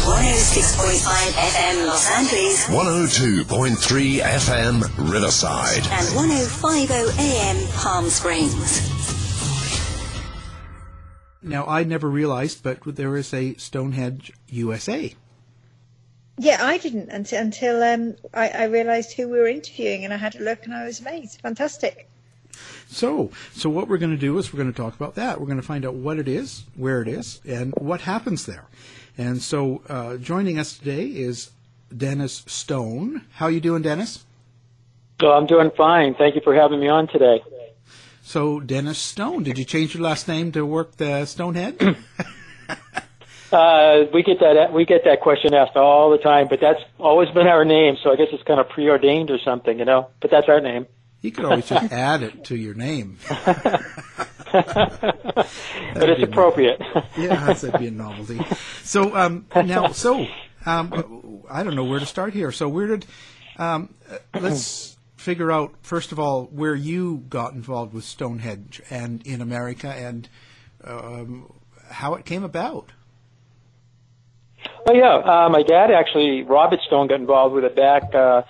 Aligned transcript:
106.5 0.00 1.32
FM 1.36 1.86
Los 1.86 2.10
Angeles 2.10 2.66
102.3 2.68 4.20
FM 4.20 5.12
Riverside. 5.12 5.82
and 5.92 6.06
105.0 6.16 7.18
AM 7.18 7.68
Palm 7.74 8.08
Springs. 8.08 8.80
Now, 11.42 11.66
I 11.66 11.84
never 11.84 12.08
realized, 12.08 12.62
but 12.62 12.80
there 12.96 13.14
is 13.16 13.34
a 13.34 13.54
Stonehenge 13.54 14.32
USA. 14.48 15.14
Yeah, 16.38 16.58
I 16.60 16.78
didn't 16.78 17.10
until 17.10 17.40
until 17.42 17.82
um, 17.82 18.16
I, 18.32 18.48
I 18.48 18.64
realised 18.64 19.12
who 19.12 19.28
we 19.28 19.38
were 19.38 19.48
interviewing, 19.48 20.04
and 20.04 20.14
I 20.14 20.16
had 20.16 20.34
a 20.36 20.40
look, 20.42 20.64
and 20.64 20.74
I 20.74 20.84
was 20.84 21.00
amazed. 21.00 21.40
Fantastic. 21.42 22.08
So, 22.88 23.30
so 23.52 23.68
what 23.68 23.86
we're 23.88 23.98
going 23.98 24.10
to 24.12 24.18
do 24.20 24.36
is 24.38 24.52
we're 24.52 24.60
going 24.62 24.72
to 24.72 24.76
talk 24.76 24.94
about 24.96 25.14
that. 25.16 25.38
We're 25.40 25.46
going 25.46 25.60
to 25.60 25.66
find 25.66 25.84
out 25.84 25.94
what 25.94 26.18
it 26.18 26.26
is, 26.26 26.64
where 26.74 27.02
it 27.02 27.08
is, 27.08 27.40
and 27.46 27.74
what 27.76 28.00
happens 28.00 28.46
there. 28.46 28.64
And 29.20 29.42
so, 29.42 29.82
uh, 29.86 30.16
joining 30.16 30.58
us 30.58 30.78
today 30.78 31.04
is 31.04 31.50
Dennis 31.94 32.42
Stone. 32.46 33.26
How 33.32 33.48
you 33.48 33.60
doing, 33.60 33.82
Dennis? 33.82 34.24
I'm 35.20 35.44
doing 35.44 35.70
fine. 35.76 36.14
Thank 36.14 36.36
you 36.36 36.40
for 36.42 36.54
having 36.54 36.80
me 36.80 36.88
on 36.88 37.06
today. 37.06 37.44
So, 38.22 38.60
Dennis 38.60 38.96
Stone, 38.96 39.42
did 39.42 39.58
you 39.58 39.66
change 39.66 39.92
your 39.94 40.02
last 40.02 40.26
name 40.26 40.52
to 40.52 40.64
work 40.64 40.96
the 40.96 41.26
Stonehead? 41.26 41.98
Uh, 43.52 44.04
we 44.14 44.22
get 44.22 44.38
that 44.38 44.72
we 44.72 44.84
get 44.84 45.02
that 45.04 45.20
question 45.20 45.52
asked 45.54 45.74
all 45.74 46.12
the 46.12 46.18
time, 46.18 46.46
but 46.46 46.60
that's 46.60 46.78
always 47.00 47.28
been 47.30 47.48
our 47.48 47.64
name. 47.64 47.96
So 48.00 48.12
I 48.12 48.14
guess 48.14 48.28
it's 48.30 48.44
kind 48.44 48.60
of 48.60 48.68
preordained 48.68 49.28
or 49.28 49.40
something, 49.40 49.76
you 49.76 49.84
know. 49.84 50.06
But 50.20 50.30
that's 50.30 50.48
our 50.48 50.60
name. 50.60 50.86
you 51.20 51.32
could 51.32 51.44
always 51.44 51.68
just 51.68 51.90
add 51.92 52.22
it 52.22 52.44
to 52.44 52.56
your 52.56 52.74
name. 52.74 53.18
but 55.94 56.08
it's 56.10 56.22
appropriate. 56.22 56.80
yeah, 57.18 57.52
that'd 57.52 57.78
be 57.78 57.86
a 57.86 57.90
novelty. 57.90 58.40
So 58.82 59.16
um, 59.16 59.46
now, 59.54 59.88
so 59.92 60.26
um, 60.66 61.42
I 61.50 61.62
don't 61.62 61.76
know 61.76 61.84
where 61.84 62.00
to 62.00 62.06
start 62.06 62.34
here. 62.34 62.52
So 62.52 62.68
where 62.68 62.86
did 62.86 63.06
um, 63.58 63.94
let's 64.34 64.96
figure 65.16 65.52
out 65.52 65.74
first 65.82 66.12
of 66.12 66.18
all 66.18 66.44
where 66.46 66.74
you 66.74 67.24
got 67.28 67.52
involved 67.52 67.92
with 67.92 68.04
Stonehenge 68.04 68.80
and 68.90 69.24
in 69.26 69.42
America 69.42 69.88
and 69.88 70.28
um, 70.84 71.52
how 71.90 72.14
it 72.14 72.24
came 72.24 72.42
about. 72.42 72.92
Oh 74.88 74.94
yeah, 74.94 75.16
uh, 75.16 75.48
my 75.48 75.62
dad 75.62 75.90
actually, 75.90 76.42
Robert 76.42 76.80
Stone, 76.86 77.08
got 77.08 77.20
involved 77.20 77.54
with 77.54 77.64
it 77.64 77.76
back 77.76 78.14
uh, 78.14 78.42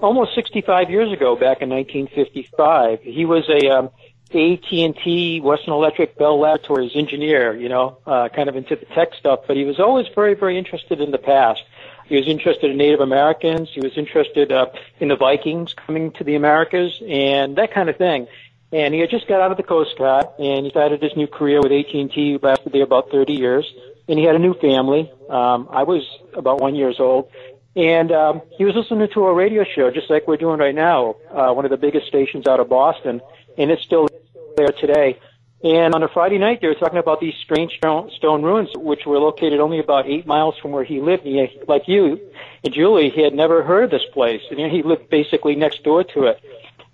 almost 0.00 0.34
65 0.34 0.90
years 0.90 1.12
ago, 1.12 1.34
back 1.34 1.62
in 1.62 1.70
1955. 1.70 3.02
He 3.02 3.24
was 3.24 3.48
a 3.48 3.68
um, 3.70 3.90
AT&T 4.30 5.40
Western 5.40 5.72
Electric 5.72 6.16
Bell 6.18 6.38
Laboratories 6.38 6.92
engineer, 6.94 7.56
you 7.56 7.68
know, 7.68 7.98
uh, 8.06 8.28
kind 8.28 8.48
of 8.48 8.56
into 8.56 8.76
the 8.76 8.84
tech 8.86 9.14
stuff, 9.14 9.40
but 9.46 9.56
he 9.56 9.64
was 9.64 9.80
always 9.80 10.06
very, 10.14 10.34
very 10.34 10.58
interested 10.58 11.00
in 11.00 11.10
the 11.10 11.18
past. 11.18 11.62
He 12.06 12.16
was 12.16 12.26
interested 12.26 12.70
in 12.70 12.76
Native 12.76 13.00
Americans. 13.00 13.70
He 13.72 13.80
was 13.80 13.96
interested 13.96 14.52
uh, 14.52 14.66
in 14.98 15.08
the 15.08 15.16
Vikings 15.16 15.74
coming 15.74 16.12
to 16.12 16.24
the 16.24 16.34
Americas 16.34 17.02
and 17.06 17.56
that 17.56 17.72
kind 17.72 17.88
of 17.88 17.96
thing. 17.96 18.26
And 18.72 18.92
he 18.92 19.00
had 19.00 19.10
just 19.10 19.26
got 19.28 19.40
out 19.40 19.50
of 19.50 19.56
the 19.56 19.62
Coast 19.62 19.96
Guard, 19.96 20.26
and 20.38 20.64
he 20.64 20.70
started 20.70 21.02
his 21.02 21.16
new 21.16 21.26
career 21.26 21.62
with 21.62 21.72
AT&T. 21.72 22.38
Lasted 22.42 22.72
there 22.72 22.82
about 22.82 23.10
30 23.10 23.32
years, 23.32 23.72
and 24.08 24.18
he 24.18 24.24
had 24.26 24.34
a 24.34 24.38
new 24.38 24.52
family. 24.54 25.10
Um, 25.30 25.68
I 25.70 25.84
was 25.84 26.02
about 26.34 26.60
one 26.60 26.74
years 26.74 27.00
old, 27.00 27.30
and 27.76 28.12
um, 28.12 28.42
he 28.58 28.64
was 28.64 28.74
listening 28.74 29.08
to 29.14 29.24
a 29.24 29.32
radio 29.32 29.64
show, 29.64 29.90
just 29.90 30.10
like 30.10 30.28
we're 30.28 30.36
doing 30.36 30.58
right 30.58 30.74
now, 30.74 31.16
uh, 31.30 31.52
one 31.52 31.64
of 31.64 31.70
the 31.70 31.78
biggest 31.78 32.08
stations 32.08 32.46
out 32.46 32.60
of 32.60 32.68
Boston, 32.68 33.22
and 33.58 33.70
it's 33.70 33.82
still 33.82 34.08
there 34.56 34.68
today. 34.68 35.18
And 35.64 35.92
on 35.94 36.04
a 36.04 36.08
Friday 36.08 36.38
night, 36.38 36.60
they 36.60 36.68
were 36.68 36.76
talking 36.76 36.98
about 36.98 37.20
these 37.20 37.34
strange 37.42 37.78
stone, 37.78 38.42
ruins, 38.42 38.70
which 38.76 39.06
were 39.06 39.18
located 39.18 39.58
only 39.58 39.80
about 39.80 40.06
eight 40.06 40.24
miles 40.24 40.56
from 40.58 40.70
where 40.70 40.84
he 40.84 41.00
lived. 41.00 41.24
He, 41.24 41.60
like 41.66 41.88
you 41.88 42.20
and 42.64 42.72
Julie, 42.72 43.10
he 43.10 43.22
had 43.22 43.34
never 43.34 43.64
heard 43.64 43.84
of 43.84 43.90
this 43.90 44.04
place, 44.12 44.42
and 44.50 44.60
he 44.70 44.82
lived 44.82 45.10
basically 45.10 45.56
next 45.56 45.82
door 45.82 46.04
to 46.04 46.26
it. 46.26 46.40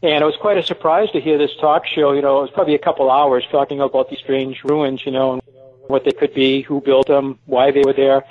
And 0.02 0.22
it 0.22 0.24
was 0.24 0.36
quite 0.40 0.56
a 0.56 0.62
surprise 0.62 1.10
to 1.12 1.20
hear 1.20 1.36
this 1.36 1.54
talk 1.60 1.86
show. 1.86 2.12
You 2.12 2.22
know, 2.22 2.38
it 2.38 2.42
was 2.42 2.50
probably 2.50 2.74
a 2.74 2.78
couple 2.78 3.10
hours 3.10 3.44
talking 3.50 3.80
about 3.80 4.08
these 4.08 4.18
strange 4.18 4.62
ruins, 4.64 5.04
you 5.04 5.12
know, 5.12 5.34
and 5.34 5.42
what 5.86 6.04
they 6.04 6.12
could 6.12 6.32
be, 6.32 6.62
who 6.62 6.80
built 6.80 7.06
them, 7.08 7.38
why 7.44 7.70
they 7.70 7.82
were 7.84 7.92
there. 7.92 8.24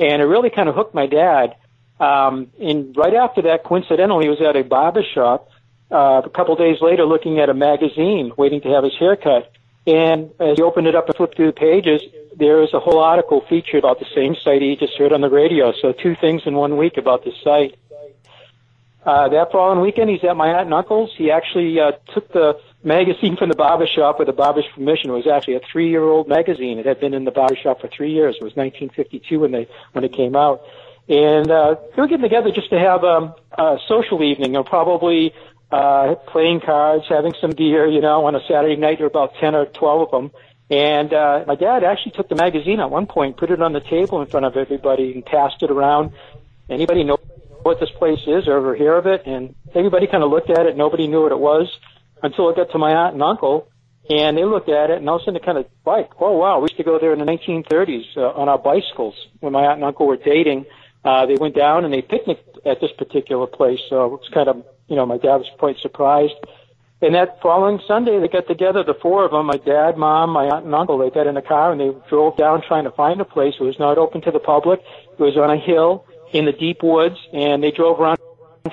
And 0.00 0.20
it 0.20 0.26
really 0.26 0.50
kind 0.50 0.68
of 0.68 0.74
hooked 0.74 0.94
my 0.94 1.06
dad. 1.06 1.56
Um, 2.00 2.50
and 2.60 2.96
right 2.96 3.14
after 3.14 3.42
that, 3.42 3.64
coincidentally, 3.64 4.24
he 4.24 4.30
was 4.30 4.40
at 4.40 4.56
a 4.56 4.62
barber 4.62 5.02
shop 5.02 5.48
uh, 5.90 6.22
a 6.24 6.30
couple 6.30 6.56
days 6.56 6.78
later 6.80 7.04
looking 7.04 7.38
at 7.40 7.48
a 7.48 7.54
magazine, 7.54 8.32
waiting 8.36 8.60
to 8.62 8.68
have 8.68 8.84
his 8.84 8.94
hair 8.98 9.16
cut. 9.16 9.52
And 9.86 10.30
as 10.40 10.56
he 10.56 10.62
opened 10.62 10.88
it 10.88 10.96
up 10.96 11.06
and 11.06 11.16
flipped 11.16 11.36
through 11.36 11.46
the 11.46 11.52
pages, 11.52 12.02
there 12.36 12.56
was 12.56 12.74
a 12.74 12.80
whole 12.80 12.98
article 12.98 13.44
featured 13.48 13.78
about 13.78 14.00
the 14.00 14.06
same 14.14 14.34
site 14.34 14.62
he 14.62 14.76
just 14.76 14.96
heard 14.98 15.12
on 15.12 15.20
the 15.20 15.30
radio. 15.30 15.72
So 15.80 15.92
two 15.92 16.16
things 16.16 16.42
in 16.44 16.54
one 16.54 16.76
week 16.76 16.96
about 16.96 17.24
this 17.24 17.34
site. 17.42 17.76
Uh, 19.04 19.28
that 19.28 19.52
following 19.52 19.80
weekend, 19.80 20.10
he's 20.10 20.24
at 20.24 20.36
my 20.36 20.48
aunt 20.48 20.66
and 20.66 20.74
uncle's. 20.74 21.12
He 21.16 21.30
actually 21.30 21.78
uh, 21.78 21.92
took 22.12 22.32
the 22.32 22.58
magazine 22.82 23.36
from 23.36 23.48
the 23.50 23.54
barber 23.54 23.86
shop 23.86 24.18
with 24.18 24.26
the 24.26 24.32
barber's 24.32 24.66
permission. 24.74 25.10
It 25.10 25.12
was 25.12 25.28
actually 25.28 25.54
a 25.54 25.60
three-year-old 25.60 26.26
magazine. 26.26 26.80
It 26.80 26.86
had 26.86 26.98
been 26.98 27.14
in 27.14 27.24
the 27.24 27.30
barber 27.30 27.54
shop 27.54 27.80
for 27.80 27.86
three 27.86 28.10
years. 28.10 28.34
It 28.34 28.42
was 28.42 28.56
1952 28.56 29.38
when 29.38 29.52
they 29.52 29.68
when 29.92 30.02
it 30.02 30.12
came 30.12 30.34
out, 30.34 30.62
and 31.08 31.48
uh, 31.48 31.76
they 31.94 32.02
were 32.02 32.08
getting 32.08 32.24
together 32.24 32.50
just 32.50 32.70
to 32.70 32.80
have 32.80 33.04
um, 33.04 33.32
a 33.56 33.78
social 33.86 34.24
evening, 34.24 34.56
or 34.56 34.64
probably 34.64 35.32
uh, 35.70 36.14
playing 36.28 36.60
cards, 36.60 37.04
having 37.08 37.34
some 37.40 37.50
beer. 37.50 37.86
You 37.86 38.00
know, 38.00 38.26
on 38.26 38.34
a 38.34 38.40
Saturday 38.48 38.76
night, 38.76 38.98
there 38.98 39.06
were 39.06 39.10
about 39.10 39.34
10 39.40 39.54
or 39.54 39.66
12 39.66 40.02
of 40.02 40.10
them. 40.10 40.30
And 40.68 41.12
uh, 41.12 41.44
my 41.46 41.54
dad 41.54 41.84
actually 41.84 42.12
took 42.12 42.28
the 42.28 42.34
magazine 42.34 42.80
at 42.80 42.90
one 42.90 43.06
point, 43.06 43.36
put 43.36 43.50
it 43.50 43.62
on 43.62 43.72
the 43.72 43.80
table 43.80 44.20
in 44.20 44.26
front 44.26 44.46
of 44.46 44.56
everybody, 44.56 45.12
and 45.12 45.24
passed 45.24 45.62
it 45.62 45.70
around. 45.70 46.12
Anybody 46.68 47.04
know 47.04 47.18
what 47.62 47.78
this 47.80 47.90
place 47.90 48.20
is 48.26 48.48
or 48.48 48.56
ever 48.56 48.74
hear 48.74 48.94
of 48.94 49.06
it. 49.06 49.22
And 49.26 49.54
everybody 49.74 50.06
kind 50.06 50.24
of 50.24 50.30
looked 50.30 50.50
at 50.50 50.66
it. 50.66 50.76
Nobody 50.76 51.06
knew 51.06 51.22
what 51.22 51.32
it 51.32 51.38
was 51.38 51.68
until 52.22 52.48
it 52.50 52.56
got 52.56 52.70
to 52.72 52.78
my 52.78 52.92
aunt 52.92 53.14
and 53.14 53.22
uncle. 53.22 53.68
And 54.08 54.36
they 54.38 54.44
looked 54.44 54.68
at 54.68 54.90
it, 54.90 54.98
and 54.98 55.08
all 55.08 55.16
of 55.16 55.22
a 55.22 55.24
sudden 55.24 55.36
it 55.36 55.44
kind 55.44 55.58
of 55.58 55.66
like, 55.84 56.10
oh 56.20 56.36
wow, 56.36 56.60
we 56.60 56.66
used 56.66 56.76
to 56.76 56.84
go 56.84 56.98
there 57.00 57.12
in 57.12 57.18
the 57.18 57.24
1930s 57.24 58.16
uh, 58.16 58.20
on 58.20 58.48
our 58.48 58.58
bicycles 58.58 59.14
when 59.40 59.52
my 59.52 59.64
aunt 59.64 59.76
and 59.76 59.84
uncle 59.84 60.06
were 60.06 60.16
dating. 60.16 60.64
Uh, 61.04 61.26
they 61.26 61.34
went 61.34 61.56
down 61.56 61.84
and 61.84 61.92
they 61.92 62.02
picnicked 62.02 62.58
at 62.64 62.80
this 62.80 62.92
particular 62.96 63.48
place. 63.48 63.80
So 63.88 64.14
it's 64.16 64.28
kind 64.28 64.48
of, 64.48 64.64
you 64.88 64.96
know, 64.96 65.06
my 65.06 65.18
dad 65.18 65.36
was 65.36 65.50
quite 65.58 65.78
surprised. 65.78 66.34
And 67.02 67.14
that 67.14 67.42
following 67.42 67.78
Sunday, 67.86 68.18
they 68.18 68.28
got 68.28 68.48
together, 68.48 68.82
the 68.82 68.94
four 68.94 69.24
of 69.26 69.30
them, 69.30 69.46
my 69.46 69.58
dad, 69.58 69.98
mom, 69.98 70.30
my 70.30 70.46
aunt, 70.46 70.64
and 70.64 70.74
uncle. 70.74 70.96
They 70.96 71.10
got 71.10 71.26
in 71.26 71.36
a 71.36 71.42
car 71.42 71.70
and 71.70 71.80
they 71.80 71.92
drove 72.08 72.36
down 72.38 72.62
trying 72.62 72.84
to 72.84 72.90
find 72.90 73.20
a 73.20 73.24
place. 73.24 73.54
It 73.60 73.64
was 73.64 73.78
not 73.78 73.98
open 73.98 74.22
to 74.22 74.30
the 74.30 74.38
public. 74.38 74.80
It 75.12 75.22
was 75.22 75.36
on 75.36 75.50
a 75.50 75.58
hill 75.58 76.06
in 76.32 76.46
the 76.46 76.52
deep 76.52 76.82
woods, 76.82 77.18
and 77.32 77.62
they 77.62 77.70
drove 77.70 78.00
around 78.00 78.18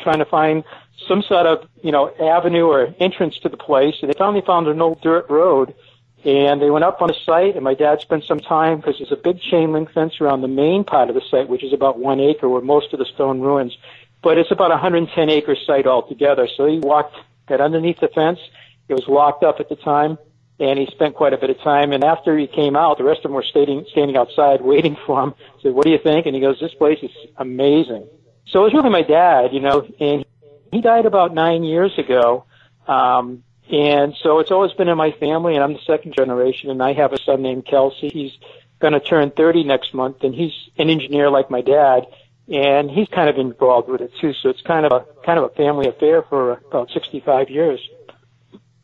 trying 0.01 0.19
to 0.19 0.25
find 0.25 0.63
some 1.07 1.21
sort 1.21 1.45
of, 1.45 1.67
you 1.83 1.91
know, 1.91 2.11
avenue 2.19 2.65
or 2.65 2.95
entrance 2.99 3.37
to 3.39 3.49
the 3.49 3.57
place. 3.57 3.95
And 4.01 4.09
they 4.09 4.17
finally 4.17 4.41
found 4.41 4.67
an 4.67 4.81
old 4.81 5.01
dirt 5.01 5.29
road, 5.29 5.75
and 6.23 6.61
they 6.61 6.69
went 6.69 6.85
up 6.85 7.01
on 7.01 7.09
the 7.09 7.15
site. 7.25 7.55
And 7.55 7.63
my 7.63 7.73
dad 7.73 7.99
spent 7.99 8.23
some 8.23 8.39
time 8.39 8.77
because 8.77 8.99
there's 8.99 9.11
a 9.11 9.17
big 9.17 9.41
chain 9.41 9.73
link 9.73 9.91
fence 9.91 10.21
around 10.21 10.41
the 10.41 10.47
main 10.47 10.85
part 10.85 11.09
of 11.09 11.15
the 11.15 11.21
site, 11.29 11.49
which 11.49 11.63
is 11.63 11.73
about 11.73 11.99
one 11.99 12.21
acre, 12.21 12.47
where 12.47 12.61
most 12.61 12.93
of 12.93 12.99
the 12.99 13.05
stone 13.05 13.41
ruins. 13.41 13.77
But 14.23 14.37
it's 14.37 14.51
about 14.51 14.71
a 14.71 14.75
110 14.75 15.29
acre 15.29 15.55
site 15.67 15.85
altogether. 15.85 16.47
So 16.55 16.65
he 16.65 16.79
walked, 16.79 17.15
got 17.47 17.61
underneath 17.61 17.99
the 17.99 18.07
fence. 18.07 18.39
It 18.87 18.93
was 18.93 19.07
locked 19.07 19.43
up 19.43 19.59
at 19.59 19.69
the 19.69 19.75
time 19.75 20.17
and 20.59 20.79
he 20.79 20.85
spent 20.87 21.15
quite 21.15 21.33
a 21.33 21.37
bit 21.37 21.49
of 21.49 21.59
time. 21.59 21.91
And 21.91 22.03
after 22.03 22.37
he 22.37 22.47
came 22.47 22.75
out, 22.75 22.97
the 22.97 23.03
rest 23.03 23.19
of 23.19 23.23
them 23.23 23.33
were 23.33 23.43
standing 23.43 23.85
standing 23.91 24.15
outside 24.15 24.61
waiting 24.73 24.97
for 25.05 25.23
him. 25.23 25.33
I 25.37 25.61
said, 25.61 25.73
"What 25.73 25.85
do 25.85 25.91
you 25.91 25.99
think?" 25.99 26.25
And 26.25 26.35
he 26.35 26.41
goes, 26.41 26.59
"This 26.59 26.73
place 26.73 26.99
is 27.01 27.11
amazing." 27.37 28.07
So 28.47 28.61
it 28.61 28.63
was 28.65 28.73
really 28.73 28.89
my 28.89 29.01
dad, 29.01 29.53
you 29.53 29.61
know, 29.61 29.87
and 29.99 30.25
he 30.71 30.81
died 30.81 31.05
about 31.05 31.33
nine 31.33 31.63
years 31.63 31.97
ago. 31.97 32.45
Um, 32.87 33.43
and 33.71 34.13
so 34.21 34.39
it's 34.39 34.51
always 34.51 34.73
been 34.73 34.89
in 34.89 34.97
my 34.97 35.11
family, 35.11 35.55
and 35.55 35.63
I'm 35.63 35.73
the 35.73 35.79
second 35.87 36.13
generation, 36.13 36.69
and 36.69 36.83
I 36.83 36.93
have 36.93 37.13
a 37.13 37.21
son 37.21 37.41
named 37.41 37.65
Kelsey. 37.65 38.09
He's 38.09 38.33
going 38.79 38.93
to 38.93 38.99
turn 38.99 39.31
30 39.31 39.63
next 39.63 39.93
month, 39.93 40.23
and 40.23 40.35
he's 40.35 40.51
an 40.77 40.89
engineer 40.89 41.29
like 41.29 41.49
my 41.49 41.61
dad, 41.61 42.05
and 42.47 42.89
he's 42.89 43.07
kind 43.09 43.29
of 43.29 43.37
involved 43.37 43.89
with 43.89 44.01
it 44.01 44.11
too. 44.19 44.33
So 44.33 44.49
it's 44.49 44.61
kind 44.61 44.85
of 44.85 44.91
a 44.91 45.05
kind 45.25 45.39
of 45.39 45.45
a 45.45 45.49
family 45.49 45.87
affair 45.87 46.23
for 46.23 46.53
about 46.69 46.89
65 46.91 47.49
years. 47.49 47.89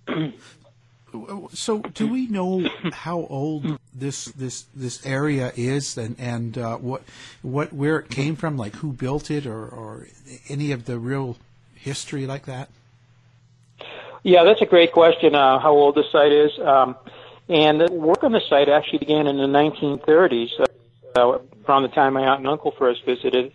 So, 1.53 1.79
do 1.79 2.07
we 2.07 2.27
know 2.27 2.69
how 2.93 3.25
old 3.29 3.79
this 3.93 4.25
this 4.25 4.65
this 4.75 5.03
area 5.05 5.51
is, 5.55 5.97
and 5.97 6.15
and 6.19 6.57
uh, 6.57 6.77
what 6.77 7.01
what 7.41 7.73
where 7.73 7.97
it 7.97 8.09
came 8.09 8.35
from, 8.35 8.57
like 8.57 8.75
who 8.75 8.93
built 8.93 9.31
it, 9.31 9.47
or 9.47 9.67
or 9.67 10.07
any 10.49 10.71
of 10.71 10.85
the 10.85 10.99
real 10.99 11.37
history 11.73 12.27
like 12.27 12.45
that? 12.45 12.69
Yeah, 14.23 14.43
that's 14.43 14.61
a 14.61 14.65
great 14.65 14.91
question. 14.91 15.33
Uh, 15.33 15.57
how 15.59 15.71
old 15.71 15.95
the 15.95 16.03
site 16.11 16.31
is, 16.31 16.51
um, 16.59 16.95
and 17.47 17.81
the 17.81 17.91
work 17.91 18.23
on 18.23 18.31
the 18.31 18.41
site 18.47 18.69
actually 18.69 18.99
began 18.99 19.25
in 19.25 19.37
the 19.37 19.47
1930s, 19.47 20.59
uh, 20.59 20.65
around 21.15 21.83
the 21.83 21.89
time 21.89 22.13
my 22.13 22.21
aunt 22.21 22.39
and 22.39 22.47
uncle 22.47 22.71
first 22.77 23.05
visited. 23.05 23.53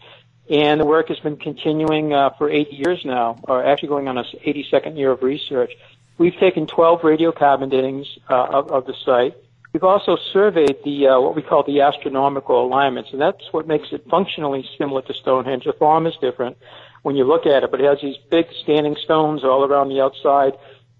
And 0.50 0.80
the 0.80 0.84
work 0.84 1.08
has 1.08 1.18
been 1.20 1.36
continuing 1.36 2.12
uh, 2.12 2.30
for 2.36 2.50
eight 2.50 2.70
years 2.70 3.00
now, 3.04 3.40
or 3.44 3.64
actually 3.64 3.88
going 3.88 4.08
on 4.08 4.18
a 4.18 4.24
82nd 4.24 4.96
year 4.96 5.10
of 5.10 5.22
research. 5.22 5.72
We've 6.18 6.36
taken 6.38 6.66
12 6.66 7.00
radiocarbon 7.00 7.72
datings 7.72 8.06
uh, 8.28 8.58
of, 8.58 8.70
of, 8.70 8.86
the 8.86 8.94
site. 9.04 9.36
We've 9.72 9.82
also 9.82 10.16
surveyed 10.32 10.76
the 10.84 11.08
uh, 11.08 11.20
what 11.20 11.34
we 11.34 11.42
call 11.42 11.64
the 11.64 11.80
astronomical 11.80 12.64
alignments, 12.64 13.10
and 13.12 13.20
that's 13.20 13.52
what 13.52 13.66
makes 13.66 13.88
it 13.90 14.06
functionally 14.08 14.68
similar 14.78 15.02
to 15.02 15.14
Stonehenge. 15.14 15.64
The 15.64 15.72
form 15.72 16.06
is 16.06 16.14
different 16.20 16.58
when 17.02 17.16
you 17.16 17.24
look 17.24 17.46
at 17.46 17.64
it, 17.64 17.70
but 17.70 17.80
it 17.80 17.86
has 17.86 18.00
these 18.00 18.16
big 18.30 18.46
standing 18.62 18.96
stones 19.02 19.44
all 19.44 19.64
around 19.64 19.88
the 19.88 20.00
outside, 20.00 20.52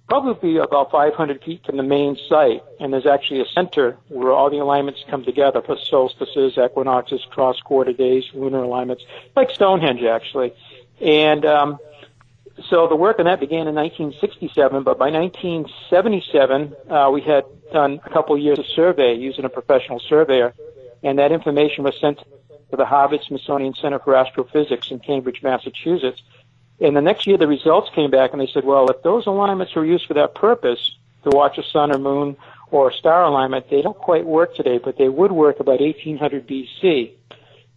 probably 0.08 0.58
about 0.58 0.90
500 0.90 1.42
feet 1.42 1.64
from 1.64 1.76
the 1.76 1.82
main 1.82 2.16
site. 2.28 2.62
And 2.80 2.92
there's 2.92 3.06
actually 3.06 3.40
a 3.40 3.46
center 3.46 3.96
where 4.08 4.32
all 4.32 4.50
the 4.50 4.58
alignments 4.58 5.04
come 5.08 5.24
together 5.24 5.62
for 5.62 5.78
solstices, 5.78 6.58
equinoxes, 6.58 7.24
cross 7.30 7.60
quarter 7.60 7.92
days, 7.92 8.24
lunar 8.34 8.62
alignments, 8.62 9.04
like 9.34 9.50
Stonehenge 9.50 10.02
actually. 10.02 10.52
And 11.00 11.44
um, 11.44 11.78
so 12.70 12.86
the 12.86 12.96
work 12.96 13.18
on 13.18 13.24
that 13.24 13.40
began 13.40 13.66
in 13.66 13.74
1967, 13.74 14.84
but 14.84 14.98
by 14.98 15.10
1977, 15.10 16.74
uh, 16.88 17.10
we 17.12 17.20
had 17.20 17.44
done 17.72 18.00
a 18.04 18.10
couple 18.10 18.38
years 18.38 18.58
of 18.58 18.66
survey 18.66 19.14
using 19.14 19.44
a 19.44 19.48
professional 19.48 20.00
surveyor, 20.00 20.54
and 21.02 21.18
that 21.18 21.32
information 21.32 21.82
was 21.82 21.98
sent 22.00 22.18
to 22.70 22.76
the 22.76 22.84
Harvard 22.84 23.20
Smithsonian 23.26 23.74
Center 23.74 23.98
for 23.98 24.14
Astrophysics 24.14 24.90
in 24.90 25.00
Cambridge, 25.00 25.42
Massachusetts. 25.42 26.22
And 26.80 26.96
the 26.96 27.00
next 27.00 27.26
year, 27.26 27.38
the 27.38 27.46
results 27.46 27.90
came 27.94 28.10
back, 28.10 28.32
and 28.32 28.40
they 28.40 28.48
said, 28.52 28.64
well, 28.64 28.90
if 28.90 29.02
those 29.02 29.26
alignments 29.26 29.74
were 29.74 29.84
used 29.84 30.06
for 30.06 30.14
that 30.14 30.34
purpose, 30.34 30.96
to 31.24 31.30
watch 31.30 31.58
a 31.58 31.62
sun 31.62 31.90
or 31.90 31.98
moon 31.98 32.36
or 32.70 32.92
star 32.92 33.24
alignment, 33.24 33.68
they 33.70 33.82
don't 33.82 33.96
quite 33.96 34.24
work 34.24 34.54
today, 34.54 34.78
but 34.78 34.96
they 34.96 35.08
would 35.08 35.32
work 35.32 35.60
about 35.60 35.80
1800 35.80 36.46
BC. 36.46 37.12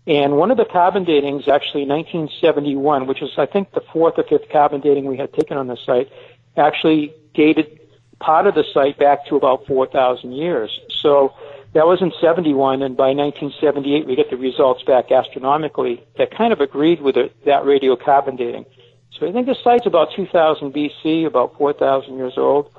And 0.05 0.38
one 0.38 0.51
of 0.51 0.57
the 0.57 0.65
carbon 0.65 1.05
datings, 1.05 1.47
actually 1.47 1.85
1971, 1.85 3.07
which 3.07 3.21
is 3.21 3.31
I 3.38 3.45
think 3.45 3.71
the 3.71 3.81
fourth 3.81 4.17
or 4.17 4.23
fifth 4.23 4.49
carbon 4.49 4.81
dating 4.81 5.05
we 5.05 5.17
had 5.17 5.33
taken 5.33 5.57
on 5.57 5.67
the 5.67 5.75
site, 5.75 6.09
actually 6.55 7.13
dated 7.33 7.79
part 8.19 8.47
of 8.47 8.55
the 8.55 8.63
site 8.73 8.97
back 8.97 9.27
to 9.27 9.35
about 9.35 9.67
4,000 9.67 10.31
years. 10.31 10.79
So 10.89 11.33
that 11.73 11.85
was 11.85 12.01
in 12.01 12.13
71, 12.21 12.81
and 12.81 12.95
by 12.95 13.13
1978 13.13 14.07
we 14.07 14.15
get 14.15 14.29
the 14.29 14.38
results 14.38 14.83
back 14.83 15.11
astronomically 15.11 16.03
that 16.17 16.31
kind 16.31 16.53
of 16.53 16.61
agreed 16.61 17.01
with 17.01 17.17
it, 17.17 17.45
that 17.45 17.63
radiocarbon 17.63 18.38
dating. 18.38 18.65
So 19.19 19.27
I 19.27 19.31
think 19.31 19.47
the 19.47 19.55
site's 19.63 19.85
about 19.85 20.11
2000 20.15 20.73
BC, 20.73 21.25
about 21.25 21.57
4,000 21.57 22.17
years 22.17 22.37
old. 22.37 22.71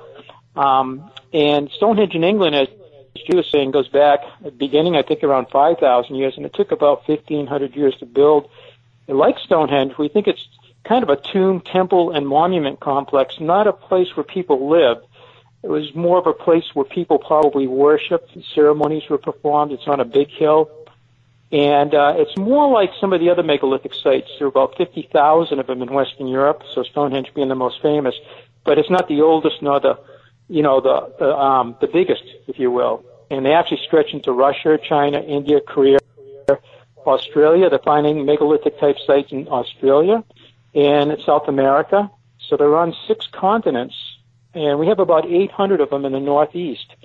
Um, 0.55 1.09
and 1.33 1.69
Stonehenge 1.71 2.15
in 2.15 2.23
England, 2.23 2.55
as 2.55 2.67
she 3.15 3.35
was 3.35 3.49
saying 3.49 3.71
goes 3.71 3.89
back 3.89 4.19
beginning, 4.57 4.95
I 4.95 5.01
think, 5.01 5.23
around 5.23 5.47
5,000 5.49 6.15
years, 6.15 6.35
and 6.37 6.45
it 6.45 6.53
took 6.53 6.71
about 6.71 7.07
1,500 7.07 7.75
years 7.75 7.95
to 7.97 8.05
build. 8.05 8.49
like 9.07 9.37
Stonehenge, 9.39 9.97
we 9.97 10.07
think 10.07 10.27
it's 10.27 10.47
kind 10.83 11.03
of 11.03 11.09
a 11.09 11.17
tomb, 11.17 11.61
temple, 11.61 12.11
and 12.11 12.27
monument 12.27 12.79
complex, 12.79 13.39
not 13.39 13.67
a 13.67 13.73
place 13.73 14.15
where 14.15 14.23
people 14.23 14.69
lived. 14.69 15.05
It 15.61 15.69
was 15.69 15.93
more 15.93 16.17
of 16.17 16.25
a 16.25 16.33
place 16.33 16.63
where 16.73 16.85
people 16.85 17.19
probably 17.19 17.67
worshiped, 17.67 18.37
ceremonies 18.55 19.03
were 19.09 19.17
performed. 19.17 19.73
It's 19.73 19.87
on 19.87 19.99
a 19.99 20.05
big 20.05 20.29
hill. 20.29 20.69
And 21.51 21.95
uh, 21.95 22.13
it's 22.17 22.37
more 22.37 22.71
like 22.71 22.91
some 23.01 23.11
of 23.11 23.19
the 23.19 23.29
other 23.29 23.43
megalithic 23.43 23.93
sites. 23.95 24.29
There 24.37 24.45
are 24.45 24.49
about 24.49 24.77
50,000 24.77 25.59
of 25.59 25.67
them 25.67 25.81
in 25.81 25.91
Western 25.91 26.27
Europe, 26.27 26.63
so 26.73 26.83
Stonehenge 26.83 27.33
being 27.33 27.49
the 27.49 27.55
most 27.55 27.81
famous. 27.81 28.15
But 28.65 28.77
it's 28.77 28.89
not 28.89 29.07
the 29.07 29.21
oldest 29.21 29.61
nor 29.61 29.79
the 29.79 29.97
you 30.49 30.63
know, 30.63 30.81
the, 30.81 31.13
the, 31.19 31.37
um, 31.37 31.77
the 31.79 31.87
biggest, 31.87 32.23
if 32.47 32.59
you 32.59 32.71
will. 32.71 33.05
And 33.29 33.45
they 33.45 33.53
actually 33.53 33.81
stretch 33.85 34.13
into 34.13 34.31
Russia, 34.31 34.77
China, 34.83 35.19
India, 35.19 35.61
Korea, 35.61 35.99
Australia. 37.05 37.69
They're 37.69 37.79
finding 37.79 38.25
megalithic 38.25 38.79
type 38.79 38.97
sites 39.05 39.31
in 39.31 39.47
Australia 39.47 40.23
and 40.73 41.17
South 41.25 41.47
America. 41.47 42.11
So 42.39 42.57
they're 42.57 42.75
on 42.75 42.95
six 43.07 43.27
continents, 43.27 43.95
and 44.55 44.79
we 44.79 44.87
have 44.87 44.99
about 44.99 45.27
800 45.27 45.81
of 45.81 45.91
them 45.91 46.03
in 46.05 46.13
the 46.13 46.19
Northeast. 46.19 46.95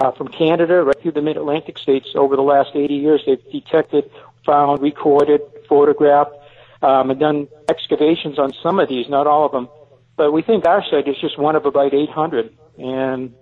Uh, 0.00 0.10
from 0.12 0.28
Canada 0.28 0.82
right 0.82 0.98
through 1.02 1.12
the 1.12 1.20
mid-Atlantic 1.20 1.76
states 1.76 2.08
over 2.14 2.34
the 2.34 2.42
last 2.42 2.70
80 2.74 2.94
years, 2.94 3.22
they've 3.26 3.52
detected, 3.52 4.10
found, 4.46 4.80
recorded, 4.80 5.42
photographed, 5.68 6.34
um, 6.80 7.10
and 7.10 7.20
done 7.20 7.48
excavations 7.68 8.38
on 8.38 8.50
some 8.62 8.80
of 8.80 8.88
these, 8.88 9.10
not 9.10 9.26
all 9.26 9.44
of 9.44 9.52
them. 9.52 9.68
But 10.16 10.32
we 10.32 10.40
think 10.40 10.64
our 10.64 10.82
site 10.82 11.06
is 11.06 11.18
just 11.20 11.38
one 11.38 11.54
of 11.54 11.66
about 11.66 11.92
800. 11.92 12.56
And 12.78 13.34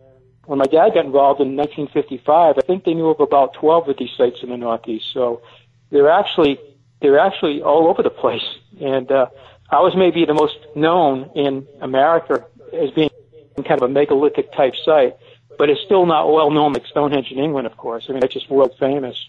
when 0.46 0.58
my 0.58 0.64
dad 0.64 0.94
got 0.94 1.04
involved 1.04 1.40
in 1.40 1.56
1955, 1.56 2.58
I 2.58 2.60
think 2.62 2.82
they 2.82 2.94
knew 2.94 3.08
of 3.08 3.20
about 3.20 3.54
12 3.54 3.90
of 3.90 3.96
these 3.96 4.10
sites 4.16 4.42
in 4.42 4.48
the 4.48 4.56
Northeast. 4.56 5.12
So 5.14 5.42
they're 5.90 6.10
actually 6.10 6.58
they're 7.00 7.20
actually 7.20 7.62
all 7.62 7.86
over 7.86 8.02
the 8.02 8.10
place. 8.10 8.42
And 8.80 9.12
uh, 9.12 9.26
ours 9.70 9.94
may 9.94 10.10
be 10.10 10.24
the 10.24 10.34
most 10.34 10.56
known 10.74 11.30
in 11.36 11.68
America 11.80 12.44
as 12.72 12.90
being 12.90 13.10
kind 13.58 13.80
of 13.80 13.82
a 13.82 13.92
megalithic 13.92 14.52
type 14.52 14.74
site, 14.84 15.16
but 15.58 15.68
it's 15.68 15.80
still 15.84 16.06
not 16.06 16.32
well 16.32 16.50
known 16.50 16.72
like 16.72 16.86
Stonehenge 16.86 17.30
in 17.32 17.38
England, 17.38 17.66
of 17.66 17.76
course. 17.76 18.06
I 18.08 18.12
mean, 18.12 18.22
it's 18.22 18.32
just 18.32 18.48
world 18.48 18.74
famous. 18.78 19.28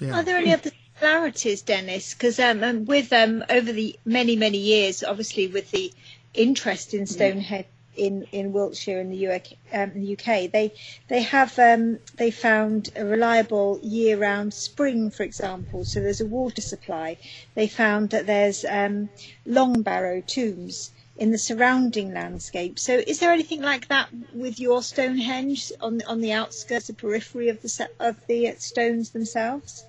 Yeah. 0.00 0.18
Are 0.18 0.22
there 0.22 0.36
any 0.36 0.52
other 0.52 0.70
similarities, 0.98 1.62
Dennis? 1.62 2.14
Because 2.14 2.38
um, 2.38 2.62
um, 2.62 2.84
with 2.84 3.12
um, 3.12 3.44
over 3.50 3.72
the 3.72 3.98
many 4.04 4.36
many 4.36 4.58
years, 4.58 5.02
obviously 5.02 5.48
with 5.48 5.70
the 5.72 5.92
interest 6.34 6.94
in 6.94 7.06
Stonehenge 7.06 7.66
in, 7.96 8.26
in 8.30 8.52
Wiltshire 8.52 9.00
in 9.00 9.10
the, 9.10 9.26
UK, 9.26 9.46
um, 9.72 9.90
in 9.90 10.04
the 10.04 10.12
UK, 10.12 10.50
they 10.52 10.72
they 11.08 11.22
have 11.22 11.58
um, 11.58 11.98
they 12.14 12.30
found 12.30 12.90
a 12.94 13.04
reliable 13.04 13.80
year-round 13.82 14.54
spring, 14.54 15.10
for 15.10 15.24
example. 15.24 15.84
So 15.84 16.00
there's 16.00 16.20
a 16.20 16.26
water 16.26 16.62
supply. 16.62 17.16
They 17.56 17.66
found 17.66 18.10
that 18.10 18.26
there's 18.26 18.64
um, 18.64 19.08
long 19.44 19.82
barrow 19.82 20.20
tombs 20.20 20.92
in 21.18 21.32
the 21.32 21.38
surrounding 21.38 22.14
landscape. 22.14 22.78
So 22.78 22.94
is 22.94 23.18
there 23.18 23.32
anything 23.32 23.60
like 23.60 23.88
that 23.88 24.08
with 24.32 24.60
your 24.60 24.82
Stonehenge 24.82 25.72
on 25.80 26.00
on 26.06 26.20
the 26.20 26.32
outskirts, 26.32 26.86
the 26.86 26.94
periphery 26.94 27.48
of 27.48 27.60
the 27.60 27.88
of 27.98 28.16
the 28.26 28.54
stones 28.58 29.10
themselves? 29.10 29.84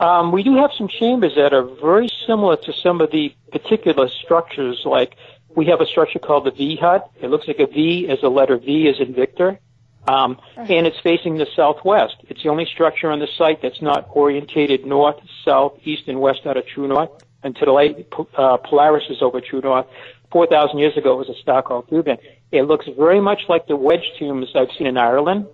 Um, 0.00 0.30
we 0.32 0.42
do 0.42 0.56
have 0.56 0.70
some 0.78 0.88
chambers 0.88 1.34
that 1.36 1.52
are 1.52 1.64
very 1.64 2.08
similar 2.26 2.56
to 2.56 2.72
some 2.72 3.00
of 3.00 3.10
the 3.10 3.34
particular 3.50 4.08
structures. 4.08 4.82
Like 4.84 5.16
we 5.54 5.66
have 5.66 5.80
a 5.80 5.86
structure 5.86 6.18
called 6.18 6.44
the 6.44 6.52
V 6.52 6.76
hut. 6.76 7.10
It 7.20 7.28
looks 7.28 7.46
like 7.46 7.58
a 7.58 7.66
V 7.66 8.08
as 8.08 8.22
a 8.22 8.28
letter 8.28 8.56
V 8.56 8.88
as 8.88 9.00
in 9.00 9.12
Victor. 9.14 9.60
Um, 10.06 10.38
and 10.56 10.86
it's 10.86 10.98
facing 11.00 11.36
the 11.36 11.46
southwest. 11.54 12.16
It's 12.28 12.42
the 12.42 12.48
only 12.48 12.64
structure 12.64 13.10
on 13.10 13.18
the 13.18 13.26
site 13.36 13.60
that's 13.60 13.82
not 13.82 14.08
orientated 14.12 14.86
north, 14.86 15.20
south, 15.44 15.74
east, 15.84 16.04
and 16.08 16.18
west 16.18 16.46
out 16.46 16.56
of 16.56 16.66
true 16.66 16.88
north. 16.88 17.10
And 17.42 17.54
to 17.56 17.64
the 17.64 17.72
late 17.72 18.08
uh, 18.36 18.56
Polaris 18.58 19.04
is 19.10 19.22
over 19.22 19.40
true 19.40 19.60
north. 19.60 19.86
4,000 20.32 20.78
years 20.78 20.96
ago, 20.96 21.14
it 21.14 21.28
was 21.28 21.28
a 21.28 21.40
star 21.40 21.62
called 21.62 21.88
Thuban. 21.88 22.18
It 22.52 22.62
looks 22.62 22.86
very 22.98 23.20
much 23.20 23.42
like 23.48 23.66
the 23.66 23.76
wedge 23.76 24.04
tombs 24.18 24.48
I've 24.54 24.68
seen 24.76 24.86
in 24.86 24.98
Ireland, 24.98 25.46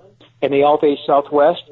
and 0.42 0.52
they 0.52 0.62
all 0.62 0.80
southwest. 1.06 1.62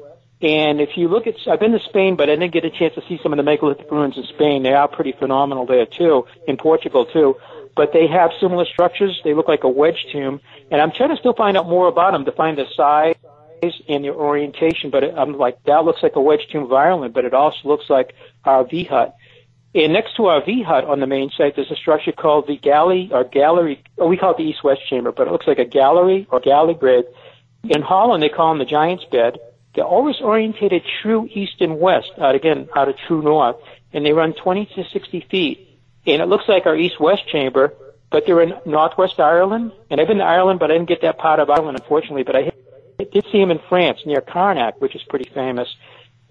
And 0.41 0.81
if 0.81 0.97
you 0.97 1.07
look 1.07 1.25
at, 1.25 1.35
I've 1.47 1.61
been 1.61 1.71
to 1.71 1.79
Spain, 1.79 2.17
but 2.17 2.29
I 2.29 2.35
didn't 2.35 2.51
get 2.51 2.65
a 2.65 2.69
chance 2.69 2.95
to 2.95 3.01
see 3.07 3.17
some 3.23 3.31
of 3.31 3.37
the 3.37 3.43
megalithic 3.43 3.89
ruins 3.89 4.17
in 4.17 4.25
Spain. 4.25 4.63
They 4.63 4.73
are 4.73 4.89
pretty 4.89 5.13
phenomenal 5.13 5.65
there 5.65 5.85
too, 5.85 6.25
in 6.47 6.57
Portugal 6.57 7.05
too. 7.05 7.37
But 7.75 7.93
they 7.93 8.07
have 8.07 8.31
similar 8.41 8.65
structures. 8.65 9.19
They 9.23 9.33
look 9.33 9.47
like 9.47 9.63
a 9.63 9.69
wedge 9.69 10.05
tomb, 10.11 10.41
and 10.69 10.81
I'm 10.81 10.91
trying 10.91 11.09
to 11.09 11.17
still 11.17 11.33
find 11.33 11.55
out 11.55 11.67
more 11.67 11.87
about 11.87 12.11
them 12.11 12.25
to 12.25 12.33
find 12.33 12.57
the 12.57 12.65
size 12.75 13.15
and 13.87 14.03
the 14.03 14.09
orientation. 14.09 14.89
But 14.89 15.17
I'm 15.17 15.37
like, 15.37 15.63
that 15.63 15.85
looks 15.85 16.03
like 16.03 16.17
a 16.17 16.21
wedge 16.21 16.45
tomb 16.51 16.63
of 16.63 16.73
Ireland, 16.73 17.13
but 17.13 17.23
it 17.23 17.33
also 17.33 17.59
looks 17.63 17.89
like 17.89 18.13
our 18.43 18.65
V 18.65 18.83
hut. 18.83 19.15
And 19.75 19.91
next 19.91 20.15
to 20.17 20.27
our 20.27 20.43
V 20.43 20.61
hut 20.61 20.85
on 20.85 20.99
the 20.99 21.07
main 21.07 21.31
site, 21.31 21.55
there's 21.55 21.71
a 21.71 21.75
structure 21.75 22.11
called 22.11 22.45
the 22.47 22.57
galley 22.57 23.09
or 23.11 23.23
gallery. 23.23 23.83
Oh, 23.97 24.07
we 24.07 24.17
call 24.17 24.31
it 24.31 24.37
the 24.37 24.43
east-west 24.43 24.81
chamber, 24.87 25.11
but 25.11 25.27
it 25.27 25.31
looks 25.31 25.47
like 25.47 25.57
a 25.57 25.65
gallery 25.65 26.27
or 26.29 26.39
gallery 26.39 26.75
grave. 26.75 27.05
In 27.63 27.81
Holland, 27.81 28.21
they 28.21 28.29
call 28.29 28.49
them 28.49 28.59
the 28.59 28.65
giant's 28.65 29.05
bed. 29.05 29.39
They're 29.73 29.83
always 29.83 30.17
orientated 30.21 30.83
true 31.01 31.27
east 31.31 31.59
and 31.59 31.79
west, 31.79 32.11
out 32.19 32.35
again 32.35 32.69
out 32.75 32.87
of 32.87 32.97
true 33.07 33.23
north, 33.23 33.55
and 33.91 34.05
they 34.05 34.13
run 34.13 34.33
20 34.33 34.67
to 34.75 34.83
60 34.83 35.21
feet. 35.31 35.79
And 36.05 36.21
it 36.21 36.27
looks 36.27 36.47
like 36.47 36.67
our 36.67 36.75
east-west 36.75 37.27
chamber, 37.27 37.73
but 38.11 38.27
they're 38.27 38.41
in 38.41 38.53
northwest 38.67 39.19
Ireland. 39.19 39.71
And 39.89 39.99
I've 39.99 40.07
been 40.07 40.17
to 40.17 40.23
Ireland, 40.23 40.59
but 40.59 40.69
I 40.69 40.75
didn't 40.75 40.89
get 40.89 41.01
that 41.01 41.17
part 41.17 41.39
of 41.39 41.49
Ireland, 41.49 41.77
unfortunately. 41.77 42.23
But 42.23 42.35
I 42.35 42.51
did 43.11 43.25
see 43.31 43.39
them 43.39 43.49
in 43.49 43.59
France 43.69 44.01
near 44.05 44.21
Carnac, 44.21 44.79
which 44.79 44.95
is 44.95 45.01
pretty 45.03 45.31
famous. 45.33 45.73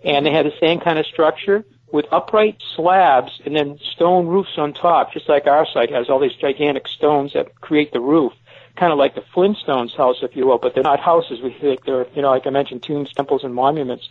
And 0.04 0.25
they 0.25 0.30
had 0.30 0.46
the 0.46 0.54
same 0.61 0.78
kind 0.78 0.99
of 0.99 1.06
structure 1.06 1.64
with 1.92 2.06
upright 2.11 2.61
slabs 2.75 3.40
and 3.44 3.54
then 3.54 3.78
stone 3.78 4.26
roofs 4.26 4.56
on 4.56 4.72
top, 4.72 5.12
just 5.12 5.28
like 5.28 5.46
our 5.46 5.66
site 5.66 5.90
has 5.90 6.08
all 6.08 6.18
these 6.18 6.34
gigantic 6.34 6.88
stones 6.88 7.34
that 7.34 7.61
create 7.61 7.92
the 7.92 8.00
roof, 8.00 8.32
kind 8.76 8.92
of 8.92 8.99
like 8.99 9.14
the 9.14 9.25
Flintstones 9.34 9.94
house, 9.94 10.16
if 10.22 10.34
you 10.34 10.46
will, 10.46 10.58
but 10.58 10.75
they're 10.75 10.82
not 10.82 10.99
houses. 10.99 11.40
We 11.42 11.52
think 11.52 11.84
they're, 11.84 12.06
you 12.14 12.22
know, 12.22 12.30
like 12.30 12.46
I 12.46 12.50
mentioned, 12.50 12.82
tombs, 12.82 13.12
temples, 13.12 13.44
and 13.44 13.54
monuments. 13.54 14.08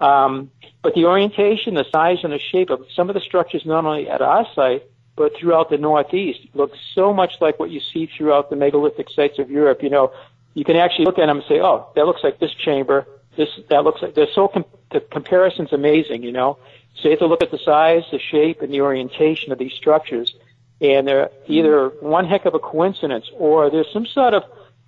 Um, 0.00 0.50
but 0.82 0.94
the 0.94 1.04
orientation, 1.04 1.74
the 1.74 1.84
size, 1.92 2.24
and 2.24 2.32
the 2.32 2.38
shape 2.38 2.70
of 2.70 2.86
some 2.96 3.10
of 3.10 3.14
the 3.14 3.20
structures, 3.20 3.66
not 3.66 3.84
only 3.84 4.08
at 4.08 4.22
our 4.22 4.46
site, 4.54 4.84
but 5.14 5.36
throughout 5.36 5.68
the 5.68 5.76
Northeast, 5.76 6.40
look 6.54 6.72
so 6.94 7.12
much 7.12 7.34
like 7.42 7.58
what 7.58 7.70
you 7.70 7.80
see 7.80 8.06
throughout 8.06 8.48
the 8.48 8.56
megalithic 8.56 9.10
sites 9.10 9.38
of 9.38 9.50
Europe. 9.50 9.82
You 9.82 9.90
know, 9.90 10.12
you 10.54 10.64
can 10.64 10.76
actually 10.76 11.04
look 11.04 11.18
at 11.18 11.26
them 11.26 11.36
and 11.36 11.46
say, 11.46 11.60
oh, 11.60 11.86
that 11.94 12.06
looks 12.06 12.24
like 12.24 12.38
this 12.38 12.54
chamber. 12.54 13.06
This, 13.36 13.48
that 13.68 13.84
looks 13.84 14.00
like, 14.00 14.14
they're 14.14 14.32
so, 14.34 14.48
com- 14.48 14.64
the 14.90 15.00
comparison's 15.00 15.74
amazing, 15.74 16.22
you 16.22 16.32
know. 16.32 16.58
So 16.96 17.04
you 17.04 17.10
have 17.10 17.20
to 17.20 17.26
look 17.26 17.42
at 17.42 17.50
the 17.50 17.58
size, 17.58 18.02
the 18.10 18.18
shape, 18.18 18.62
and 18.62 18.72
the 18.72 18.82
orientation 18.82 19.52
of 19.52 19.58
these 19.58 19.72
structures. 19.72 20.34
And 20.80 21.06
they're 21.06 21.30
either 21.46 21.88
one 22.00 22.26
heck 22.26 22.44
of 22.46 22.54
a 22.54 22.58
coincidence 22.58 23.30
or 23.34 23.70
there's 23.70 23.92
some 23.92 24.06
sort 24.06 24.34
of 24.34 24.44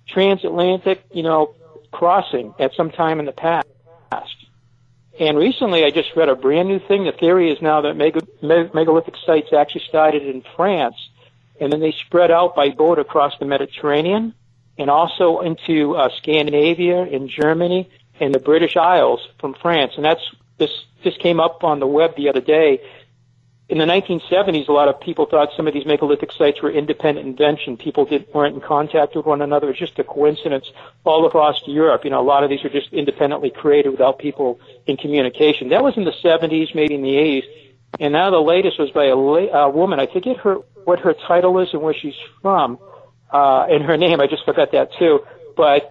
transatlantic, 0.07 1.03
you 1.11 1.23
know, 1.23 1.55
crossing 1.91 2.53
at 2.59 2.73
some 2.73 2.91
time 2.91 3.19
in 3.19 3.25
the 3.25 3.31
past. 3.31 3.67
And 5.19 5.37
recently 5.37 5.83
I 5.85 5.91
just 5.91 6.15
read 6.15 6.29
a 6.29 6.35
brand 6.35 6.67
new 6.67 6.79
thing. 6.79 7.03
The 7.03 7.11
theory 7.11 7.51
is 7.51 7.61
now 7.61 7.81
that 7.81 7.93
mega, 7.95 8.21
megalithic 8.41 9.15
sites 9.25 9.53
actually 9.53 9.83
started 9.87 10.23
in 10.23 10.43
France 10.55 10.95
and 11.59 11.71
then 11.71 11.79
they 11.79 11.91
spread 11.91 12.31
out 12.31 12.55
by 12.55 12.69
boat 12.69 12.99
across 12.99 13.37
the 13.39 13.45
Mediterranean 13.45 14.33
and 14.77 14.89
also 14.89 15.41
into 15.41 15.95
uh, 15.95 16.09
Scandinavia 16.17 17.03
and 17.03 17.29
Germany 17.29 17.89
and 18.19 18.33
the 18.33 18.39
British 18.39 18.75
Isles 18.75 19.19
from 19.39 19.53
France. 19.53 19.93
And 19.95 20.03
that's 20.03 20.23
this 20.57 20.71
just 21.03 21.19
came 21.19 21.39
up 21.39 21.63
on 21.63 21.79
the 21.79 21.87
web 21.87 22.15
the 22.15 22.29
other 22.29 22.41
day. 22.41 22.81
In 23.69 23.77
the 23.77 23.85
1970s, 23.85 24.67
a 24.67 24.71
lot 24.71 24.87
of 24.87 24.99
people 24.99 25.25
thought 25.25 25.49
some 25.55 25.67
of 25.67 25.73
these 25.73 25.85
megalithic 25.85 26.31
sites 26.33 26.61
were 26.61 26.69
independent 26.69 27.25
invention. 27.25 27.77
People 27.77 28.05
didn't, 28.05 28.33
weren't 28.33 28.55
in 28.55 28.61
contact 28.61 29.15
with 29.15 29.25
one 29.25 29.41
another. 29.41 29.69
It's 29.69 29.79
just 29.79 29.97
a 29.97 30.03
coincidence 30.03 30.65
all 31.05 31.25
across 31.25 31.61
Europe. 31.65 32.03
You 32.03 32.11
know, 32.11 32.19
a 32.19 32.27
lot 32.27 32.43
of 32.43 32.49
these 32.49 32.63
are 32.65 32.69
just 32.69 32.91
independently 32.91 33.49
created 33.49 33.89
without 33.89 34.19
people 34.19 34.59
in 34.85 34.97
communication. 34.97 35.69
That 35.69 35.81
was 35.81 35.95
in 35.97 36.03
the 36.03 36.11
70s, 36.11 36.75
maybe 36.75 36.95
in 36.95 37.01
the 37.01 37.15
80s. 37.15 37.43
And 37.99 38.13
now 38.13 38.29
the 38.31 38.41
latest 38.41 38.79
was 38.79 38.91
by 38.91 39.05
a, 39.05 39.15
la- 39.15 39.65
a 39.65 39.69
woman. 39.69 39.99
I 39.99 40.07
forget 40.07 40.37
her 40.37 40.55
what 40.83 40.99
her 40.99 41.13
title 41.13 41.59
is 41.59 41.69
and 41.73 41.81
where 41.81 41.93
she's 41.93 42.15
from, 42.41 42.77
uh, 43.31 43.65
and 43.69 43.83
her 43.83 43.97
name. 43.97 44.19
I 44.19 44.27
just 44.27 44.45
forgot 44.45 44.71
that 44.73 44.89
too. 44.99 45.21
But 45.55 45.89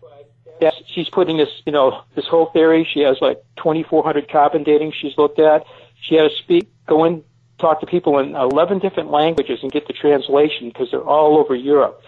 that 0.61 0.75
she's 0.87 1.09
putting 1.09 1.37
this, 1.37 1.49
you 1.67 1.73
know, 1.73 2.03
this 2.15 2.27
whole 2.27 2.47
theory. 2.47 2.89
She 2.93 3.01
has 3.01 3.17
like 3.21 3.43
2,400 3.57 4.31
carbon 4.31 4.63
dating 4.63 4.93
she's 4.93 5.17
looked 5.19 5.39
at. 5.39 5.65
She 6.01 6.15
had 6.17 6.31
to 6.31 6.37
speak, 6.37 6.69
go 6.87 7.05
in, 7.05 7.25
talk 7.59 7.81
to 7.81 7.87
people 7.87 8.19
in 8.19 8.35
11 8.35 8.81
different 8.81 9.11
languages 9.11 9.61
and 9.63 9.71
get 9.71 9.87
the 9.87 9.93
translation 9.93 10.69
because 10.69 10.91
they're 10.91 11.01
all 11.01 11.39
over 11.39 11.55
Europe. 11.55 12.03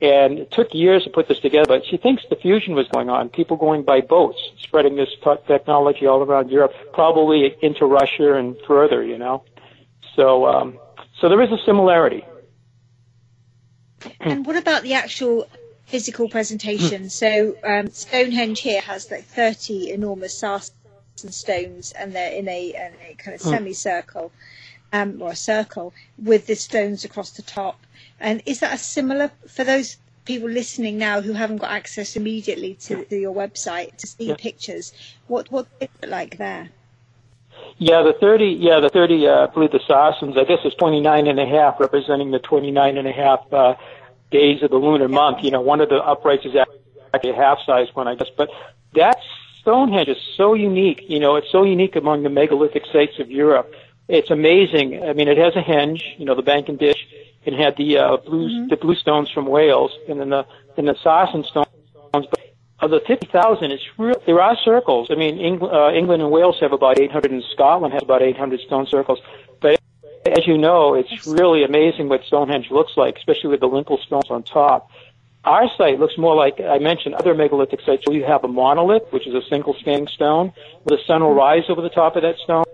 And 0.00 0.38
it 0.38 0.52
took 0.52 0.72
years 0.74 1.04
to 1.04 1.10
put 1.10 1.26
this 1.26 1.40
together, 1.40 1.66
but 1.66 1.84
she 1.84 1.96
thinks 1.96 2.22
the 2.30 2.36
fusion 2.36 2.74
was 2.74 2.86
going 2.88 3.10
on. 3.10 3.30
People 3.30 3.56
going 3.56 3.82
by 3.82 4.00
boats, 4.00 4.38
spreading 4.60 4.94
this 4.94 5.08
technology 5.48 6.06
all 6.06 6.22
around 6.22 6.50
Europe, 6.50 6.72
probably 6.92 7.56
into 7.62 7.84
Russia 7.84 8.34
and 8.34 8.56
further, 8.66 9.02
you 9.02 9.18
know. 9.18 9.42
So, 10.14 10.46
um, 10.46 10.78
so 11.20 11.28
there 11.28 11.42
is 11.42 11.50
a 11.50 11.58
similarity. 11.66 12.24
And 14.20 14.46
what 14.46 14.56
about 14.56 14.82
the 14.82 14.94
actual 14.94 15.48
physical 15.88 16.28
presentation. 16.28 17.02
Hmm. 17.02 17.08
So 17.08 17.56
um, 17.64 17.90
Stonehenge 17.90 18.60
here 18.60 18.80
has 18.82 19.10
like 19.10 19.24
30 19.24 19.90
enormous 19.90 20.40
sarsen 20.40 20.72
stones, 21.32 21.92
and 21.92 22.12
they're 22.14 22.32
in 22.32 22.48
a, 22.48 22.68
in 22.68 22.92
a 23.10 23.14
kind 23.14 23.34
of 23.34 23.42
hmm. 23.42 23.50
semicircle 23.50 24.30
um, 24.92 25.20
or 25.20 25.32
a 25.32 25.36
circle 25.36 25.92
with 26.22 26.46
the 26.46 26.54
stones 26.54 27.04
across 27.04 27.30
the 27.30 27.42
top. 27.42 27.80
And 28.20 28.42
is 28.46 28.60
that 28.60 28.74
a 28.74 28.78
similar 28.78 29.30
for 29.46 29.64
those 29.64 29.96
people 30.24 30.48
listening 30.48 30.98
now 30.98 31.20
who 31.20 31.32
haven't 31.32 31.58
got 31.58 31.70
access 31.70 32.16
immediately 32.16 32.74
to, 32.74 33.04
to 33.06 33.16
your 33.16 33.34
website 33.34 33.96
to 33.96 34.06
see 34.06 34.28
yeah. 34.28 34.36
pictures? 34.36 34.92
What 35.26 35.50
what 35.50 35.66
is 35.80 35.88
it 36.02 36.08
like 36.08 36.38
there? 36.38 36.70
Yeah, 37.78 38.02
the 38.02 38.12
30, 38.12 38.44
yeah, 38.46 38.80
the 38.80 38.88
30, 38.88 39.26
uh, 39.26 39.30
I 39.30 39.46
believe 39.46 39.70
the 39.70 39.78
Sarsens, 39.78 40.36
I 40.36 40.44
guess 40.44 40.58
it's 40.64 40.74
29 40.76 41.26
and 41.26 41.38
a 41.38 41.46
half, 41.46 41.78
representing 41.78 42.30
the 42.30 42.38
29 42.40 42.96
and 42.96 43.06
a 43.06 43.12
half, 43.12 43.52
uh, 43.52 43.74
days 44.30 44.62
of 44.62 44.70
the 44.70 44.76
lunar 44.76 45.08
month. 45.08 45.42
You 45.42 45.50
know, 45.50 45.60
one 45.60 45.80
of 45.80 45.88
the 45.88 45.96
uprights 45.96 46.44
is 46.44 46.54
actually 47.14 47.30
a 47.30 47.34
half 47.34 47.58
size 47.64 47.88
one, 47.94 48.08
I 48.08 48.14
guess. 48.14 48.28
But 48.36 48.50
that 48.94 49.18
Stonehenge 49.60 50.08
is 50.08 50.18
so 50.36 50.54
unique. 50.54 51.04
You 51.08 51.20
know, 51.20 51.36
it's 51.36 51.50
so 51.50 51.62
unique 51.64 51.96
among 51.96 52.22
the 52.22 52.30
megalithic 52.30 52.84
sites 52.92 53.18
of 53.18 53.30
Europe. 53.30 53.72
It's 54.08 54.30
amazing. 54.30 55.02
I 55.02 55.12
mean, 55.12 55.28
it 55.28 55.36
has 55.36 55.54
a 55.56 55.60
henge. 55.62 56.02
You 56.18 56.24
know, 56.24 56.34
the 56.34 56.42
bank 56.42 56.68
and 56.68 56.78
dish. 56.78 57.06
It 57.44 57.54
had 57.54 57.76
the 57.76 57.98
uh, 57.98 58.16
blue 58.18 58.48
mm-hmm. 58.48 58.68
the 58.68 58.76
blue 58.76 58.94
stones 58.94 59.30
from 59.30 59.46
Wales, 59.46 59.92
and 60.08 60.20
then 60.20 60.30
the 60.30 60.46
then 60.76 60.86
the 60.86 60.94
Sarsen 60.94 61.44
stones. 61.44 61.66
But 62.12 62.54
of 62.80 62.90
the 62.90 63.00
fifty 63.06 63.26
thousand, 63.26 63.72
it's 63.72 63.84
real. 63.96 64.20
There 64.26 64.40
are 64.40 64.56
circles. 64.64 65.08
I 65.10 65.14
mean, 65.14 65.38
England, 65.38 65.74
uh, 65.74 65.90
England 65.92 66.22
and 66.22 66.30
Wales 66.30 66.56
have 66.60 66.72
about 66.72 66.98
eight 66.98 67.12
hundred, 67.12 67.32
and 67.32 67.44
Scotland 67.52 67.92
has 67.94 68.02
about 68.02 68.22
eight 68.22 68.36
hundred 68.36 68.60
stone 68.60 68.86
circles. 68.86 69.20
As 70.36 70.46
you 70.46 70.58
know, 70.58 70.94
it's 70.94 71.26
really 71.26 71.64
amazing 71.64 72.08
what 72.08 72.24
Stonehenge 72.24 72.70
looks 72.70 72.96
like, 72.96 73.16
especially 73.16 73.50
with 73.50 73.60
the 73.60 73.68
lintel 73.68 73.98
stones 73.98 74.30
on 74.30 74.42
top. 74.42 74.90
Our 75.44 75.68
site 75.76 75.98
looks 75.98 76.18
more 76.18 76.34
like 76.34 76.60
I 76.60 76.78
mentioned 76.78 77.14
other 77.14 77.34
megalithic 77.34 77.80
sites 77.80 78.02
where 78.06 78.16
you 78.16 78.24
have 78.24 78.44
a 78.44 78.48
monolith, 78.48 79.10
which 79.10 79.26
is 79.26 79.34
a 79.34 79.42
single 79.48 79.74
standing 79.74 80.08
stone, 80.08 80.52
where 80.82 80.98
the 80.98 81.02
sun 81.04 81.22
will 81.22 81.34
rise 81.34 81.64
over 81.68 81.80
the 81.80 81.88
top 81.88 82.16
of 82.16 82.22
that 82.22 82.36
stone, 82.38 82.64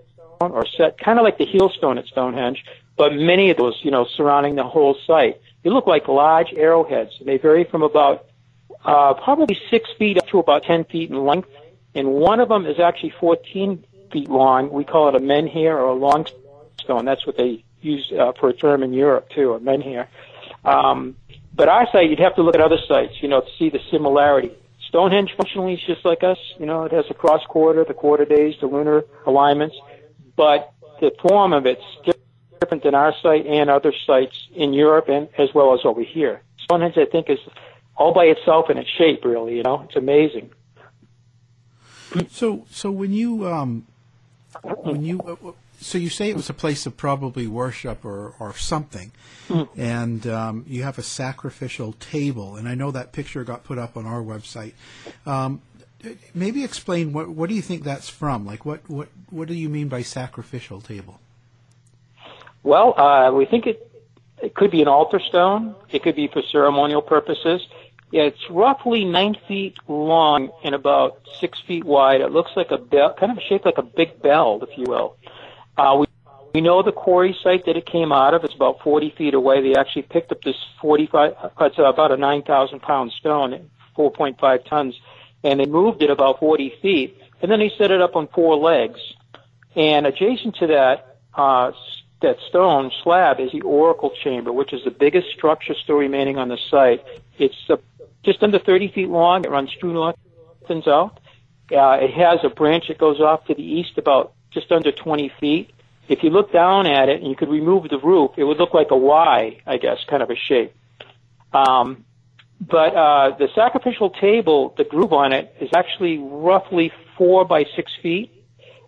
or 0.41 0.65
set 0.65 0.97
kind 0.97 1.17
of 1.17 1.23
like 1.23 1.37
the 1.37 1.45
heel 1.45 1.69
stone 1.69 1.97
at 1.97 2.05
Stonehenge, 2.07 2.65
but 2.97 3.13
many 3.13 3.49
of 3.49 3.57
those, 3.57 3.79
you 3.83 3.91
know, 3.91 4.05
surrounding 4.05 4.55
the 4.55 4.63
whole 4.63 4.97
site. 5.07 5.39
They 5.63 5.69
look 5.69 5.87
like 5.87 6.07
large 6.07 6.53
arrowheads. 6.53 7.11
They 7.23 7.37
vary 7.37 7.63
from 7.63 7.83
about 7.83 8.25
uh, 8.83 9.13
probably 9.13 9.57
six 9.69 9.89
feet 9.97 10.17
up 10.17 10.27
to 10.27 10.39
about 10.39 10.63
ten 10.63 10.83
feet 10.83 11.09
in 11.09 11.25
length, 11.25 11.49
and 11.93 12.13
one 12.13 12.39
of 12.39 12.49
them 12.49 12.65
is 12.65 12.79
actually 12.79 13.13
14 13.19 13.85
feet 14.11 14.29
long. 14.29 14.69
We 14.71 14.83
call 14.83 15.07
it 15.09 15.15
a 15.15 15.19
menhir 15.19 15.71
or 15.71 15.85
a 15.85 15.93
long 15.93 16.25
stone. 16.85 17.05
That's 17.05 17.25
what 17.27 17.37
they 17.37 17.63
use 17.81 18.11
uh, 18.17 18.31
for 18.39 18.49
a 18.49 18.53
term 18.53 18.81
in 18.83 18.93
Europe 18.93 19.29
too, 19.29 19.53
a 19.53 19.59
menhir. 19.59 20.07
Um, 20.63 21.15
but 21.53 21.69
our 21.69 21.87
site, 21.91 22.09
you'd 22.09 22.19
have 22.19 22.35
to 22.35 22.41
look 22.41 22.55
at 22.55 22.61
other 22.61 22.79
sites, 22.87 23.13
you 23.21 23.27
know, 23.27 23.41
to 23.41 23.47
see 23.57 23.69
the 23.69 23.79
similarity. 23.91 24.51
Stonehenge 24.87 25.31
functionally 25.37 25.73
is 25.73 25.81
just 25.85 26.05
like 26.05 26.23
us. 26.23 26.37
You 26.59 26.65
know, 26.65 26.83
it 26.83 26.91
has 26.91 27.05
a 27.09 27.13
cross 27.13 27.41
quarter, 27.47 27.83
the 27.83 27.93
quarter 27.93 28.25
days, 28.25 28.55
the 28.61 28.67
lunar 28.67 29.03
alignments, 29.25 29.75
but 30.35 30.73
the 30.99 31.11
form 31.21 31.53
of 31.53 31.65
it's 31.65 31.83
different 32.59 32.83
than 32.83 32.95
our 32.95 33.13
site 33.21 33.45
and 33.45 33.69
other 33.69 33.93
sites 34.05 34.47
in 34.53 34.73
Europe 34.73 35.09
and 35.09 35.27
as 35.37 35.53
well 35.53 35.73
as 35.73 35.81
over 35.83 36.01
here. 36.01 36.41
Stonehenge, 36.57 36.97
I 36.97 37.05
think, 37.05 37.29
is 37.29 37.39
all 37.95 38.13
by 38.13 38.25
itself 38.25 38.69
in 38.69 38.77
its 38.77 38.89
shape, 38.89 39.23
really. 39.23 39.57
You 39.57 39.63
know, 39.63 39.81
it's 39.81 39.95
amazing. 39.95 40.51
So, 42.29 42.65
so 42.69 42.91
when 42.91 43.11
you 43.11 43.47
um, 43.47 43.85
when 44.61 45.03
you 45.03 45.19
uh, 45.21 45.51
so 45.79 45.97
you 45.97 46.09
say 46.09 46.29
it 46.29 46.35
was 46.35 46.49
a 46.49 46.53
place 46.53 46.85
of 46.85 46.97
probably 46.97 47.47
worship 47.47 48.03
or, 48.05 48.33
or 48.39 48.55
something, 48.55 49.11
Mm-hmm. 49.47 49.79
and 49.79 50.25
um, 50.25 50.65
you 50.67 50.81
have 50.81 50.97
a 50.97 51.03
sacrificial 51.03 51.93
table, 51.93 52.55
and 52.55 52.67
I 52.67 52.73
know 52.73 52.89
that 52.89 53.11
picture 53.11 53.43
got 53.43 53.63
put 53.63 53.77
up 53.77 53.95
on 53.95 54.07
our 54.07 54.21
website. 54.23 54.73
Um, 55.27 55.61
maybe 56.33 56.63
explain 56.63 57.13
what 57.13 57.29
what 57.29 57.49
do 57.49 57.55
you 57.55 57.61
think 57.61 57.83
that's 57.83 58.09
from? 58.09 58.45
Like 58.45 58.65
what 58.65 58.89
what 58.89 59.09
what 59.29 59.47
do 59.47 59.53
you 59.53 59.69
mean 59.69 59.87
by 59.87 60.01
sacrificial 60.01 60.81
table? 60.81 61.19
Well, 62.63 62.99
uh, 62.99 63.31
we 63.31 63.45
think 63.45 63.67
it 63.67 63.91
it 64.41 64.55
could 64.55 64.71
be 64.71 64.81
an 64.81 64.87
altar 64.87 65.19
stone. 65.19 65.75
It 65.91 66.03
could 66.03 66.15
be 66.15 66.27
for 66.27 66.41
ceremonial 66.51 67.01
purposes. 67.01 67.61
Yeah, 68.11 68.23
it's 68.23 68.49
roughly 68.49 69.03
nine 69.03 69.35
feet 69.47 69.75
long 69.87 70.49
and 70.63 70.73
about 70.73 71.21
six 71.39 71.59
feet 71.67 71.83
wide. 71.83 72.21
It 72.21 72.31
looks 72.31 72.51
like 72.55 72.71
a 72.71 72.77
bell, 72.77 73.13
kind 73.13 73.31
of 73.31 73.43
shaped 73.47 73.65
like 73.65 73.77
a 73.77 73.83
big 73.83 74.21
bell, 74.21 74.59
if 74.61 74.77
you 74.77 74.85
will. 74.87 75.17
Uh, 75.77 75.97
we 75.99 76.05
we 76.55 76.61
know 76.61 76.81
the 76.81 76.93
quarry 76.93 77.37
site 77.43 77.65
that 77.65 77.75
it 77.75 77.85
came 77.85 78.13
out 78.13 78.33
of. 78.33 78.45
It's 78.45 78.55
about 78.55 78.79
40 78.79 79.13
feet 79.17 79.33
away. 79.33 79.61
They 79.61 79.77
actually 79.77 80.03
picked 80.03 80.31
up 80.31 80.41
this 80.41 80.55
45, 80.79 81.33
uh, 81.33 81.49
it's 81.65 81.77
about 81.77 82.13
a 82.13 82.17
9,000 82.17 82.79
pound 82.79 83.11
stone, 83.11 83.69
4.5 83.97 84.65
tons, 84.65 84.95
and 85.43 85.59
they 85.59 85.65
moved 85.65 86.01
it 86.01 86.09
about 86.09 86.39
40 86.39 86.73
feet. 86.81 87.19
And 87.41 87.51
then 87.51 87.59
they 87.59 87.73
set 87.77 87.91
it 87.91 87.99
up 87.99 88.15
on 88.15 88.29
four 88.29 88.55
legs. 88.55 89.01
And 89.75 90.07
adjacent 90.07 90.55
to 90.55 90.67
that, 90.67 91.17
uh, 91.33 91.73
that 92.21 92.37
stone 92.47 92.89
slab 93.03 93.41
is 93.41 93.51
the 93.51 93.59
oracle 93.63 94.13
chamber, 94.23 94.53
which 94.53 94.71
is 94.71 94.81
the 94.85 94.91
biggest 94.91 95.27
structure 95.31 95.73
still 95.73 95.97
remaining 95.97 96.37
on 96.37 96.47
the 96.47 96.57
site. 96.71 97.03
It's 97.37 97.69
uh, 97.69 97.75
just 98.23 98.41
under 98.41 98.59
30 98.59 98.93
feet 98.93 99.09
long. 99.09 99.43
It 99.43 99.51
runs 99.51 99.71
true 99.77 99.91
north, 99.91 100.15
thins 100.69 100.87
out. 100.87 101.19
Uh, 101.69 101.97
it 102.01 102.11
has 102.11 102.39
a 102.45 102.49
branch 102.49 102.87
that 102.87 102.97
goes 102.97 103.19
off 103.19 103.43
to 103.47 103.53
the 103.53 103.61
east 103.61 103.97
about 103.97 104.31
just 104.55 104.71
under 104.71 104.91
20 104.91 105.31
feet. 105.39 105.69
If 106.07 106.23
you 106.23 106.31
look 106.31 106.51
down 106.51 106.87
at 106.87 107.09
it 107.09 107.21
and 107.21 107.29
you 107.29 107.35
could 107.35 107.49
remove 107.49 107.89
the 107.89 107.99
roof, 107.99 108.31
it 108.37 108.43
would 108.43 108.57
look 108.57 108.73
like 108.73 108.89
a 108.89 108.97
Y, 108.97 109.61
I 109.67 109.77
guess, 109.77 110.03
kind 110.07 110.23
of 110.23 110.31
a 110.31 110.35
shape. 110.35 110.73
Um, 111.53 112.05
but 112.59 112.95
uh, 112.95 113.35
the 113.37 113.49
sacrificial 113.53 114.09
table, 114.09 114.73
the 114.77 114.83
groove 114.83 115.13
on 115.13 115.33
it, 115.33 115.55
is 115.59 115.69
actually 115.75 116.17
roughly 116.17 116.91
four 117.17 117.45
by 117.45 117.65
six 117.75 117.91
feet, 118.01 118.31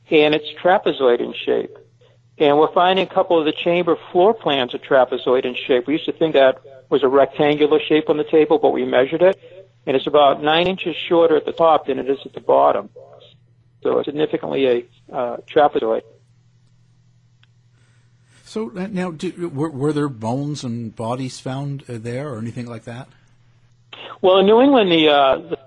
and 0.09 0.33
it's 0.33 0.47
trapezoid 0.61 1.19
in 1.19 1.33
shape. 1.33 1.77
And 2.37 2.57
we're 2.57 2.71
finding 2.71 3.05
a 3.05 3.09
couple 3.09 3.39
of 3.39 3.45
the 3.45 3.51
chamber 3.51 3.97
floor 4.11 4.33
plans 4.33 4.73
are 4.73 4.79
trapezoid 4.79 5.43
in 5.43 5.55
shape. 5.55 5.87
We 5.87 5.93
used 5.93 6.05
to 6.05 6.11
think 6.11 6.33
that 6.33 6.61
was 6.89 7.03
a 7.03 7.07
rectangular 7.07 7.79
shape 7.79 8.09
on 8.09 8.17
the 8.17 8.23
table, 8.23 8.59
but 8.59 8.71
we 8.71 8.85
measured 8.85 9.21
it, 9.21 9.39
and 9.85 9.97
it's 9.97 10.07
about 10.07 10.41
nine 10.41 10.67
inches 10.67 10.95
shorter 10.95 11.35
at 11.35 11.45
the 11.45 11.51
top 11.51 11.87
than 11.87 11.99
it 11.99 12.09
is 12.09 12.19
at 12.25 12.33
the 12.33 12.41
bottom. 12.41 12.89
So 13.83 13.99
it's 13.99 14.07
significantly 14.07 14.65
a 14.65 15.15
uh, 15.15 15.37
trapezoid. 15.47 16.01
So 18.43 18.71
uh, 18.77 18.87
now, 18.87 19.13
were, 19.49 19.69
were 19.69 19.93
there 19.93 20.07
bones 20.07 20.63
and 20.63 20.95
bodies 20.95 21.39
found 21.39 21.83
uh, 21.89 21.97
there, 21.97 22.29
or 22.29 22.37
anything 22.37 22.65
like 22.65 22.85
that? 22.85 23.09
Well, 24.21 24.39
in 24.39 24.45
New 24.45 24.61
England, 24.61 24.91
the, 24.91 25.09
uh, 25.09 25.37
the 25.37 25.57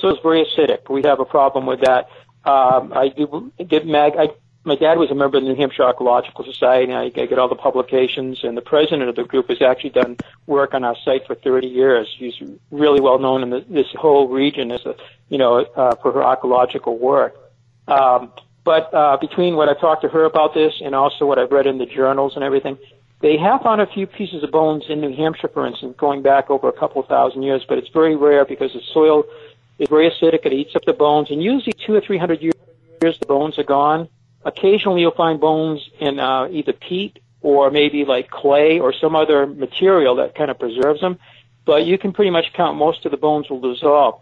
soil 0.00 0.14
is 0.14 0.18
very 0.22 0.44
acidic. 0.44 0.88
We 0.90 1.02
have 1.02 1.20
a 1.20 1.24
problem 1.24 1.66
with 1.66 1.80
that. 1.82 2.08
Um, 2.44 2.92
I 2.94 3.08
do 3.08 3.52
get 3.68 3.86
mag. 3.86 4.14
I, 4.18 4.30
my 4.64 4.76
dad 4.76 4.98
was 4.98 5.10
a 5.10 5.14
member 5.14 5.36
of 5.36 5.44
the 5.44 5.50
New 5.50 5.56
Hampshire 5.56 5.82
Archaeological 5.82 6.44
Society, 6.44 6.90
and 6.90 6.98
I, 6.98 7.04
I 7.04 7.26
get 7.26 7.38
all 7.38 7.48
the 7.48 7.54
publications. 7.54 8.42
And 8.44 8.56
the 8.56 8.62
president 8.62 9.08
of 9.08 9.16
the 9.16 9.24
group 9.24 9.48
has 9.48 9.60
actually 9.60 9.90
done 9.90 10.16
work 10.46 10.72
on 10.72 10.84
our 10.84 10.96
site 11.04 11.26
for 11.26 11.34
30 11.34 11.66
years. 11.66 12.08
He's 12.16 12.34
really 12.70 13.00
well 13.00 13.18
known 13.18 13.42
in 13.42 13.50
the, 13.50 13.60
this 13.68 13.88
whole 13.94 14.28
region 14.28 14.72
as 14.72 14.86
a, 14.86 14.96
you 15.28 15.38
know, 15.38 15.58
uh, 15.76 15.96
for 15.96 16.12
her 16.12 16.24
archaeological 16.24 16.96
work. 16.96 17.36
Um, 17.88 18.32
but 18.64 18.94
uh, 18.94 19.16
between 19.16 19.56
what 19.56 19.68
I've 19.68 19.80
talked 19.80 20.02
to 20.02 20.08
her 20.08 20.24
about 20.24 20.54
this 20.54 20.72
and 20.84 20.94
also 20.94 21.26
what 21.26 21.38
I've 21.38 21.50
read 21.50 21.66
in 21.66 21.78
the 21.78 21.86
journals 21.86 22.34
and 22.36 22.44
everything, 22.44 22.78
they 23.20 23.36
have 23.36 23.62
found 23.62 23.80
a 23.80 23.86
few 23.86 24.06
pieces 24.06 24.42
of 24.42 24.50
bones 24.50 24.84
in 24.88 25.00
New 25.00 25.14
Hampshire, 25.14 25.48
for 25.48 25.66
instance, 25.66 25.94
going 25.96 26.22
back 26.22 26.50
over 26.50 26.68
a 26.68 26.72
couple 26.72 27.02
thousand 27.02 27.42
years, 27.42 27.64
but 27.68 27.78
it's 27.78 27.88
very 27.88 28.16
rare 28.16 28.44
because 28.44 28.72
the 28.72 28.80
soil 28.92 29.24
is 29.78 29.88
very 29.88 30.10
acidic. 30.10 30.44
It 30.44 30.52
eats 30.52 30.76
up 30.76 30.84
the 30.84 30.92
bones, 30.92 31.30
and 31.30 31.42
usually 31.42 31.72
two 31.72 31.94
or 31.94 32.00
three 32.00 32.18
hundred 32.18 32.42
years, 32.42 32.54
the 33.00 33.26
bones 33.26 33.58
are 33.58 33.64
gone. 33.64 34.08
Occasionally, 34.44 35.02
you'll 35.02 35.12
find 35.12 35.40
bones 35.40 35.88
in 36.00 36.18
uh, 36.18 36.48
either 36.50 36.72
peat 36.72 37.20
or 37.42 37.70
maybe 37.70 38.04
like 38.04 38.30
clay 38.30 38.80
or 38.80 38.92
some 38.92 39.14
other 39.16 39.46
material 39.46 40.16
that 40.16 40.34
kind 40.34 40.50
of 40.50 40.58
preserves 40.58 41.00
them. 41.00 41.18
But 41.64 41.86
you 41.86 41.98
can 41.98 42.12
pretty 42.12 42.30
much 42.30 42.52
count 42.54 42.76
most 42.76 43.04
of 43.04 43.12
the 43.12 43.16
bones 43.16 43.48
will 43.48 43.60
dissolve 43.60 44.20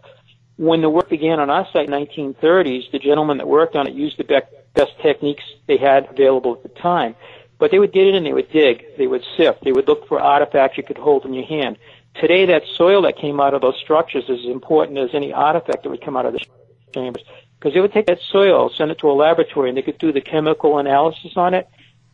when 0.61 0.81
the 0.81 0.89
work 0.91 1.09
began 1.09 1.39
on 1.39 1.49
our 1.49 1.67
site 1.73 1.85
in 1.85 1.91
the 1.91 1.97
1930s, 1.97 2.91
the 2.91 2.99
gentlemen 2.99 3.37
that 3.37 3.47
worked 3.47 3.75
on 3.75 3.87
it 3.87 3.95
used 3.95 4.19
the 4.19 4.43
best 4.75 4.91
techniques 5.01 5.43
they 5.65 5.77
had 5.77 6.07
available 6.11 6.53
at 6.53 6.61
the 6.61 6.69
time. 6.79 7.15
But 7.57 7.71
they 7.71 7.79
would 7.79 7.91
get 7.91 8.05
in, 8.05 8.23
they 8.23 8.31
would 8.31 8.51
dig, 8.51 8.95
they 8.95 9.07
would 9.07 9.23
sift, 9.35 9.63
they 9.63 9.71
would 9.71 9.87
look 9.87 10.07
for 10.07 10.21
artifacts 10.21 10.77
you 10.77 10.83
could 10.83 10.99
hold 10.99 11.25
in 11.25 11.33
your 11.33 11.47
hand. 11.47 11.79
Today, 12.13 12.45
that 12.45 12.61
soil 12.75 13.01
that 13.03 13.17
came 13.17 13.39
out 13.39 13.55
of 13.55 13.61
those 13.61 13.79
structures 13.81 14.25
is 14.25 14.41
as 14.41 14.45
important 14.45 14.99
as 14.99 15.15
any 15.15 15.33
artifact 15.33 15.81
that 15.81 15.89
would 15.89 16.05
come 16.05 16.15
out 16.15 16.27
of 16.27 16.33
the 16.33 16.45
chambers. 16.93 17.23
Because 17.57 17.73
they 17.73 17.81
would 17.81 17.93
take 17.93 18.05
that 18.05 18.19
soil, 18.21 18.69
send 18.69 18.91
it 18.91 18.99
to 18.99 19.09
a 19.09 19.13
laboratory, 19.13 19.69
and 19.69 19.77
they 19.77 19.81
could 19.81 19.97
do 19.97 20.11
the 20.11 20.21
chemical 20.21 20.77
analysis 20.77 21.31
on 21.37 21.55
it. 21.55 21.67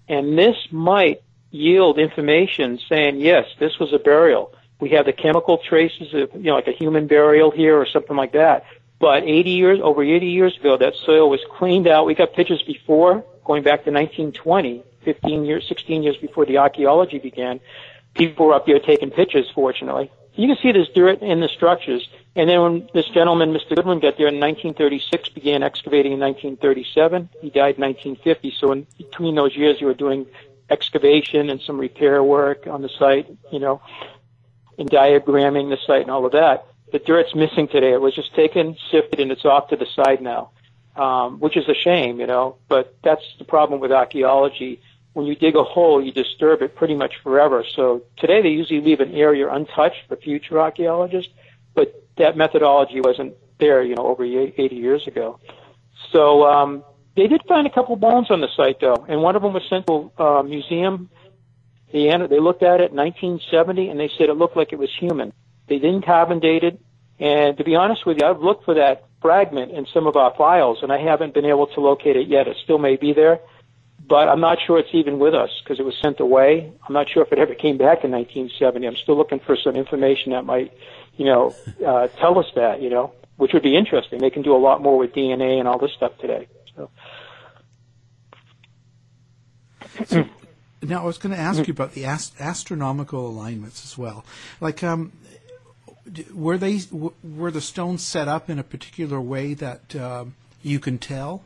And 0.08 0.38
this 0.38 0.56
might 0.72 1.22
yield 1.52 2.00
information 2.00 2.80
saying, 2.88 3.20
yes, 3.20 3.46
this 3.60 3.78
was 3.78 3.92
a 3.92 4.00
burial 4.00 4.54
we 4.80 4.90
have 4.90 5.06
the 5.06 5.14
chemical 5.14 5.58
traces 5.58 6.14
of, 6.14 6.34
you 6.36 6.44
know, 6.44 6.56
like 6.56 6.68
a 6.68 6.72
human 6.72 7.08
burial 7.08 7.52
here 7.52 7.80
or 7.80 7.86
something 7.86 8.16
like 8.16 8.34
that. 8.34 8.66
But 9.00 9.24
80 9.24 9.50
years, 9.50 9.80
over 9.82 10.04
80 10.04 10.28
years 10.28 10.58
ago, 10.58 10.78
that 10.78 10.96
soil 10.96 11.30
was 11.30 11.40
cleaned 11.58 11.88
out. 11.88 12.06
We 12.06 12.16
got 12.16 12.34
pictures 12.34 12.64
before, 12.64 13.24
going 13.46 13.64
back 13.64 13.84
to 13.86 13.92
1920, 13.92 14.84
15 15.04 15.46
years, 15.46 15.68
16 15.68 16.04
years 16.04 16.18
before 16.18 16.46
the 16.46 16.58
archaeology 16.58 17.20
began. 17.20 17.60
People 18.14 18.48
were 18.48 18.54
up 18.54 18.66
there 18.66 18.80
taking 18.80 19.12
pictures, 19.12 19.50
fortunately. 19.54 20.12
You 20.34 20.48
can 20.48 20.58
see 20.62 20.72
this 20.72 20.88
dirt 20.90 21.22
in 21.22 21.40
the 21.40 21.48
structures. 21.48 22.08
And 22.36 22.50
then 22.50 22.62
when 22.62 22.90
this 22.94 23.08
gentleman, 23.10 23.54
Mr. 23.54 23.76
Goodwin, 23.76 24.00
got 24.00 24.18
there 24.18 24.28
in 24.28 24.40
1936, 24.40 25.30
began 25.30 25.64
excavating 25.64 26.14
in 26.14 26.20
1937. 26.20 27.30
He 27.42 27.50
died 27.50 27.76
in 27.76 27.82
1950. 27.82 28.56
So 28.60 28.72
in 28.72 28.88
between 28.98 29.36
those 29.36 29.56
years, 29.56 29.82
you 29.82 29.88
were 29.88 29.96
doing 29.96 30.28
excavation 30.70 31.50
and 31.50 31.62
some 31.62 31.80
repair 31.80 32.22
work 32.24 32.68
on 32.68 32.82
the 32.82 32.90
site, 32.90 33.28
you 33.52 33.60
know 33.60 33.82
and 34.78 34.90
diagramming 34.90 35.70
the 35.70 35.78
site 35.86 36.02
and 36.02 36.12
all 36.12 36.26
of 36.26 36.34
that. 36.34 36.68
The 36.92 37.00
dirt's 37.00 37.36
missing 37.36 37.68
today. 37.68 37.94
It 37.94 38.02
was 38.02 38.16
just 38.16 38.34
taken, 38.36 38.78
sifted, 38.92 39.20
and 39.20 39.32
it's 39.32 39.46
off 39.46 39.70
to 39.70 39.76
the 39.76 39.86
side 39.86 40.22
now, 40.22 40.52
um, 40.96 41.40
which 41.40 41.58
is 41.58 41.68
a 41.68 41.74
shame, 41.74 42.20
you 42.20 42.28
know. 42.28 42.58
But 42.70 42.96
that's 43.04 43.24
the 43.40 43.46
problem 43.46 43.80
with 43.80 43.92
archaeology. 43.92 44.82
When 45.14 45.26
you 45.26 45.36
dig 45.36 45.56
a 45.56 45.64
hole, 45.64 46.02
you 46.04 46.12
disturb 46.12 46.62
it 46.62 46.76
pretty 46.76 46.96
much 46.96 47.16
forever. 47.24 47.66
So 47.76 48.04
today 48.18 48.42
they 48.42 48.50
usually 48.50 48.82
leave 48.82 49.00
an 49.00 49.14
area 49.14 49.52
untouched 49.52 50.08
for 50.08 50.16
future 50.16 50.62
archaeologists, 50.62 51.34
but 51.74 52.04
that 52.18 52.38
methodology 52.38 53.02
wasn't 53.02 53.34
there, 53.60 53.82
you 53.84 53.96
know, 53.96 54.06
over 54.06 54.24
80 54.24 54.76
years 54.76 55.08
ago. 55.08 55.40
So 56.12 56.46
um, 56.46 56.84
they 57.16 57.28
did 57.28 57.42
find 57.48 57.68
a 57.68 57.70
couple 57.70 57.96
bones 57.96 58.30
on 58.30 58.42
the 58.42 58.48
site, 58.56 58.80
though, 58.80 59.06
and 59.10 59.22
one 59.22 59.36
of 59.36 59.42
them 59.42 59.54
was 59.54 59.64
sent 59.70 59.88
to 59.88 60.12
a 60.18 60.24
uh, 60.24 60.44
museum 60.44 61.10
they, 61.98 62.28
they 62.28 62.40
looked 62.40 62.64
at 62.64 62.80
it 62.80 62.92
in 62.92 62.98
1970 62.98 63.90
and 63.90 64.00
they 64.00 64.10
said 64.18 64.30
it 64.30 64.34
looked 64.34 64.56
like 64.56 64.72
it 64.72 64.80
was 64.80 64.90
human. 65.00 65.34
They 65.68 65.80
didn't 65.80 66.06
carbon 66.06 66.40
date 66.40 66.64
it. 66.64 66.80
And 67.20 67.58
to 67.58 67.64
be 67.64 67.76
honest 67.76 68.06
with 68.06 68.20
you, 68.22 68.28
I've 68.28 68.42
looked 68.42 68.66
for 68.66 68.76
that 68.76 69.06
fragment 69.22 69.72
in 69.72 69.88
some 69.94 70.06
of 70.06 70.16
our 70.16 70.34
files 70.36 70.80
and 70.84 70.92
I 70.92 71.00
haven't 71.00 71.34
been 71.34 71.46
able 71.46 71.68
to 71.68 71.82
locate 71.82 72.16
it 72.16 72.28
yet. 72.28 72.48
It 72.48 72.58
still 72.64 72.78
may 72.78 72.96
be 72.96 73.14
there, 73.14 73.40
but 74.08 74.30
I'm 74.30 74.40
not 74.40 74.60
sure 74.66 74.78
it's 74.78 74.94
even 74.94 75.18
with 75.18 75.34
us 75.34 75.50
because 75.64 75.80
it 75.80 75.86
was 75.86 75.96
sent 76.02 76.20
away. 76.20 76.72
I'm 76.88 76.94
not 76.94 77.10
sure 77.10 77.24
if 77.24 77.32
it 77.32 77.40
ever 77.40 77.56
came 77.56 77.78
back 77.78 78.04
in 78.04 78.12
1970. 78.12 78.88
I'm 78.88 78.96
still 78.96 79.18
looking 79.18 79.40
for 79.40 79.58
some 79.58 79.76
information 79.76 80.34
that 80.34 80.46
might, 80.46 80.72
you 81.16 81.26
know, 81.26 81.56
uh, 81.86 82.08
tell 82.20 82.38
us 82.38 82.46
that, 82.56 82.82
you 82.82 82.92
know, 82.92 83.14
which 83.38 83.54
would 83.54 83.64
be 83.64 83.76
interesting. 83.76 84.20
They 84.20 84.30
can 84.30 84.44
do 84.44 84.56
a 84.56 84.62
lot 84.62 84.82
more 84.82 84.98
with 84.98 85.14
DNA 85.14 85.58
and 85.60 85.68
all 85.68 85.80
this 85.80 85.94
stuff 85.94 86.12
today. 86.20 86.48
So. 86.76 86.90
Now, 90.82 91.02
I 91.02 91.06
was 91.06 91.18
going 91.18 91.34
to 91.34 91.42
ask 91.42 91.68
you 91.68 91.72
about 91.72 91.94
the 91.94 92.06
ast- 92.06 92.40
astronomical 92.40 93.28
alignments 93.28 93.84
as 93.84 93.98
well. 93.98 94.24
Like, 94.62 94.84
um, 94.84 95.12
were 96.34 96.58
they 96.58 96.80
were 96.92 97.52
the 97.52 97.62
stones 97.62 98.04
set 98.04 98.28
up 98.28 98.50
in 98.50 98.60
a 98.60 98.64
particular 98.64 99.20
way 99.20 99.54
that 99.56 99.96
um, 99.96 100.36
you 100.62 100.80
can 100.80 101.00
tell? 101.00 101.44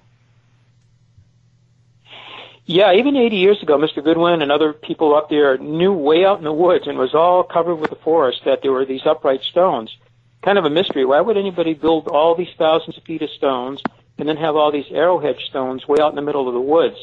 Yeah, 2.66 2.94
even 2.94 3.16
80 3.16 3.36
years 3.38 3.64
ago, 3.64 3.78
Mr. 3.78 4.04
Goodwin 4.04 4.42
and 4.42 4.52
other 4.52 4.72
people 4.72 5.16
up 5.16 5.30
there 5.30 5.58
knew 5.58 5.94
way 5.94 6.26
out 6.26 6.38
in 6.38 6.44
the 6.44 6.54
woods 6.54 6.88
and 6.88 6.98
was 6.98 7.14
all 7.14 7.44
covered 7.44 7.76
with 7.76 7.90
the 7.90 7.96
forest 7.98 8.42
that 8.46 8.62
there 8.62 8.72
were 8.72 8.86
these 8.86 9.06
upright 9.06 9.42
stones. 9.42 9.96
Kind 10.44 10.58
of 10.58 10.66
a 10.66 10.70
mystery. 10.70 11.04
Why 11.04 11.22
would 11.22 11.38
anybody 11.38 11.74
build 11.74 12.08
all 12.08 12.36
these 12.36 12.54
thousands 12.58 12.98
of 12.98 13.04
feet 13.04 13.22
of 13.22 13.30
stones 13.32 13.82
and 14.18 14.28
then 14.28 14.38
have 14.38 14.56
all 14.56 14.72
these 14.72 14.92
arrowhead 14.92 15.40
stones 15.40 15.88
way 15.88 15.98
out 16.00 16.12
in 16.12 16.16
the 16.16 16.22
middle 16.22 16.48
of 16.48 16.54
the 16.54 16.62
woods? 16.62 16.98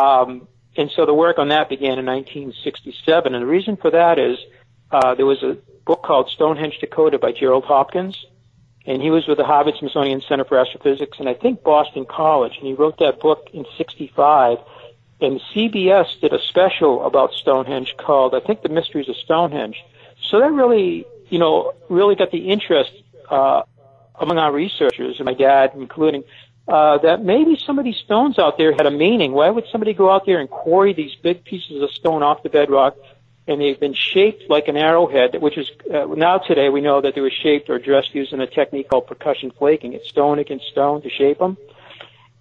Um, 0.00 0.48
and 0.76 0.90
so 0.90 1.06
the 1.06 1.14
work 1.14 1.38
on 1.38 1.48
that 1.48 1.68
began 1.68 1.98
in 1.98 2.06
1967. 2.06 3.34
And 3.34 3.42
the 3.42 3.46
reason 3.46 3.76
for 3.76 3.90
that 3.90 4.18
is 4.18 4.38
uh, 4.90 5.14
there 5.14 5.26
was 5.26 5.42
a 5.42 5.56
book 5.84 6.02
called 6.02 6.30
Stonehenge 6.30 6.78
Decoded 6.80 7.20
by 7.20 7.32
Gerald 7.32 7.64
Hawkins. 7.64 8.16
and 8.86 9.02
he 9.02 9.10
was 9.10 9.26
with 9.26 9.38
the 9.38 9.44
Harvard 9.44 9.74
Smithsonian 9.78 10.20
Center 10.20 10.44
for 10.44 10.58
Astrophysics 10.58 11.18
and 11.18 11.28
I 11.28 11.34
think 11.34 11.62
Boston 11.62 12.04
College, 12.04 12.56
and 12.58 12.66
he 12.66 12.74
wrote 12.74 12.98
that 12.98 13.20
book 13.20 13.48
in 13.52 13.64
'65. 13.76 14.58
And 15.20 15.40
CBS 15.54 16.20
did 16.20 16.32
a 16.34 16.40
special 16.42 17.04
about 17.06 17.32
Stonehenge 17.32 17.94
called, 17.96 18.34
I 18.34 18.40
think, 18.40 18.60
The 18.62 18.68
Mysteries 18.68 19.08
of 19.08 19.16
Stonehenge. 19.16 19.82
So 20.22 20.40
that 20.40 20.52
really, 20.52 21.06
you 21.30 21.38
know, 21.38 21.72
really 21.88 22.16
got 22.16 22.30
the 22.30 22.50
interest 22.50 22.92
uh, 23.30 23.62
among 24.20 24.38
our 24.38 24.52
researchers, 24.52 25.16
and 25.18 25.24
my 25.24 25.34
dad 25.34 25.72
including, 25.74 26.24
uh, 26.68 26.98
that 26.98 27.24
maybe 27.24 27.56
some 27.56 27.78
of 27.78 27.84
these 27.84 27.96
stones 27.96 28.38
out 28.38 28.58
there 28.58 28.72
had 28.72 28.86
a 28.86 28.90
meaning. 28.90 29.32
Why 29.32 29.50
would 29.50 29.64
somebody 29.70 29.94
go 29.94 30.10
out 30.10 30.26
there 30.26 30.40
and 30.40 30.50
quarry 30.50 30.92
these 30.92 31.14
big 31.14 31.44
pieces 31.44 31.82
of 31.82 31.90
stone 31.90 32.22
off 32.22 32.42
the 32.42 32.48
bedrock 32.48 32.96
and 33.48 33.60
they've 33.60 33.78
been 33.78 33.94
shaped 33.94 34.50
like 34.50 34.68
an 34.68 34.76
arrowhead, 34.76 35.40
which 35.40 35.56
is 35.56 35.70
uh, 35.92 36.06
now 36.06 36.38
today 36.38 36.68
we 36.68 36.80
know 36.80 37.00
that 37.00 37.14
they 37.14 37.20
were 37.20 37.30
shaped 37.30 37.70
or 37.70 37.78
dressed 37.78 38.14
using 38.14 38.40
a 38.40 38.46
technique 38.46 38.88
called 38.88 39.06
percussion 39.06 39.52
flaking. 39.52 39.92
It's 39.92 40.08
stone 40.08 40.38
against 40.38 40.66
stone 40.66 41.02
to 41.02 41.10
shape 41.10 41.38
them. 41.38 41.56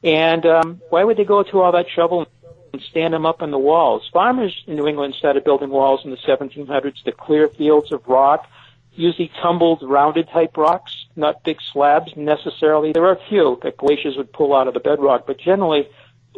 And 0.03 0.45
um, 0.45 0.81
why 0.89 1.03
would 1.03 1.17
they 1.17 1.25
go 1.25 1.43
to 1.43 1.61
all 1.61 1.71
that 1.73 1.87
trouble 1.87 2.27
and 2.73 2.81
stand 2.81 3.13
them 3.13 3.25
up 3.25 3.41
on 3.41 3.51
the 3.51 3.59
walls? 3.59 4.09
Farmers 4.11 4.63
in 4.67 4.75
New 4.75 4.87
England 4.87 5.15
started 5.15 5.43
building 5.43 5.69
walls 5.69 6.01
in 6.03 6.11
the 6.11 6.17
1700s 6.17 7.03
to 7.03 7.11
clear 7.11 7.47
fields 7.49 7.91
of 7.91 8.07
rock, 8.07 8.47
usually 8.95 9.31
tumbled, 9.41 9.83
rounded 9.83 10.29
type 10.29 10.57
rocks, 10.57 11.05
not 11.15 11.43
big 11.43 11.57
slabs 11.73 12.15
necessarily. 12.15 12.93
There 12.93 13.05
are 13.05 13.13
a 13.13 13.29
few 13.29 13.59
that 13.63 13.77
glaciers 13.77 14.17
would 14.17 14.31
pull 14.31 14.55
out 14.55 14.67
of 14.67 14.73
the 14.73 14.79
bedrock, 14.79 15.27
but 15.27 15.37
generally 15.37 15.87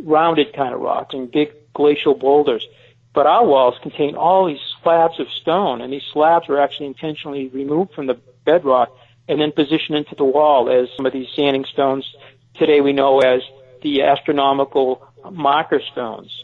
rounded 0.02 0.54
kind 0.54 0.74
of 0.74 0.82
rocks 0.82 1.14
and 1.14 1.32
big 1.32 1.54
glacial 1.74 2.16
boulders. 2.16 2.68
But 3.14 3.26
our 3.26 3.46
walls 3.46 3.76
contain 3.82 4.16
all 4.16 4.46
these 4.46 4.60
slabs 4.84 5.20
of 5.20 5.28
stone, 5.30 5.82
and 5.82 5.92
these 5.92 6.06
slabs 6.12 6.48
were 6.48 6.60
actually 6.60 6.88
intentionally 6.88 7.48
removed 7.48 7.94
from 7.94 8.08
the 8.08 8.20
bedrock 8.46 8.96
and 9.28 9.42
then 9.42 9.52
positioned 9.52 9.98
into 9.98 10.16
the 10.16 10.24
wall 10.24 10.70
as 10.70 10.90
some 10.96 11.06
of 11.06 11.14
these 11.14 11.28
sanding 11.36 11.66
stones 11.66 12.16
today 12.56 12.82
we 12.82 12.94
know 12.94 13.20
as 13.20 13.42
the 13.82 14.04
astronomical 14.04 15.06
marker 15.32 15.82
stones. 15.92 16.44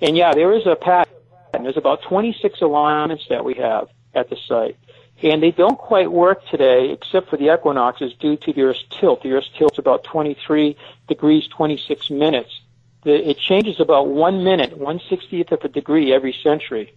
And 0.00 0.16
yeah, 0.16 0.34
there 0.34 0.52
is 0.52 0.66
a 0.66 0.76
pattern. 0.76 1.12
There's 1.52 1.76
about 1.76 2.02
26 2.02 2.60
alignments 2.60 3.24
that 3.28 3.44
we 3.44 3.54
have 3.54 3.88
at 4.14 4.28
the 4.28 4.36
site. 4.48 4.76
And 5.24 5.42
they 5.42 5.50
don't 5.50 5.78
quite 5.78 6.12
work 6.12 6.46
today 6.46 6.90
except 6.90 7.30
for 7.30 7.36
the 7.36 7.52
equinoxes 7.52 8.14
due 8.14 8.36
to 8.36 8.52
the 8.52 8.62
Earth's 8.62 8.84
tilt. 8.90 9.22
The 9.24 9.32
Earth's 9.32 9.50
tilt 9.58 9.72
is 9.72 9.78
about 9.80 10.04
23 10.04 10.76
degrees 11.08 11.48
26 11.48 12.10
minutes 12.10 12.60
the, 13.04 13.30
it 13.30 13.38
changes 13.38 13.78
about 13.78 14.08
one 14.08 14.42
minute, 14.42 14.76
one 14.76 15.00
sixtieth 15.08 15.52
of 15.52 15.62
a 15.62 15.68
degree 15.68 16.12
every 16.12 16.32
century. 16.42 16.94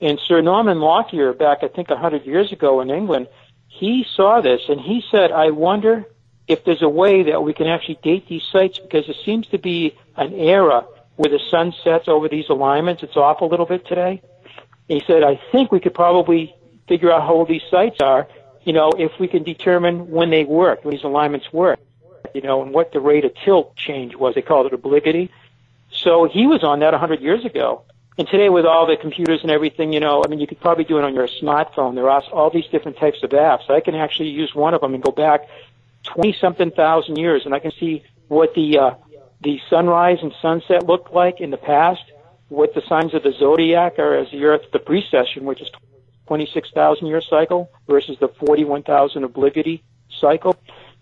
And 0.00 0.18
Sir 0.18 0.40
Norman 0.40 0.80
Lockyer, 0.80 1.32
back 1.34 1.58
I 1.62 1.68
think 1.68 1.88
hundred 1.90 2.24
years 2.24 2.50
ago 2.50 2.80
in 2.80 2.90
England, 2.90 3.28
he 3.68 4.06
saw 4.16 4.40
this 4.40 4.62
and 4.68 4.80
he 4.80 5.04
said, 5.10 5.30
"I 5.30 5.50
wonder 5.50 6.06
if 6.48 6.64
there's 6.64 6.82
a 6.82 6.88
way 6.88 7.22
that 7.24 7.42
we 7.42 7.52
can 7.52 7.68
actually 7.68 7.98
date 8.02 8.26
these 8.26 8.42
sites 8.42 8.78
because 8.78 9.08
it 9.08 9.16
seems 9.24 9.46
to 9.48 9.58
be 9.58 9.94
an 10.16 10.32
era 10.32 10.86
where 11.16 11.30
the 11.30 11.38
sun 11.50 11.74
sets 11.84 12.08
over 12.08 12.28
these 12.28 12.48
alignments. 12.48 13.02
It's 13.02 13.16
off 13.16 13.42
a 13.42 13.44
little 13.44 13.66
bit 13.66 13.86
today." 13.86 14.22
he 14.88 15.02
said, 15.06 15.22
"I 15.22 15.36
think 15.52 15.70
we 15.70 15.78
could 15.78 15.94
probably 15.94 16.54
figure 16.90 17.12
out 17.12 17.22
how 17.22 17.34
old 17.34 17.48
these 17.48 17.66
sites 17.70 18.00
are, 18.00 18.26
you 18.64 18.72
know, 18.72 18.90
if 18.98 19.12
we 19.20 19.28
can 19.28 19.42
determine 19.44 20.10
when 20.10 20.28
they 20.30 20.44
work, 20.44 20.84
when 20.84 20.92
these 20.94 21.04
alignments 21.04 21.52
work, 21.52 21.78
you 22.34 22.42
know, 22.42 22.62
and 22.62 22.72
what 22.72 22.92
the 22.92 23.00
rate 23.10 23.24
of 23.24 23.32
tilt 23.44 23.76
change 23.76 24.16
was. 24.16 24.34
They 24.34 24.42
called 24.42 24.66
it 24.66 24.74
obliquity." 24.74 25.30
So 25.92 26.12
he 26.24 26.46
was 26.46 26.62
on 26.62 26.80
that 26.80 26.92
100 26.92 27.20
years 27.20 27.44
ago. 27.44 27.82
And 28.18 28.28
today 28.28 28.48
with 28.48 28.66
all 28.66 28.86
the 28.86 28.96
computers 28.96 29.40
and 29.42 29.50
everything, 29.50 29.92
you 29.92 30.00
know, 30.00 30.22
I 30.24 30.28
mean, 30.28 30.40
you 30.40 30.46
could 30.46 30.60
probably 30.60 30.84
do 30.84 30.98
it 30.98 31.04
on 31.04 31.14
your 31.14 31.28
smartphone. 31.40 31.94
There 31.94 32.10
are 32.10 32.22
all 32.32 32.50
these 32.50 32.66
different 32.66 32.98
types 32.98 33.22
of 33.22 33.30
apps. 33.30 33.70
I 33.70 33.80
can 33.80 33.94
actually 33.94 34.30
use 34.30 34.54
one 34.54 34.74
of 34.74 34.80
them 34.82 34.94
and 34.94 35.02
go 35.02 35.12
back 35.12 35.48
20 36.04 36.36
something 36.40 36.70
thousand 36.70 37.16
years 37.16 37.42
and 37.44 37.54
I 37.54 37.60
can 37.60 37.72
see 37.72 38.02
what 38.28 38.54
the, 38.54 38.78
uh, 38.78 38.94
the 39.42 39.60
sunrise 39.70 40.18
and 40.22 40.34
sunset 40.42 40.86
looked 40.86 41.12
like 41.12 41.40
in 41.40 41.50
the 41.50 41.56
past, 41.56 42.02
what 42.48 42.74
the 42.74 42.82
signs 42.88 43.14
of 43.14 43.22
the 43.22 43.32
zodiac 43.32 43.98
are 43.98 44.14
as 44.16 44.30
the 44.30 44.44
earth, 44.44 44.62
the 44.72 44.78
precession, 44.78 45.44
which 45.44 45.62
is 45.62 45.70
26,000 46.30 47.08
year 47.08 47.20
cycle 47.20 47.68
versus 47.88 48.16
the 48.20 48.28
41,000 48.28 49.24
obliquity 49.24 49.82
cycle. 50.20 50.54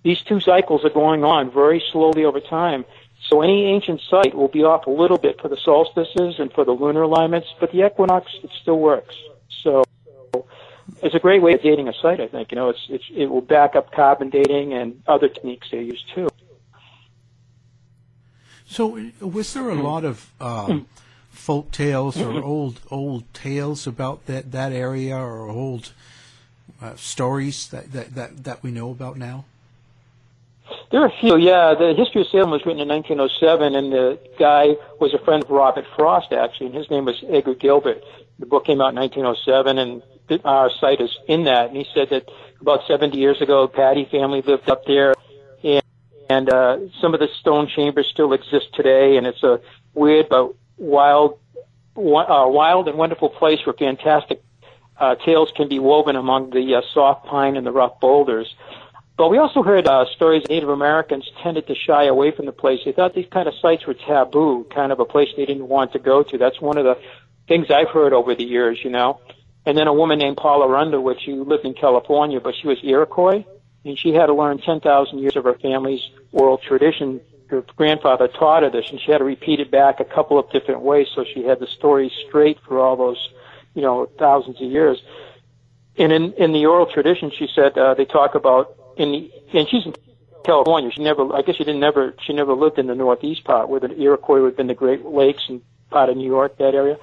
These 0.03 0.23
two 0.23 0.41
cycles 0.41 0.87
are 0.87 0.91
going 0.91 1.23
on 1.23 1.51
very 1.51 1.85
slowly 1.93 2.25
over 2.25 2.41
time. 2.41 2.87
So 3.29 3.43
any 3.43 3.67
ancient 3.67 4.01
site 4.09 4.35
will 4.35 4.49
be 4.49 4.65
off 4.65 4.87
a 4.87 4.91
little 4.91 5.19
bit 5.19 5.39
for 5.39 5.49
the 5.49 5.59
solstices 5.59 6.39
and 6.39 6.51
for 6.51 6.65
the 6.65 6.73
lunar 6.73 7.03
alignments, 7.03 7.49
but 7.61 7.73
the 7.73 7.85
equinox, 7.85 8.33
it 8.43 8.49
still 8.63 8.79
works. 8.79 9.15
So 9.51 9.85
it's 11.03 11.15
a 11.15 11.19
great 11.19 11.43
way 11.43 11.53
of 11.53 11.61
dating 11.61 11.89
a 11.89 11.93
site, 11.93 12.21
I 12.21 12.29
think. 12.29 12.51
You 12.51 12.57
know, 12.57 12.71
it's, 12.71 12.87
it's, 12.89 13.05
it 13.15 13.27
will 13.27 13.43
back 13.43 13.77
up 13.77 13.93
carbon 13.93 14.31
dating 14.31 14.73
and 14.73 15.03
other 15.07 15.29
techniques 15.29 15.69
they 15.71 15.83
use 15.83 16.03
too. 16.15 16.31
So 18.65 18.99
was 19.21 19.53
there 19.53 19.69
a 19.69 19.75
lot 19.75 20.07
of 20.07 20.33
um, 20.41 20.87
folk 21.49 21.71
tales 21.71 22.21
or 22.21 22.45
old 22.45 22.79
old 22.91 23.25
tales 23.33 23.87
about 23.87 24.27
that, 24.27 24.53
that 24.53 24.71
area 24.71 25.17
or 25.17 25.49
old 25.49 25.95
uh, 26.83 26.95
stories 26.95 27.69
that, 27.69 27.91
that, 27.93 28.15
that, 28.15 28.45
that 28.45 28.63
we 28.63 28.71
know 28.71 28.91
about 28.91 29.17
now? 29.17 29.47
There 30.91 31.01
are 31.01 31.07
a 31.07 31.21
few, 31.21 31.39
yeah. 31.39 31.73
The 31.73 31.95
History 31.97 32.21
of 32.21 32.27
Salem 32.27 32.51
was 32.51 32.67
written 32.67 32.83
in 32.83 32.89
1907, 32.89 33.75
and 33.75 33.91
the 33.91 34.19
guy 34.39 34.77
was 35.01 35.15
a 35.15 35.19
friend 35.25 35.43
of 35.43 35.49
Robert 35.49 35.87
Frost, 35.97 36.35
actually, 36.35 36.67
and 36.67 36.75
his 36.75 36.91
name 36.91 37.07
was 37.07 37.25
Edgar 37.27 37.55
Gilbert. 37.55 38.05
The 38.39 38.45
book 38.45 38.67
came 38.67 38.83
out 38.83 38.91
in 38.91 38.97
1907, 38.97 39.79
and 39.79 40.03
our 40.45 40.69
site 40.69 41.01
is 41.01 41.17
in 41.29 41.45
that. 41.45 41.69
And 41.69 41.79
he 41.79 41.87
said 41.95 42.11
that 42.11 42.29
about 42.61 42.87
70 42.87 43.17
years 43.17 43.41
ago, 43.41 43.67
Pattee 43.69 44.11
family 44.11 44.43
lived 44.43 44.69
up 44.69 44.85
there, 44.85 45.15
and, 45.65 45.83
and 46.29 46.53
uh, 46.53 46.79
some 47.01 47.15
of 47.15 47.21
the 47.21 47.29
stone 47.41 47.69
chambers 47.69 48.07
still 48.07 48.35
exist 48.35 48.75
today, 48.75 49.17
and 49.17 49.27
it's 49.27 49.43
a 49.43 49.63
weird 49.95 50.29
but 50.29 50.53
wild, 50.79 51.39
uh, 51.97 52.47
wild 52.49 52.89
and 52.89 52.97
wonderful 52.97 53.29
place 53.29 53.59
where 53.67 53.75
fantastic 53.75 54.43
uh, 54.99 55.15
tales 55.17 55.53
can 55.55 55.69
be 55.69 55.79
woven 55.79 56.17
among 56.17 56.51
the 56.51 56.75
uh, 56.75 56.83
soft 56.93 57.27
pine 57.27 57.57
and 57.57 57.67
the 57.67 57.73
rough 57.73 58.01
boulders. 58.01 58.55
But 59.17 59.31
we 59.31 59.39
also 59.39 59.63
heard 59.65 59.87
uh, 59.87 60.05
stories 60.15 60.45
Native 60.49 60.69
Americans 60.69 61.29
tended 61.43 61.67
to 61.67 61.75
shy 61.75 62.05
away 62.05 62.31
from 62.31 62.47
the 62.47 62.53
place. 62.53 62.81
They 62.85 62.93
thought 62.93 63.15
these 63.15 63.27
kind 63.31 63.49
of 63.49 63.55
sites 63.61 63.85
were 63.85 63.95
taboo, 63.95 64.65
kind 64.73 64.93
of 64.93 65.01
a 65.01 65.05
place 65.05 65.29
they 65.37 65.45
didn't 65.45 65.67
want 65.67 65.93
to 65.93 65.99
go 65.99 66.23
to. 66.23 66.39
That's 66.39 66.61
one 66.61 66.79
of 66.79 66.85
the 66.85 66.99
things 67.49 67.71
I've 67.71 67.89
heard 67.89 68.13
over 68.13 68.35
the 68.37 68.45
years, 68.45 68.79
you 68.85 68.91
know. 68.91 69.21
And 69.67 69.77
then 69.77 69.89
a 69.89 69.93
woman 69.93 70.21
named 70.21 70.37
Paula 70.37 70.73
Underwood, 70.73 71.21
she 71.21 71.33
lived 71.33 71.65
in 71.65 71.75
California, 71.75 72.41
but 72.41 72.55
she 72.55 72.69
was 72.69 72.79
Iroquois, 72.83 73.45
and 73.85 73.99
she 73.99 74.13
had 74.13 74.27
to 74.27 74.35
learn 74.35 74.59
10,000 74.59 75.19
years 75.19 75.35
of 75.35 75.45
her 75.45 75.55
family's 75.55 76.01
oral 76.31 76.59
tradition. 76.59 77.21
Her 77.49 77.65
grandfather 77.77 78.29
taught 78.29 78.63
her 78.63 78.71
this, 78.71 78.91
and 78.91 79.01
she 79.01 79.11
had 79.11 79.19
to 79.19 79.25
repeat 79.25 79.61
it 79.61 79.71
back 79.71 80.01
a 80.01 80.05
couple 80.05 80.39
of 80.39 80.51
different 80.51 80.83
ways, 80.83 81.09
so 81.15 81.25
she 81.25 81.45
had 81.45 81.61
the 81.61 81.67
story 81.67 82.13
straight 82.27 82.59
for 82.67 82.79
all 82.79 82.97
those, 82.97 83.31
you 83.75 83.83
know, 83.83 84.07
thousands 84.19 84.61
of 84.61 84.71
years. 84.71 85.03
And 85.97 86.13
in, 86.13 86.33
in 86.35 86.53
the 86.53 86.67
oral 86.67 86.87
tradition, 86.87 87.31
she 87.31 87.49
said 87.55 87.77
uh, 87.77 87.95
they 87.95 88.05
talk 88.05 88.35
about 88.35 88.77
in 88.97 89.13
the 89.13 89.33
and 89.59 89.69
she's 89.69 89.87
in 89.87 89.95
California. 90.45 90.91
She 90.91 91.03
never, 91.03 91.35
I 91.35 91.43
guess, 91.43 91.57
she 91.57 91.65
didn't 91.65 91.81
never, 91.81 92.15
she 92.25 92.33
never 92.33 92.55
lived 92.55 92.79
in 92.79 92.87
the 92.87 92.95
northeast 92.95 93.45
part 93.45 93.69
where 93.69 93.81
the 93.81 93.99
Iroquois 93.99 94.41
would 94.43 94.49
have 94.49 94.57
been 94.57 94.67
the 94.67 94.75
Great 94.75 95.05
Lakes 95.05 95.45
and 95.49 95.63
part 95.91 96.11
of 96.11 96.17
New 96.17 96.27
York, 96.27 96.59
that 96.59 96.75
area, 96.75 96.99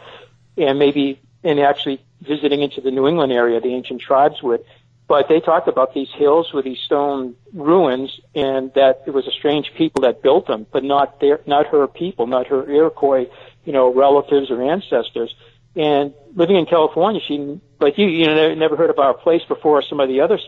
and 0.57 0.79
maybe 0.79 1.19
and 1.43 1.59
actually 1.59 2.01
visiting 2.21 2.61
into 2.61 2.81
the 2.81 2.91
New 2.91 3.07
England 3.07 3.31
area, 3.31 3.59
the 3.59 3.73
ancient 3.73 4.01
tribes 4.01 4.41
would. 4.41 4.63
But 5.07 5.27
they 5.29 5.39
talked 5.39 5.67
about 5.67 5.93
these 5.93 6.07
hills 6.17 6.51
with 6.51 6.65
these 6.65 6.79
stone 6.79 7.35
ruins, 7.53 8.19
and 8.33 8.73
that 8.73 9.03
it 9.05 9.11
was 9.11 9.27
a 9.27 9.31
strange 9.31 9.71
people 9.77 10.01
that 10.01 10.23
built 10.23 10.47
them, 10.47 10.65
but 10.71 10.83
not 10.83 11.19
their, 11.19 11.41
not 11.45 11.67
her 11.67 11.87
people, 11.87 12.25
not 12.25 12.47
her 12.47 12.67
Iroquois, 12.69 13.27
you 13.65 13.73
know, 13.73 13.93
relatives 13.93 14.49
or 14.49 14.63
ancestors. 14.63 15.33
And 15.75 16.13
living 16.35 16.55
in 16.55 16.65
California, 16.65 17.21
she, 17.27 17.59
like 17.79 17.97
you, 17.97 18.07
you 18.07 18.25
know, 18.25 18.55
never 18.55 18.75
heard 18.75 18.89
of 18.89 18.97
our 18.97 19.13
place 19.13 19.43
before 19.47 19.83
some 19.83 19.99
of 19.99 20.09
the 20.09 20.21
other 20.21 20.39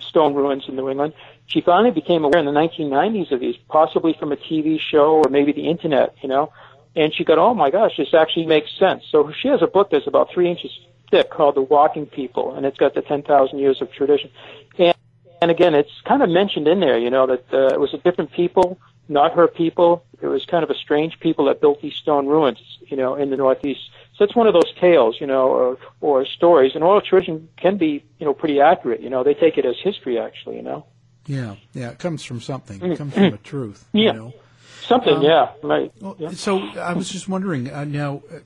stone 0.00 0.34
ruins 0.34 0.64
in 0.68 0.76
New 0.76 0.88
England. 0.88 1.14
She 1.46 1.60
finally 1.60 1.90
became 1.90 2.24
aware 2.24 2.38
in 2.38 2.46
the 2.46 2.52
1990s 2.52 3.32
of 3.32 3.40
these, 3.40 3.56
possibly 3.68 4.14
from 4.18 4.30
a 4.30 4.36
TV 4.36 4.78
show 4.78 5.22
or 5.24 5.30
maybe 5.30 5.52
the 5.52 5.68
internet, 5.68 6.14
you 6.22 6.28
know. 6.28 6.52
And 6.94 7.12
she 7.14 7.24
got, 7.24 7.38
oh 7.38 7.54
my 7.54 7.70
gosh, 7.70 7.96
this 7.96 8.14
actually 8.14 8.46
makes 8.46 8.70
sense. 8.78 9.04
So 9.10 9.32
she 9.32 9.48
has 9.48 9.62
a 9.62 9.66
book 9.66 9.90
that's 9.90 10.06
about 10.06 10.30
three 10.32 10.48
inches 10.50 10.70
thick 11.10 11.30
called 11.30 11.54
The 11.54 11.62
Walking 11.62 12.06
People, 12.06 12.54
and 12.54 12.66
it's 12.66 12.78
got 12.78 12.94
the 12.94 13.02
10,000 13.02 13.58
years 13.58 13.80
of 13.80 13.92
tradition. 13.92 14.30
And, 14.78 14.94
and 15.42 15.50
again, 15.50 15.74
it's 15.74 16.00
kind 16.04 16.22
of 16.22 16.30
mentioned 16.30 16.68
in 16.68 16.80
there, 16.80 16.98
you 16.98 17.10
know, 17.10 17.26
that 17.26 17.44
uh, 17.52 17.74
it 17.74 17.80
was 17.80 17.94
a 17.94 17.98
different 17.98 18.32
people, 18.32 18.78
not 19.08 19.34
her 19.34 19.48
people. 19.48 20.04
It 20.20 20.26
was 20.26 20.44
kind 20.46 20.64
of 20.64 20.70
a 20.70 20.74
strange 20.74 21.20
people 21.20 21.46
that 21.46 21.60
built 21.60 21.80
these 21.82 21.94
stone 21.94 22.26
ruins, 22.26 22.58
you 22.86 22.96
know, 22.96 23.14
in 23.14 23.30
the 23.30 23.36
Northeast. 23.36 23.80
So 24.16 24.24
it's 24.24 24.34
one 24.34 24.46
of 24.46 24.54
those 24.54 24.72
tales, 24.80 25.20
you 25.20 25.26
know, 25.26 25.48
or, 25.48 25.78
or 26.00 26.24
stories. 26.24 26.72
And 26.74 26.82
oral 26.82 27.02
tradition 27.02 27.48
can 27.56 27.76
be, 27.76 28.04
you 28.18 28.26
know, 28.26 28.32
pretty 28.32 28.60
accurate. 28.60 29.00
You 29.00 29.10
know, 29.10 29.22
they 29.22 29.34
take 29.34 29.58
it 29.58 29.66
as 29.66 29.76
history, 29.82 30.18
actually. 30.18 30.56
You 30.56 30.62
know. 30.62 30.86
Yeah, 31.26 31.56
yeah. 31.74 31.90
It 31.90 31.98
comes 31.98 32.24
from 32.24 32.40
something. 32.40 32.82
It 32.82 32.96
comes 32.96 33.14
from 33.14 33.24
a 33.24 33.38
truth. 33.38 33.84
Yeah. 33.92 34.12
You 34.12 34.12
know? 34.12 34.34
Something. 34.82 35.16
Um, 35.16 35.22
yeah. 35.22 35.52
Right. 35.62 35.92
Well, 36.00 36.16
yeah. 36.18 36.30
So 36.30 36.58
I 36.78 36.92
was 36.94 37.10
just 37.10 37.28
wondering. 37.28 37.70
Uh, 37.70 37.84
now, 37.84 38.22
uh, 38.32 38.38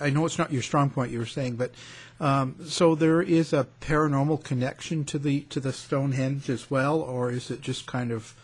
I 0.00 0.10
know 0.10 0.26
it's 0.26 0.38
not 0.38 0.52
your 0.52 0.62
strong 0.62 0.90
point. 0.90 1.10
You 1.12 1.18
were 1.18 1.26
saying, 1.26 1.56
but 1.56 1.72
Um, 2.20 2.56
so 2.66 2.96
there 2.96 3.22
is 3.22 3.52
a 3.52 3.66
paranormal 3.80 4.42
connection 4.42 5.04
to 5.04 5.18
the 5.18 5.42
to 5.50 5.60
the 5.60 5.72
Stonehenge 5.72 6.50
as 6.50 6.70
well, 6.70 7.00
or 7.00 7.30
is 7.30 7.50
it 7.50 7.60
just 7.60 7.86
kind 7.86 8.10
of 8.10 8.34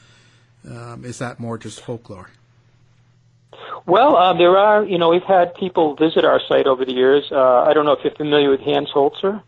um, 0.68 1.04
is 1.04 1.18
that 1.18 1.40
more 1.40 1.58
just 1.58 1.80
folklore? 1.80 2.30
Well, 3.86 4.16
uh, 4.16 4.32
there 4.32 4.56
are, 4.56 4.84
you 4.84 4.98
know, 4.98 5.10
we've 5.10 5.22
had 5.22 5.54
people 5.54 5.94
visit 5.94 6.24
our 6.24 6.40
site 6.48 6.66
over 6.66 6.84
the 6.84 6.92
years. 6.92 7.24
Uh, 7.30 7.62
I 7.62 7.72
don't 7.74 7.84
know 7.84 7.92
if 7.92 8.02
you're 8.02 8.14
familiar 8.14 8.50
with 8.50 8.60
Hans 8.60 8.90
Holzer. 8.94 9.42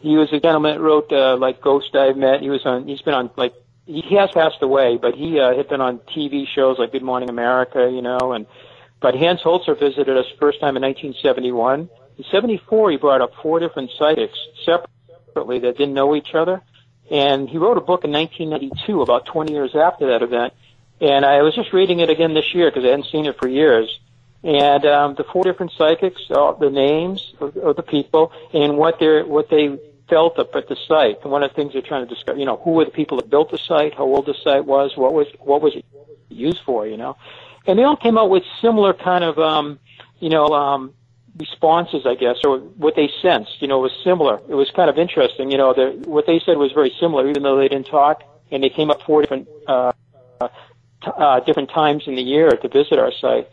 He 0.00 0.16
was 0.16 0.32
a 0.32 0.40
gentleman 0.40 0.74
that 0.74 0.80
wrote 0.80 1.12
uh, 1.12 1.36
like 1.36 1.60
Ghost 1.60 1.94
I've 1.94 2.16
Met. 2.16 2.40
He 2.40 2.50
was 2.50 2.64
on. 2.64 2.88
He's 2.88 3.02
been 3.02 3.14
on 3.14 3.30
like 3.36 3.54
he 3.86 4.16
has 4.16 4.30
passed 4.30 4.62
away, 4.62 4.96
but 4.96 5.14
he 5.14 5.38
uh, 5.40 5.54
had 5.56 5.68
been 5.68 5.80
on 5.80 5.98
TV 5.98 6.46
shows 6.46 6.78
like 6.78 6.92
Good 6.92 7.02
Morning 7.02 7.28
America, 7.28 7.90
you 7.92 8.02
know, 8.02 8.32
and 8.32 8.46
but 9.02 9.16
Hans 9.16 9.42
Holzer 9.42 9.78
visited 9.78 10.16
us 10.16 10.26
first 10.38 10.60
time 10.60 10.76
in 10.76 10.82
1971. 10.82 11.90
In 12.18 12.24
74, 12.30 12.92
he 12.92 12.96
brought 12.96 13.20
up 13.20 13.32
four 13.42 13.58
different 13.58 13.90
psychics 13.98 14.38
separately 14.64 15.58
that 15.58 15.76
didn't 15.76 15.94
know 15.94 16.14
each 16.14 16.34
other, 16.34 16.62
and 17.10 17.48
he 17.48 17.58
wrote 17.58 17.76
a 17.76 17.80
book 17.80 18.04
in 18.04 18.12
1992, 18.12 19.02
about 19.02 19.26
20 19.26 19.52
years 19.52 19.74
after 19.74 20.06
that 20.08 20.22
event. 20.22 20.54
And 21.00 21.26
I 21.26 21.42
was 21.42 21.54
just 21.54 21.72
reading 21.72 21.98
it 21.98 22.10
again 22.10 22.32
this 22.32 22.54
year 22.54 22.70
because 22.70 22.84
I 22.84 22.90
hadn't 22.90 23.10
seen 23.10 23.26
it 23.26 23.36
for 23.38 23.48
years. 23.48 23.98
And 24.44 24.86
um, 24.86 25.14
the 25.16 25.24
four 25.24 25.42
different 25.42 25.72
psychics, 25.76 26.20
uh, 26.30 26.52
the 26.52 26.70
names 26.70 27.34
of, 27.40 27.56
of 27.56 27.76
the 27.76 27.82
people, 27.82 28.32
and 28.52 28.76
what 28.76 28.98
they 28.98 29.22
what 29.22 29.50
they 29.50 29.78
felt 30.08 30.38
up 30.38 30.54
at 30.54 30.68
the 30.68 30.76
site. 30.88 31.22
And 31.22 31.30
one 31.30 31.42
of 31.42 31.50
the 31.50 31.54
things 31.54 31.72
they're 31.72 31.82
trying 31.82 32.06
to 32.06 32.12
discover, 32.12 32.38
you 32.38 32.44
know, 32.44 32.56
who 32.56 32.72
were 32.72 32.84
the 32.84 32.90
people 32.90 33.18
that 33.18 33.30
built 33.30 33.50
the 33.50 33.58
site, 33.58 33.94
how 33.94 34.04
old 34.04 34.26
the 34.26 34.34
site 34.34 34.64
was, 34.64 34.96
what 34.96 35.12
was 35.12 35.26
what 35.40 35.62
was 35.62 35.74
it 35.74 35.84
used 36.28 36.60
for, 36.64 36.86
you 36.86 36.96
know. 36.96 37.16
And 37.66 37.78
they 37.78 37.84
all 37.84 37.96
came 37.96 38.18
out 38.18 38.30
with 38.30 38.42
similar 38.60 38.92
kind 38.92 39.24
of, 39.24 39.38
um, 39.38 39.78
you 40.18 40.28
know, 40.28 40.46
um, 40.48 40.94
responses, 41.38 42.06
I 42.06 42.14
guess, 42.14 42.36
or 42.44 42.58
what 42.58 42.96
they 42.96 43.10
sensed. 43.22 43.60
You 43.60 43.68
know, 43.68 43.78
was 43.78 43.92
similar. 44.04 44.40
It 44.48 44.54
was 44.54 44.70
kind 44.74 44.90
of 44.90 44.98
interesting. 44.98 45.50
You 45.50 45.58
know, 45.58 45.72
the, 45.72 46.08
what 46.08 46.26
they 46.26 46.40
said 46.44 46.56
was 46.58 46.72
very 46.72 46.94
similar, 47.00 47.28
even 47.28 47.42
though 47.42 47.56
they 47.56 47.68
didn't 47.68 47.86
talk. 47.86 48.22
And 48.50 48.62
they 48.62 48.68
came 48.68 48.90
up 48.90 49.02
four 49.02 49.22
different 49.22 49.48
uh, 49.66 49.92
uh, 50.40 51.40
different 51.40 51.70
times 51.70 52.04
in 52.06 52.14
the 52.16 52.22
year 52.22 52.50
to 52.50 52.68
visit 52.68 52.98
our 52.98 53.12
site. 53.12 53.48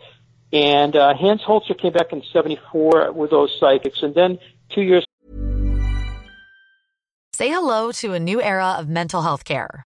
And 0.52 0.96
uh, 0.96 1.14
Hans 1.14 1.42
Holzer 1.42 1.78
came 1.78 1.94
back 1.94 2.12
in 2.12 2.24
'74 2.34 3.12
with 3.14 3.30
those 3.30 3.56
psychics, 3.60 4.02
and 4.02 4.14
then 4.16 4.40
two 4.70 4.82
years. 4.82 5.06
Say 7.34 7.50
hello 7.50 7.92
to 7.94 8.14
a 8.14 8.20
new 8.20 8.42
era 8.42 8.76
of 8.78 8.90
mental 8.90 9.22
health 9.22 9.46
care. 9.46 9.86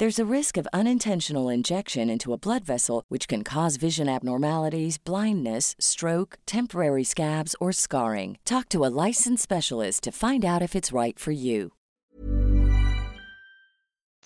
There's 0.00 0.18
a 0.18 0.34
risk 0.36 0.56
of 0.56 0.66
unintentional 0.72 1.50
injection 1.50 2.08
into 2.08 2.32
a 2.32 2.38
blood 2.38 2.64
vessel, 2.64 3.04
which 3.08 3.28
can 3.28 3.44
cause 3.44 3.76
vision 3.76 4.08
abnormalities, 4.08 4.96
blindness, 4.96 5.76
stroke, 5.78 6.38
temporary 6.46 7.04
scabs, 7.04 7.54
or 7.60 7.70
scarring. 7.70 8.38
Talk 8.46 8.70
to 8.70 8.86
a 8.86 8.88
licensed 8.88 9.42
specialist 9.42 10.04
to 10.04 10.10
find 10.10 10.42
out 10.42 10.62
if 10.62 10.74
it's 10.74 10.90
right 10.90 11.18
for 11.18 11.32
you. 11.32 11.72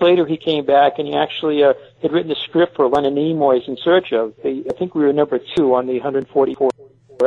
Later, 0.01 0.25
he 0.27 0.37
came 0.37 0.65
back 0.65 1.01
and 1.01 1.09
he 1.09 1.17
actually 1.17 1.65
uh, 1.65 1.75
had 2.01 2.13
written 2.13 2.31
a 2.31 2.37
script 2.37 2.77
for 2.77 2.87
Leonard 2.87 3.15
Nimoy's 3.15 3.67
In 3.67 3.77
Search 3.77 4.13
of. 4.13 4.33
I 4.45 4.63
think 4.79 4.95
we 4.95 5.03
were 5.03 5.13
number 5.13 5.41
two 5.57 5.75
on 5.75 5.89
the 5.89 5.95
144 5.95 6.71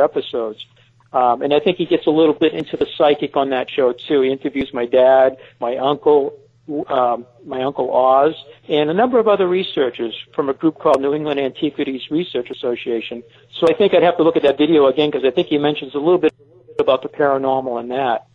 episodes. 0.02 0.64
Um, 1.12 1.42
and 1.42 1.52
I 1.52 1.60
think 1.60 1.76
he 1.76 1.84
gets 1.84 2.06
a 2.06 2.10
little 2.10 2.32
bit 2.32 2.54
into 2.54 2.78
the 2.78 2.86
psychic 2.96 3.36
on 3.36 3.50
that 3.50 3.70
show 3.70 3.92
too. 3.92 4.22
He 4.22 4.32
interviews 4.32 4.72
my 4.72 4.86
dad, 4.86 5.36
my 5.60 5.76
uncle, 5.76 6.47
um, 6.88 7.26
my 7.46 7.62
uncle 7.62 7.94
Oz, 7.94 8.34
and 8.68 8.90
a 8.90 8.94
number 8.94 9.18
of 9.18 9.28
other 9.28 9.48
researchers 9.48 10.14
from 10.34 10.48
a 10.48 10.54
group 10.54 10.78
called 10.78 11.00
New 11.00 11.14
England 11.14 11.40
Antiquities 11.40 12.02
Research 12.10 12.50
Association. 12.50 13.22
So 13.58 13.66
I 13.68 13.74
think 13.74 13.94
I'd 13.94 14.02
have 14.02 14.16
to 14.18 14.22
look 14.22 14.36
at 14.36 14.42
that 14.42 14.58
video 14.58 14.86
again 14.86 15.10
because 15.10 15.24
I 15.24 15.30
think 15.30 15.48
he 15.48 15.58
mentions 15.58 15.94
a 15.94 15.98
little 15.98 16.18
bit 16.18 16.34
about 16.78 17.02
the 17.02 17.08
paranormal 17.08 17.80
in 17.80 17.88
that. 17.88 18.26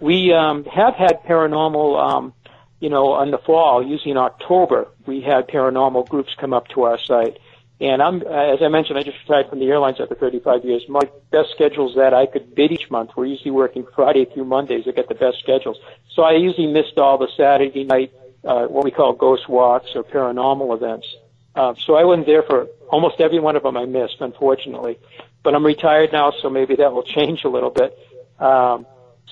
We 0.00 0.32
um, 0.32 0.64
have 0.64 0.94
had 0.94 1.22
paranormal, 1.22 1.98
um, 1.98 2.34
you 2.80 2.90
know, 2.90 3.20
in 3.22 3.30
the 3.30 3.38
fall, 3.38 3.86
usually 3.86 4.10
in 4.10 4.18
October, 4.18 4.88
we 5.06 5.22
had 5.22 5.48
paranormal 5.48 6.08
groups 6.08 6.34
come 6.38 6.52
up 6.52 6.68
to 6.68 6.82
our 6.82 6.98
site. 6.98 7.38
And 7.78 8.02
I'm, 8.02 8.22
as 8.22 8.62
I 8.62 8.68
mentioned, 8.68 8.98
I 8.98 9.02
just 9.02 9.18
retired 9.18 9.50
from 9.50 9.58
the 9.58 9.66
airlines 9.66 10.00
after 10.00 10.14
35 10.14 10.64
years. 10.64 10.82
My 10.88 11.02
best 11.30 11.50
schedules 11.50 11.94
that 11.96 12.14
I 12.14 12.24
could 12.24 12.54
bid 12.54 12.72
each 12.72 12.90
month. 12.90 13.10
We're 13.16 13.26
usually 13.26 13.50
working 13.50 13.86
Friday 13.94 14.24
through 14.24 14.46
Mondays 14.46 14.84
I 14.88 14.92
got 14.92 15.08
the 15.08 15.14
best 15.14 15.38
schedules. 15.40 15.76
So 16.14 16.22
I 16.22 16.32
usually 16.32 16.72
missed 16.72 16.96
all 16.96 17.18
the 17.18 17.28
Saturday 17.36 17.84
night, 17.84 18.12
uh, 18.44 18.66
what 18.66 18.84
we 18.84 18.90
call 18.90 19.12
ghost 19.12 19.46
walks 19.48 19.90
or 19.94 20.04
paranormal 20.04 20.74
events. 20.74 21.06
Uh, 21.54 21.74
so 21.74 21.96
I 21.96 22.04
wasn't 22.04 22.26
there 22.26 22.42
for 22.42 22.66
almost 22.88 23.20
every 23.20 23.40
one 23.40 23.56
of 23.56 23.62
them 23.62 23.76
I 23.76 23.84
missed, 23.84 24.16
unfortunately. 24.20 24.98
But 25.42 25.54
I'm 25.54 25.64
retired 25.64 26.12
now, 26.12 26.32
so 26.42 26.48
maybe 26.48 26.76
that 26.76 26.92
will 26.92 27.02
change 27.16 27.44
a 27.44 27.48
little 27.48 27.70
bit. 27.70 27.96
Um, 28.38 28.86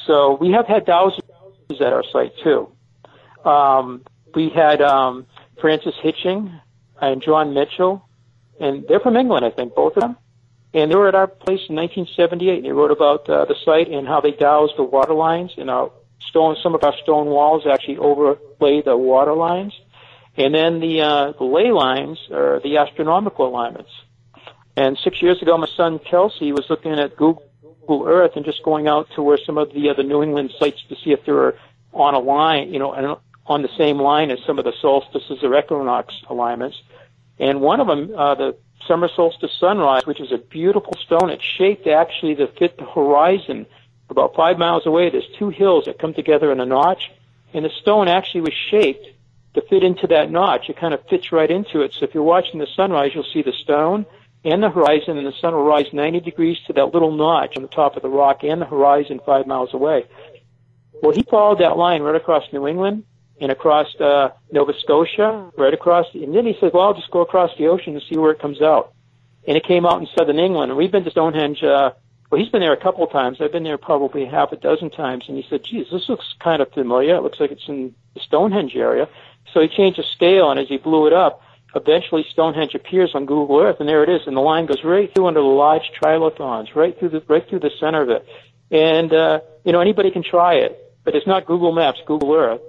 so 0.07 0.37
we 0.39 0.53
have 0.53 0.67
had 0.67 0.85
thousands 0.85 1.23
at 1.71 1.93
our 1.95 2.05
site 2.13 2.33
too. 2.43 2.71
Um, 3.49 4.03
we 4.35 4.51
had 4.51 4.83
um, 4.83 5.27
Francis 5.61 5.95
Hitching 6.03 6.53
and 7.01 7.23
John 7.23 7.55
Michell 7.55 8.07
and 8.61 8.87
they're 8.89 9.01
from 9.01 9.17
England, 9.17 9.45
I 9.45 9.51
think, 9.51 9.75
both 9.75 9.97
of 9.97 10.03
them. 10.03 10.17
And 10.73 10.91
they 10.91 10.97
were 10.97 11.09
at 11.09 11.15
our 11.15 11.29
place 11.29 11.61
in 11.69 11.77
1978. 11.77 12.57
and 12.57 12.65
They 12.65 12.73
wrote 12.73 12.91
about 12.91 13.29
uh, 13.29 13.45
the 13.45 13.55
site 13.65 13.89
and 13.89 14.07
how 14.07 14.21
they 14.21 14.33
dowsed 14.33 14.75
the 14.77 14.83
water 14.83 15.15
lines 15.15 15.53
in 15.57 15.69
our 15.69 15.93
stone, 16.29 16.57
some 16.63 16.75
of 16.75 16.83
our 16.83 16.97
stone 17.03 17.27
walls 17.27 17.65
actually 17.67 17.99
overlay 17.99 18.83
the 18.83 18.97
water 18.97 19.35
lines. 19.35 19.73
And 20.37 20.53
then 20.53 20.81
the, 20.81 21.03
uh, 21.03 21.33
the 21.39 21.45
ley 21.45 21.71
lines 21.71 22.19
are 22.33 22.61
the 22.61 22.79
astronomical 22.79 23.47
alignments. 23.47 23.91
And 24.77 24.99
six 24.99 25.23
years 25.23 25.41
ago, 25.41 25.57
my 25.57 25.69
son 25.77 26.01
Kelsey 26.01 26.51
was 26.51 26.67
looking 26.69 26.99
at 26.99 27.17
Google 27.17 28.05
Earth 28.07 28.33
and 28.35 28.45
just 28.45 28.65
going 28.65 28.89
out 28.89 29.09
to 29.15 29.23
where 29.23 29.39
some 29.39 29.59
of 29.59 29.73
the 29.73 29.91
other 29.91 30.03
New 30.03 30.23
England 30.23 30.53
sites 30.59 30.83
to 30.89 30.97
see 30.97 31.13
if 31.13 31.25
they 31.25 31.33
were 31.33 31.57
on 31.93 32.15
a 32.15 32.19
line, 32.19 32.73
you 32.73 32.81
know, 32.81 32.93
and 32.93 33.17
on 33.47 33.63
the 33.63 33.69
same 33.79 33.99
line 33.99 34.33
as 34.33 34.39
some 34.45 34.59
of 34.59 34.65
the 34.65 34.73
solstices 34.81 35.39
or 35.45 35.57
equinox 35.57 36.15
alignments. 36.29 36.81
And 37.39 37.61
one 37.61 37.81
of 37.81 37.87
them, 37.87 38.13
uh, 38.17 38.35
the 38.35 38.57
summer 38.87 39.09
solstice 39.15 39.53
sunrise, 39.59 40.07
which 40.07 40.21
is 40.21 40.33
a 40.33 40.39
beautiful 40.39 40.95
stone, 41.05 41.31
it's 41.31 41.45
shaped 41.45 41.87
actually 41.87 42.35
to 42.37 42.47
fit 42.47 42.77
the 42.77 42.85
horizon. 42.85 43.67
About 44.11 44.35
five 44.35 44.59
miles 44.59 44.87
away, 44.87 45.11
there's 45.11 45.29
two 45.39 45.49
hills 45.49 45.87
that 45.87 45.99
come 45.99 46.15
together 46.15 46.53
in 46.53 46.61
a 46.61 46.67
notch, 46.67 47.11
and 47.53 47.65
the 47.65 47.71
stone 47.71 48.09
actually 48.09 48.43
was 48.43 48.55
shaped 48.71 49.07
to 49.55 49.63
fit 49.63 49.83
into 49.83 50.07
that 50.09 50.31
notch. 50.31 50.69
It 50.69 50.77
kind 50.77 50.95
of 50.95 51.07
fits 51.09 51.33
right 51.33 51.51
into 51.51 51.81
it. 51.81 51.93
So 51.95 52.05
if 52.05 52.15
you're 52.15 52.23
watching 52.23 52.61
the 52.61 52.67
sunrise, 52.67 53.13
you'll 53.15 53.25
see 53.25 53.43
the 53.43 53.53
stone 53.53 54.07
and 54.45 54.63
the 54.63 54.69
horizon, 54.69 55.17
and 55.17 55.27
the 55.27 55.33
sun 55.33 55.55
will 55.55 55.65
rise 55.65 55.87
90 55.93 56.21
degrees 56.21 56.59
to 56.67 56.75
that 56.75 56.93
little 56.93 57.13
notch 57.13 57.57
on 57.57 57.63
the 57.63 57.69
top 57.69 57.97
of 57.97 58.03
the 58.03 58.11
rock 58.11 58.45
and 58.45 58.61
the 58.61 58.67
horizon 58.67 59.21
five 59.25 59.47
miles 59.47 59.73
away. 59.73 60.05
Well, 61.03 61.13
he 61.13 61.23
followed 61.23 61.61
that 61.61 61.79
line 61.79 62.03
right 62.03 62.15
across 62.15 62.45
New 62.53 62.67
England 62.67 63.05
and 63.41 63.51
across 63.51 63.89
uh, 64.01 64.31
Nova 64.53 64.73
Scotia, 64.81 65.51
right 65.57 65.75
across, 65.75 66.07
and 66.15 66.35
then 66.35 66.47
he 66.47 66.57
said, 66.61 66.73
well, 66.73 66.85
I'll 66.85 66.95
just 66.95 67.11
go 67.11 67.21
across 67.21 67.51
the 67.59 67.67
ocean 67.67 67.95
and 67.95 68.03
see 68.09 68.17
where 68.17 68.31
it 68.31 68.39
comes 68.39 68.63
out. 68.63 68.93
And 69.47 69.57
it 69.57 69.65
came 69.65 69.85
out 69.85 70.01
in 70.01 70.07
southern 70.17 70.39
England, 70.39 70.71
and 70.71 70.79
we've 70.79 70.93
been 70.93 71.05
to 71.05 71.11
Stonehenge, 71.11 71.63
uh, 71.63 71.91
well, 72.31 72.41
he's 72.41 72.51
been 72.51 72.63
there 72.63 72.73
a 72.73 72.81
couple 72.81 73.07
times. 73.07 73.39
I've 73.41 73.53
been 73.53 73.65
there 73.65 73.79
probably 73.79 74.25
half 74.25 74.53
a 74.53 74.57
dozen 74.57 74.91
times, 74.91 75.25
and 75.29 75.37
he 75.37 75.45
said, 75.49 75.65
geez, 75.65 75.87
this 75.93 76.09
looks 76.09 76.35
kind 76.41 76.63
of 76.63 76.73
familiar. 76.73 77.17
It 77.17 77.23
looks 77.23 77.39
like 77.41 77.51
it's 77.51 77.69
in 77.69 77.95
the 78.15 78.21
Stonehenge 78.21 78.75
area. 78.77 79.09
So 79.53 79.61
he 79.61 79.69
changed 79.69 79.99
the 79.99 80.05
scale, 80.15 80.51
and 80.51 80.59
as 80.59 80.69
he 80.69 80.79
blew 80.79 81.07
it 81.07 81.13
up, 81.13 81.43
eventually 81.75 82.25
Stonehenge 82.31 82.75
appears 82.75 83.15
on 83.15 83.27
Google 83.27 83.61
Earth, 83.61 83.77
and 83.81 83.89
there 83.89 84.03
it 84.03 84.09
is, 84.09 84.27
and 84.27 84.37
the 84.37 84.41
line 84.41 84.67
goes 84.67 84.83
right 84.85 85.13
through 85.15 85.27
under 85.27 85.41
the 85.41 85.47
large 85.47 85.91
trilithons, 86.01 86.75
right 86.75 86.99
through 86.99 87.11
the 87.11 87.23
right 87.29 87.47
through 87.49 87.61
the 87.61 87.71
center 87.81 88.03
of 88.03 88.11
it. 88.11 88.27
And 88.71 89.13
uh, 89.13 89.41
you 89.65 89.73
know 89.73 89.81
anybody 89.81 90.11
can 90.11 90.23
try 90.23 90.55
it, 90.55 90.95
but 91.05 91.15
it's 91.15 91.27
not 91.27 91.47
Google 91.47 91.73
Maps, 91.73 92.01
Google 92.07 92.33
Earth. 92.35 92.61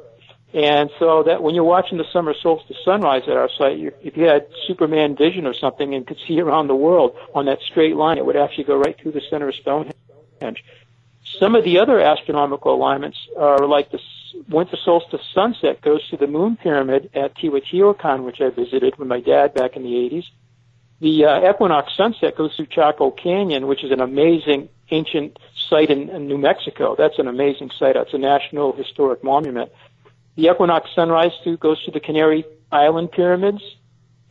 And 0.56 0.90
so 1.00 1.22
that 1.24 1.44
when 1.44 1.54
you're 1.54 1.66
watching 1.66 1.98
the 1.98 2.06
summer 2.14 2.34
solstice 2.34 2.78
sunrise 2.86 3.24
at 3.24 3.36
our 3.36 3.50
site, 3.50 3.78
you, 3.78 3.92
if 4.02 4.16
you 4.16 4.24
had 4.24 4.48
Superman 4.66 5.18
vision 5.18 5.46
or 5.46 5.54
something 5.54 5.94
and 5.94 6.08
could 6.08 6.18
see 6.26 6.40
around 6.40 6.68
the 6.68 6.76
world 6.76 7.18
on 7.34 7.46
that 7.48 7.60
straight 7.62 7.98
line, 7.98 8.18
it 8.18 8.26
would 8.26 8.38
actually 8.38 8.64
go 8.64 8.78
right 8.78 8.98
through 8.98 9.12
the 9.12 9.22
center 9.30 9.50
of 9.50 9.56
Stonehenge. 9.56 10.64
Some 11.26 11.56
of 11.56 11.66
the 11.66 11.80
other 11.80 12.00
astronomical 12.00 12.74
alignments 12.74 13.18
are 13.38 13.68
like 13.68 13.92
the 13.92 14.00
winter 14.48 14.78
solstice 14.78 15.26
sunset 15.34 15.82
goes 15.82 16.08
to 16.10 16.16
the 16.16 16.28
moon 16.28 16.56
pyramid 16.56 17.10
at 17.14 17.36
Teotihuacan, 17.36 18.24
which 18.24 18.40
I 18.40 18.50
visited 18.50 18.96
with 18.96 19.10
my 19.10 19.20
dad 19.20 19.54
back 19.54 19.76
in 19.76 19.84
the 19.84 19.90
80s. 19.90 20.26
The 21.02 21.26
uh, 21.26 21.50
equinox 21.50 21.98
sunset 21.98 22.38
goes 22.38 22.56
through 22.56 22.68
Chaco 22.68 23.12
Canyon, 23.12 23.68
which 23.68 23.84
is 23.84 23.92
an 23.92 24.00
amazing 24.00 24.70
ancient 24.90 25.38
site 25.70 25.90
in, 25.90 26.10
in 26.10 26.28
New 26.28 26.38
Mexico. 26.38 26.96
That's 26.98 27.20
an 27.20 27.28
amazing 27.28 27.72
site. 27.78 27.98
It's 27.98 28.14
a 28.14 28.18
national 28.18 28.72
historic 28.72 29.22
monument. 29.22 29.70
The 30.36 30.50
equinox 30.50 30.90
sunrise 30.94 31.32
too 31.44 31.58
goes 31.58 31.84
to 31.86 31.92
the 31.92 32.00
Canary 32.00 32.46
Island 32.72 33.12
pyramids, 33.12 33.62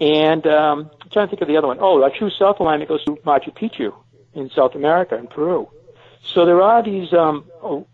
and 0.01 0.47
um, 0.47 0.91
I'm 1.01 1.11
trying 1.11 1.27
to 1.27 1.31
think 1.31 1.43
of 1.43 1.49
the 1.49 1.57
other 1.57 1.69
one. 1.69 1.79
Oh, 1.81 2.03
a 2.03 2.11
true 2.11 2.31
south 2.31 2.61
alignment 2.61 2.89
goes 2.89 3.05
to 3.05 3.13
Machu 3.13 3.57
Picchu 3.57 3.95
in 4.35 4.51
South 4.51 4.75
America 4.75 5.17
in 5.17 5.29
Peru. 5.29 5.69
So 6.23 6.47
there 6.47 6.63
are 6.63 6.83
these 6.83 7.13
um, 7.13 7.45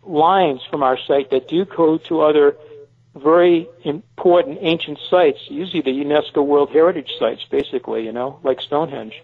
lines 0.02 0.60
from 0.70 0.82
our 0.82 0.98
site 1.06 1.30
that 1.30 1.48
do 1.48 1.64
go 1.64 1.98
to 1.98 2.22
other 2.22 2.56
very 3.14 3.68
important 3.82 4.58
ancient 4.60 4.98
sites, 5.10 5.38
usually 5.48 5.82
the 5.82 5.90
UNESCO 5.90 6.44
World 6.46 6.70
Heritage 6.70 7.10
sites, 7.18 7.44
basically, 7.50 8.04
you 8.04 8.12
know, 8.12 8.38
like 8.44 8.60
Stonehenge. 8.60 9.20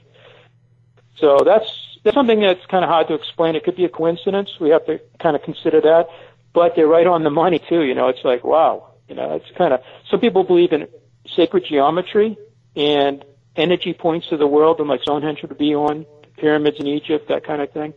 So 1.18 1.38
that's 1.44 1.98
that's 2.02 2.14
something 2.14 2.40
that's 2.40 2.64
kind 2.66 2.84
of 2.84 2.90
hard 2.90 3.08
to 3.08 3.14
explain. 3.14 3.56
It 3.56 3.64
could 3.64 3.76
be 3.76 3.84
a 3.84 3.88
coincidence. 3.88 4.50
We 4.60 4.70
have 4.70 4.86
to 4.86 5.00
kind 5.18 5.34
of 5.34 5.42
consider 5.42 5.80
that, 5.80 6.08
but 6.56 6.74
they're 6.74 6.86
right 6.86 7.06
on 7.06 7.22
the 7.22 7.28
money 7.28 7.58
too. 7.58 7.82
You 7.82 7.94
know, 7.94 8.08
it's 8.08 8.24
like 8.24 8.42
wow. 8.42 8.94
You 9.08 9.14
know, 9.14 9.34
it's 9.34 9.56
kind 9.56 9.74
of 9.74 9.82
some 10.10 10.20
people 10.20 10.42
believe 10.42 10.72
in 10.72 10.88
sacred 11.36 11.64
geometry 11.68 12.38
and 12.74 13.22
energy 13.54 13.92
points 13.92 14.32
of 14.32 14.38
the 14.38 14.46
world, 14.46 14.80
and 14.80 14.88
like 14.88 15.02
Stonehenge 15.02 15.42
would 15.42 15.58
be 15.58 15.74
on 15.74 16.06
pyramids 16.38 16.78
in 16.80 16.86
Egypt, 16.86 17.28
that 17.28 17.44
kind 17.44 17.60
of 17.60 17.70
thing. 17.72 17.92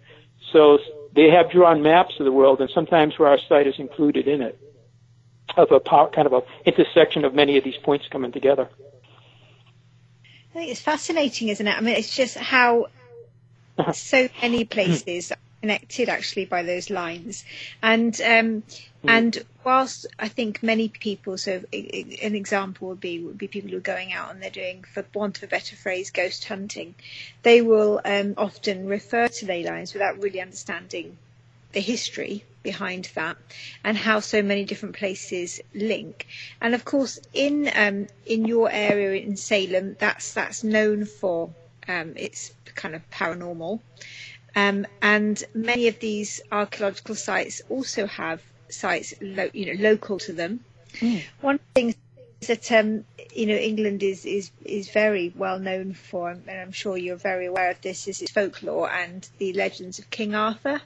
So 0.51 0.77
they 1.15 1.29
have 1.29 1.49
drawn 1.49 1.81
maps 1.81 2.15
of 2.19 2.25
the 2.25 2.33
world, 2.33 2.59
and 2.59 2.69
sometimes 2.69 3.17
where 3.17 3.29
our 3.29 3.39
site 3.47 3.65
is 3.65 3.75
included 3.79 4.27
in 4.27 4.41
it, 4.41 4.59
of 5.55 5.71
a 5.71 5.79
power, 5.79 6.09
kind 6.09 6.27
of 6.27 6.33
a 6.33 6.41
intersection 6.65 7.23
of 7.23 7.33
many 7.33 7.57
of 7.57 7.63
these 7.63 7.77
points 7.77 8.07
coming 8.11 8.33
together. 8.33 8.67
I 10.51 10.53
think 10.53 10.71
it's 10.71 10.81
fascinating, 10.81 11.47
isn't 11.47 11.65
it? 11.65 11.77
I 11.77 11.79
mean, 11.79 11.95
it's 11.95 12.13
just 12.13 12.37
how 12.37 12.87
uh-huh. 13.77 13.93
so 13.93 14.27
many 14.41 14.65
places 14.65 15.31
connected 15.61 16.09
actually 16.09 16.45
by 16.45 16.63
those 16.63 16.89
lines. 16.89 17.43
And 17.81 18.13
um, 18.21 18.63
mm. 19.03 19.07
and 19.07 19.43
whilst 19.63 20.07
I 20.17 20.27
think 20.27 20.63
many 20.63 20.89
people, 20.89 21.37
so 21.37 21.63
an 21.73 22.35
example 22.35 22.89
would 22.89 22.99
be 22.99 23.19
would 23.19 23.37
be 23.37 23.47
people 23.47 23.71
who 23.71 23.77
are 23.77 23.81
going 23.81 24.13
out 24.13 24.31
and 24.31 24.41
they're 24.41 24.49
doing, 24.49 24.83
for 24.93 25.05
want 25.13 25.37
of 25.37 25.43
a 25.43 25.47
better 25.47 25.75
phrase, 25.75 26.11
ghost 26.11 26.45
hunting. 26.45 26.95
They 27.43 27.61
will 27.61 28.01
um, 28.05 28.33
often 28.37 28.87
refer 28.87 29.27
to 29.27 29.45
ley 29.45 29.63
lines 29.63 29.93
without 29.93 30.21
really 30.21 30.41
understanding 30.41 31.17
the 31.71 31.81
history 31.81 32.43
behind 32.63 33.09
that 33.15 33.37
and 33.83 33.97
how 33.97 34.19
so 34.19 34.41
many 34.41 34.63
different 34.65 34.95
places 34.95 35.61
link. 35.73 36.27
And 36.61 36.73
of 36.73 36.83
course, 36.83 37.19
in 37.33 37.69
um, 37.75 38.07
in 38.25 38.45
your 38.45 38.69
area 38.71 39.21
in 39.21 39.37
Salem, 39.37 39.95
that's 39.99 40.33
that's 40.33 40.63
known 40.63 41.05
for 41.05 41.49
um, 41.87 42.13
its 42.15 42.53
kind 42.75 42.95
of 42.95 43.09
paranormal. 43.11 43.79
Um, 44.55 44.85
and 45.01 45.43
many 45.53 45.87
of 45.87 45.99
these 45.99 46.41
archaeological 46.51 47.15
sites 47.15 47.61
also 47.69 48.07
have 48.07 48.41
sites, 48.69 49.13
lo- 49.21 49.49
you 49.53 49.67
know, 49.73 49.81
local 49.89 50.19
to 50.19 50.33
them. 50.33 50.63
Mm. 50.99 51.21
One 51.41 51.59
thing 51.75 51.95
that 52.47 52.71
um, 52.71 53.03
you 53.35 53.45
know 53.45 53.55
England 53.55 54.01
is 54.01 54.25
is 54.25 54.51
is 54.65 54.89
very 54.89 55.33
well 55.35 55.59
known 55.59 55.93
for, 55.93 56.29
and 56.31 56.49
I'm 56.49 56.71
sure 56.71 56.97
you're 56.97 57.15
very 57.15 57.45
aware 57.45 57.69
of 57.69 57.81
this, 57.81 58.07
is 58.07 58.21
its 58.21 58.31
folklore 58.31 58.89
and 58.91 59.27
the 59.37 59.53
legends 59.53 59.99
of 59.99 60.09
King 60.09 60.35
Arthur, 60.35 60.81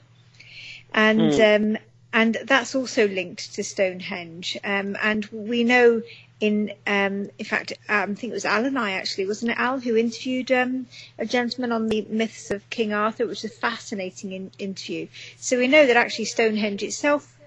and 0.92 1.20
mm. 1.20 1.56
um, 1.56 1.78
and 2.12 2.36
that's 2.44 2.74
also 2.74 3.08
linked 3.08 3.54
to 3.54 3.64
Stonehenge. 3.64 4.58
Um, 4.64 4.96
and 5.02 5.26
we 5.26 5.64
know 5.64 6.02
in 6.40 6.72
um, 6.86 7.30
in 7.38 7.44
fact, 7.44 7.72
um, 7.88 8.10
I 8.10 8.14
think 8.14 8.30
it 8.32 8.34
was 8.34 8.44
Al 8.44 8.64
and 8.64 8.78
I 8.78 8.92
actually, 8.92 9.26
wasn't 9.26 9.52
it 9.52 9.58
Al, 9.58 9.80
who 9.80 9.96
interviewed 9.96 10.50
um, 10.52 10.86
a 11.18 11.24
gentleman 11.26 11.72
on 11.72 11.88
the 11.88 12.02
myths 12.08 12.50
of 12.50 12.68
King 12.70 12.92
Arthur, 12.92 13.24
which 13.26 13.42
was 13.42 13.52
a 13.52 13.54
fascinating 13.54 14.32
in- 14.32 14.50
interview. 14.58 15.06
So 15.38 15.58
we 15.58 15.68
know 15.68 15.86
that 15.86 15.96
actually 15.96 16.26
Stonehenge 16.26 16.82
itself 16.82 17.38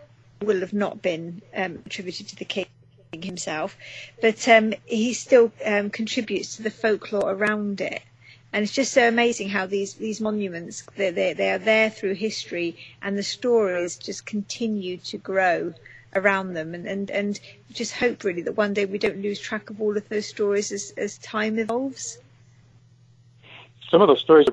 will 0.41 0.60
have 0.62 0.73
not 0.73 1.02
been 1.02 1.41
um, 1.56 1.80
attributed 1.86 2.28
to 2.30 2.36
the 2.36 2.45
king 2.45 2.67
himself, 3.21 3.76
but 4.21 4.47
um, 4.47 4.73
he 4.86 5.13
still 5.13 5.52
um, 5.65 5.89
contributes 5.89 6.56
to 6.58 6.63
the 6.63 6.69
folklore 6.71 7.32
around 7.32 7.82
it. 7.82 8.02
And 8.54 8.63
it's 8.63 8.73
just 8.73 8.93
so 8.93 9.08
amazing 9.08 9.50
how 9.50 9.65
these, 9.65 9.95
these 9.95 10.21
monuments, 10.21 10.84
they, 10.95 11.12
they, 11.12 11.34
they 11.34 11.52
are 11.52 11.58
there 11.58 11.89
through 11.89 12.13
history 12.15 12.78
and 13.02 13.17
the 13.17 13.23
stories 13.23 13.97
just 13.97 14.26
continue 14.26 14.97
to 14.97 15.17
grow 15.17 15.73
around 16.15 16.54
them 16.54 16.74
and, 16.74 16.88
and, 16.88 17.12
and 17.12 17.39
just 17.72 17.93
hope 17.93 18.24
really 18.24 18.41
that 18.41 18.54
one 18.54 18.74
day 18.74 18.86
we 18.86 18.98
don't 18.98 19.22
lose 19.22 19.39
track 19.39 19.70
of 19.70 19.82
all 19.82 19.96
of 19.96 20.08
those 20.10 20.26
stories 20.26 20.72
as, 20.72 20.93
as 20.98 21.17
time 21.20 21.60
evolves. 21.60 22.17
Some 23.89 24.02
of 24.02 24.08
those 24.08 24.20
stories 24.20 24.48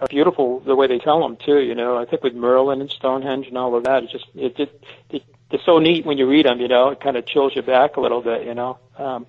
are 0.00 0.08
beautiful 0.08 0.60
the 0.60 0.74
way 0.74 0.86
they 0.86 0.98
tell 0.98 1.20
them 1.20 1.36
too, 1.36 1.60
you 1.60 1.74
know. 1.74 1.96
I 1.96 2.04
think 2.04 2.22
with 2.22 2.34
Merlin 2.34 2.80
and 2.80 2.90
Stonehenge 2.90 3.46
and 3.46 3.56
all 3.56 3.74
of 3.74 3.84
that, 3.84 4.02
it's 4.02 4.12
just 4.12 4.26
it 4.34 4.56
just 4.56 4.72
it, 5.10 5.22
it's 5.50 5.64
so 5.64 5.78
neat 5.78 6.04
when 6.04 6.18
you 6.18 6.28
read 6.28 6.46
them, 6.46 6.60
you 6.60 6.68
know. 6.68 6.88
It 6.88 7.00
kind 7.00 7.16
of 7.16 7.24
chills 7.24 7.54
you 7.54 7.62
back 7.62 7.96
a 7.96 8.00
little 8.00 8.20
bit, 8.20 8.44
you 8.44 8.54
know. 8.54 8.78
Um, 8.98 9.26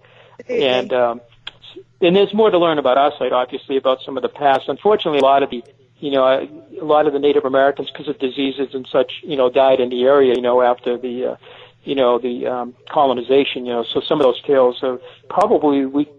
and 0.49 0.91
um, 0.91 1.21
and 2.01 2.15
there's 2.15 2.33
more 2.33 2.49
to 2.49 2.57
learn 2.57 2.79
about 2.79 2.97
our 2.97 3.13
site, 3.17 3.31
obviously, 3.31 3.77
about 3.77 4.01
some 4.03 4.17
of 4.17 4.23
the 4.23 4.29
past. 4.29 4.67
Unfortunately, 4.67 5.19
a 5.19 5.23
lot 5.23 5.43
of 5.43 5.49
the 5.49 5.63
you 6.03 6.11
know, 6.11 6.25
a 6.25 6.83
lot 6.83 7.07
of 7.07 7.13
the 7.13 7.19
Native 7.19 7.45
Americans, 7.45 7.89
because 7.89 8.09
of 8.09 8.19
diseases 8.19 8.73
and 8.73 8.85
such, 8.91 9.21
you 9.23 9.37
know, 9.37 9.49
died 9.49 9.79
in 9.79 9.87
the 9.87 10.03
area, 10.03 10.35
you 10.35 10.41
know, 10.41 10.61
after 10.61 10.97
the, 10.97 11.27
uh, 11.27 11.35
you 11.85 11.95
know, 11.95 12.19
the 12.19 12.45
um, 12.45 12.75
colonization, 12.89 13.65
you 13.65 13.71
know. 13.71 13.85
So 13.85 14.01
some 14.01 14.19
of 14.19 14.25
those 14.25 14.41
tales 14.41 14.83
are 14.83 14.99
probably 15.29 15.85
we 15.85 16.09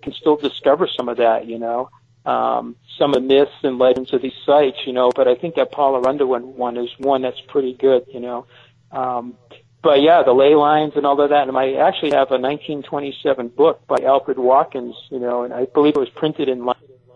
can 0.00 0.12
still 0.12 0.36
discover 0.36 0.86
some 0.86 1.08
of 1.08 1.16
that, 1.16 1.48
you 1.48 1.58
know, 1.58 1.90
um, 2.24 2.76
some 3.00 3.14
of 3.14 3.20
the 3.20 3.26
myths 3.26 3.50
and 3.64 3.80
legends 3.80 4.14
of 4.14 4.22
these 4.22 4.38
sites, 4.44 4.78
you 4.86 4.92
know. 4.92 5.10
But 5.10 5.26
I 5.26 5.34
think 5.34 5.56
that 5.56 5.72
Paul 5.72 6.00
Arunda 6.00 6.24
one, 6.24 6.56
one 6.56 6.76
is 6.76 6.90
one 6.98 7.22
that's 7.22 7.40
pretty 7.48 7.74
good, 7.74 8.04
you 8.14 8.20
know. 8.20 8.46
Um, 8.92 9.36
but 9.82 10.02
yeah, 10.02 10.22
the 10.22 10.34
ley 10.34 10.54
lines 10.54 10.92
and 10.94 11.04
all 11.04 11.20
of 11.20 11.30
that. 11.30 11.48
And 11.48 11.58
I 11.58 11.72
actually 11.74 12.12
have 12.12 12.30
a 12.30 12.38
1927 12.38 13.48
book 13.48 13.84
by 13.88 13.96
Alfred 14.04 14.38
Watkins, 14.38 14.94
you 15.10 15.18
know, 15.18 15.42
and 15.42 15.52
I 15.52 15.64
believe 15.64 15.96
it 15.96 16.00
was 16.00 16.10
printed 16.10 16.48
in 16.48 16.64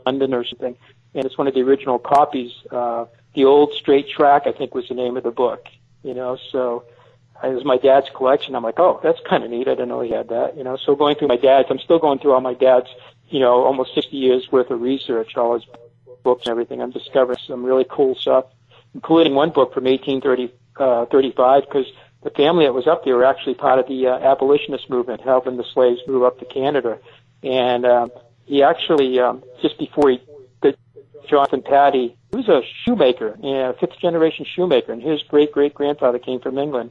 London 0.05 0.35
or 0.35 0.45
something 0.45 0.77
and 1.15 1.25
it's 1.25 1.37
one 1.37 1.47
of 1.47 1.55
the 1.55 1.63
original 1.63 1.99
copies. 1.99 2.53
Uh, 2.71 3.07
the 3.35 3.45
old 3.45 3.73
straight 3.75 4.09
track, 4.09 4.43
I 4.47 4.53
think, 4.53 4.75
was 4.75 4.89
the 4.89 4.95
name 4.95 5.17
of 5.17 5.23
the 5.23 5.31
book. 5.31 5.67
You 6.03 6.15
know, 6.15 6.39
so 6.51 6.85
it 7.43 7.55
was 7.55 7.65
my 7.65 7.77
dad's 7.77 8.09
collection. 8.15 8.55
I'm 8.55 8.63
like, 8.63 8.79
oh, 8.79 9.01
that's 9.03 9.19
kind 9.29 9.45
of 9.45 9.51
neat. 9.51 9.69
I 9.69 9.73
didn't 9.73 9.89
know 9.89 10.01
he 10.01 10.11
had 10.11 10.29
that, 10.29 10.57
you 10.57 10.65
know. 10.65 10.77
So 10.77 10.95
going 10.95 11.17
through 11.17 11.29
my 11.29 11.37
dad's, 11.37 11.69
I'm 11.71 11.79
still 11.79 11.99
going 11.99 12.19
through 12.19 12.33
all 12.33 12.41
my 12.41 12.55
dad's, 12.55 12.89
you 13.29 13.41
know, 13.41 13.65
almost 13.65 13.95
60 13.95 14.17
years 14.17 14.49
worth 14.51 14.71
of 14.71 14.81
research, 14.81 15.37
all 15.37 15.55
his 15.55 15.65
books 16.23 16.47
and 16.47 16.51
everything. 16.51 16.83
I'm 16.83 16.91
discovering 16.91 17.39
some 17.47 17.65
really 17.65 17.87
cool 17.89 18.15
stuff, 18.15 18.47
including 18.95 19.35
one 19.35 19.51
book 19.51 19.73
from 19.75 19.85
1835, 19.85 21.63
because 21.63 21.87
the 22.23 22.31
family 22.31 22.67
that 22.67 22.75
was 22.75 22.87
up 22.87 23.05
there 23.05 23.17
were 23.17 23.25
actually 23.25 23.55
part 23.55 23.79
of 23.79 23.89
the 23.89 24.07
uh, 24.07 24.19
abolitionist 24.19 24.91
movement, 24.91 25.23
helping 25.23 25.57
the 25.57 25.65
slaves 25.73 26.01
move 26.07 26.23
up 26.23 26.39
to 26.41 26.45
Canada. 26.45 26.99
And 27.43 27.87
um, 27.87 28.13
he 28.45 28.63
actually, 28.63 29.19
um, 29.19 29.43
just 29.63 29.79
before 29.79 30.11
he, 30.11 30.21
Jonathan 31.29 31.63
Pattee, 31.63 32.15
was 32.33 32.49
a 32.49 32.63
shoemaker, 32.85 33.37
you 33.43 33.53
know, 33.53 33.75
fifth 33.79 33.99
generation 33.99 34.45
shoemaker, 34.45 34.93
and 34.93 35.03
his 35.03 35.23
great 35.23 35.53
great 35.53 35.75
grandfather 35.75 36.19
came 36.19 36.41
from 36.41 36.59
England. 36.59 36.91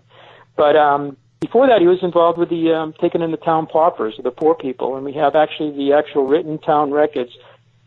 But 0.56 0.76
um, 0.76 1.18
before 1.40 1.68
that, 1.68 1.80
he 1.80 1.88
was 1.88 2.04
involved 2.04 2.38
with 2.38 2.50
the 2.50 2.74
um, 2.74 2.94
taking 3.00 3.22
in 3.22 3.32
the 3.32 3.38
town 3.38 3.68
paupers, 3.68 4.20
the 4.22 4.32
poor 4.32 4.56
people, 4.56 4.96
and 4.96 5.06
we 5.06 5.14
have 5.14 5.36
actually 5.36 5.72
the 5.72 5.94
actual 5.94 6.26
written 6.28 6.58
town 6.58 6.92
records. 6.92 7.32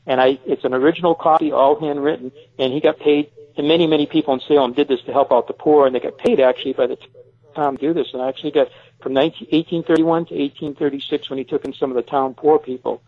And 0.06 0.20
I, 0.20 0.38
it's 0.46 0.64
an 0.64 0.74
original 0.74 1.14
copy, 1.14 1.52
all 1.52 1.78
handwritten, 1.78 2.32
and 2.58 2.72
he 2.72 2.80
got 2.80 2.98
paid. 2.98 3.30
And 3.56 3.68
many, 3.68 3.86
many 3.86 4.06
people 4.06 4.32
in 4.34 4.40
Salem 4.40 4.72
did 4.72 4.88
this 4.88 5.02
to 5.02 5.12
help 5.12 5.30
out 5.30 5.46
the 5.46 5.52
poor, 5.52 5.86
and 5.86 5.94
they 5.94 6.00
got 6.00 6.16
paid 6.16 6.40
actually 6.40 6.72
by 6.72 6.86
the 6.86 6.96
time 7.54 7.76
to 7.76 7.80
do 7.80 7.92
this. 7.92 8.08
And 8.12 8.22
I 8.22 8.28
actually 8.28 8.52
got 8.52 8.68
from 9.00 9.12
19, 9.12 9.48
1831 9.50 10.26
to 10.26 10.34
1836 10.34 11.30
when 11.30 11.38
he 11.38 11.44
took 11.44 11.64
in 11.64 11.74
some 11.74 11.90
of 11.90 11.96
the 11.96 12.02
town 12.02 12.34
poor 12.34 12.58
people. 12.58 13.02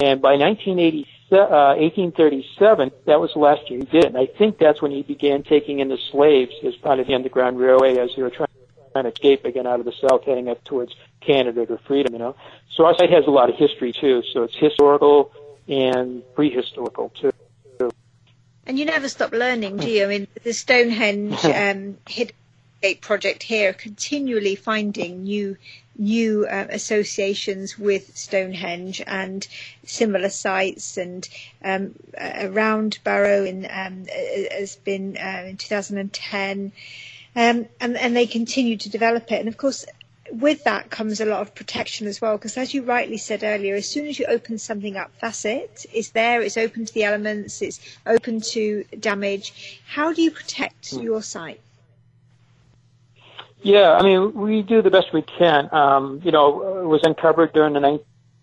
And 0.00 0.20
by 0.20 0.36
1980, 0.36 1.08
uh, 1.32 1.74
1837, 1.76 2.90
that 3.06 3.20
was 3.20 3.32
the 3.32 3.40
last 3.40 3.70
year 3.70 3.80
he 3.80 3.86
did 3.86 4.04
it. 4.04 4.06
And 4.06 4.16
I 4.16 4.26
think 4.26 4.58
that's 4.58 4.80
when 4.80 4.90
he 4.90 5.02
began 5.02 5.42
taking 5.42 5.80
in 5.80 5.88
the 5.88 5.98
slaves 6.10 6.52
as 6.64 6.74
part 6.76 7.00
of 7.00 7.06
the 7.06 7.14
Underground 7.14 7.58
Railway 7.58 7.98
as 7.98 8.10
they 8.16 8.22
were 8.22 8.30
trying 8.30 8.48
trying 8.92 9.04
to 9.04 9.10
escape 9.10 9.44
again 9.44 9.66
out 9.66 9.80
of 9.80 9.86
the 9.86 9.92
south, 9.92 10.24
heading 10.24 10.48
up 10.48 10.62
towards 10.62 10.94
Canada 11.20 11.66
to 11.66 11.78
freedom. 11.78 12.12
You 12.12 12.20
know, 12.20 12.36
so 12.70 12.86
our 12.86 12.96
site 12.96 13.10
has 13.10 13.26
a 13.26 13.30
lot 13.30 13.50
of 13.50 13.56
history 13.56 13.92
too. 13.92 14.22
So 14.32 14.44
it's 14.44 14.54
historical 14.54 15.32
and 15.68 16.22
prehistorical 16.36 17.12
too. 17.14 17.32
And 18.66 18.78
you 18.78 18.86
never 18.86 19.08
stop 19.08 19.32
learning, 19.32 19.76
do 19.76 19.90
you? 19.90 20.04
I 20.04 20.06
mean, 20.06 20.28
the 20.42 20.52
Stonehenge 20.52 21.44
um, 21.44 21.98
Hidden 22.08 22.34
project 23.00 23.42
here, 23.42 23.72
continually 23.72 24.54
finding 24.54 25.24
new 25.24 25.56
new 25.96 26.46
uh, 26.46 26.66
associations 26.70 27.78
with 27.78 28.16
Stonehenge 28.16 29.02
and 29.06 29.46
similar 29.84 30.28
sites 30.30 30.96
and 30.96 31.28
um, 31.64 31.94
around 32.18 32.98
Barrow 33.04 33.44
in, 33.44 33.66
um, 33.70 34.06
has 34.50 34.76
been 34.76 35.16
uh, 35.16 35.44
in 35.48 35.56
2010 35.56 36.72
um, 37.36 37.66
and, 37.80 37.96
and 37.96 38.16
they 38.16 38.26
continue 38.26 38.76
to 38.76 38.88
develop 38.88 39.30
it. 39.32 39.40
And 39.40 39.48
of 39.48 39.56
course, 39.56 39.84
with 40.30 40.64
that 40.64 40.90
comes 40.90 41.20
a 41.20 41.24
lot 41.24 41.42
of 41.42 41.54
protection 41.54 42.06
as 42.06 42.20
well, 42.20 42.36
because 42.36 42.56
as 42.56 42.72
you 42.74 42.82
rightly 42.82 43.18
said 43.18 43.44
earlier, 43.44 43.74
as 43.74 43.88
soon 43.88 44.06
as 44.06 44.18
you 44.18 44.26
open 44.26 44.58
something 44.58 44.96
up, 44.96 45.12
that's 45.20 45.44
it. 45.44 45.86
It's 45.92 46.10
there, 46.10 46.42
it's 46.42 46.56
open 46.56 46.86
to 46.86 46.94
the 46.94 47.04
elements, 47.04 47.62
it's 47.62 47.80
open 48.06 48.40
to 48.52 48.84
damage. 48.98 49.80
How 49.86 50.12
do 50.12 50.22
you 50.22 50.30
protect 50.30 50.90
hmm. 50.90 51.00
your 51.00 51.22
site? 51.22 51.60
Yeah, 53.64 53.92
I 53.92 54.02
mean, 54.02 54.34
we 54.34 54.60
do 54.60 54.82
the 54.82 54.90
best 54.90 55.12
we 55.14 55.22
can. 55.22 55.70
Um, 55.72 56.20
you 56.22 56.32
know, 56.32 56.80
it 56.80 56.86
was 56.86 57.00
uncovered 57.02 57.54
during 57.54 57.72
the 57.72 57.98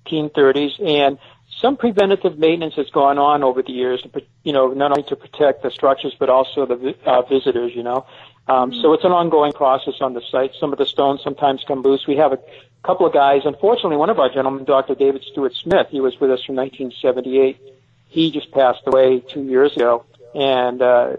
1930s, 0.07 0.83
and 0.83 1.19
some 1.59 1.77
preventative 1.77 2.39
maintenance 2.39 2.73
has 2.73 2.89
gone 2.89 3.19
on 3.19 3.43
over 3.43 3.61
the 3.61 3.71
years, 3.71 4.03
you 4.43 4.51
know, 4.51 4.69
not 4.69 4.89
only 4.89 5.03
to 5.09 5.15
protect 5.15 5.61
the 5.61 5.69
structures, 5.69 6.15
but 6.17 6.29
also 6.29 6.65
the 6.65 6.95
uh, 7.05 7.21
visitors, 7.21 7.71
you 7.75 7.83
know. 7.83 8.07
Um, 8.47 8.73
so 8.73 8.93
it's 8.93 9.03
an 9.03 9.11
ongoing 9.11 9.53
process 9.53 9.93
on 10.01 10.15
the 10.15 10.21
site. 10.31 10.53
Some 10.59 10.73
of 10.73 10.79
the 10.79 10.87
stones 10.87 11.21
sometimes 11.23 11.63
come 11.67 11.83
loose. 11.83 12.07
We 12.07 12.17
have 12.17 12.33
a 12.33 12.39
couple 12.83 13.05
of 13.05 13.13
guys. 13.13 13.43
Unfortunately, 13.45 13.97
one 13.97 14.09
of 14.09 14.17
our 14.17 14.29
gentlemen, 14.33 14.65
Dr. 14.65 14.95
David 14.95 15.23
Stewart 15.31 15.53
Smith, 15.53 15.87
he 15.91 16.01
was 16.01 16.19
with 16.19 16.31
us 16.31 16.43
from 16.43 16.55
1978. 16.55 17.61
He 18.07 18.31
just 18.31 18.51
passed 18.51 18.81
away 18.87 19.19
two 19.19 19.43
years 19.43 19.75
ago, 19.75 20.03
and 20.33 20.81
uh, 20.81 21.17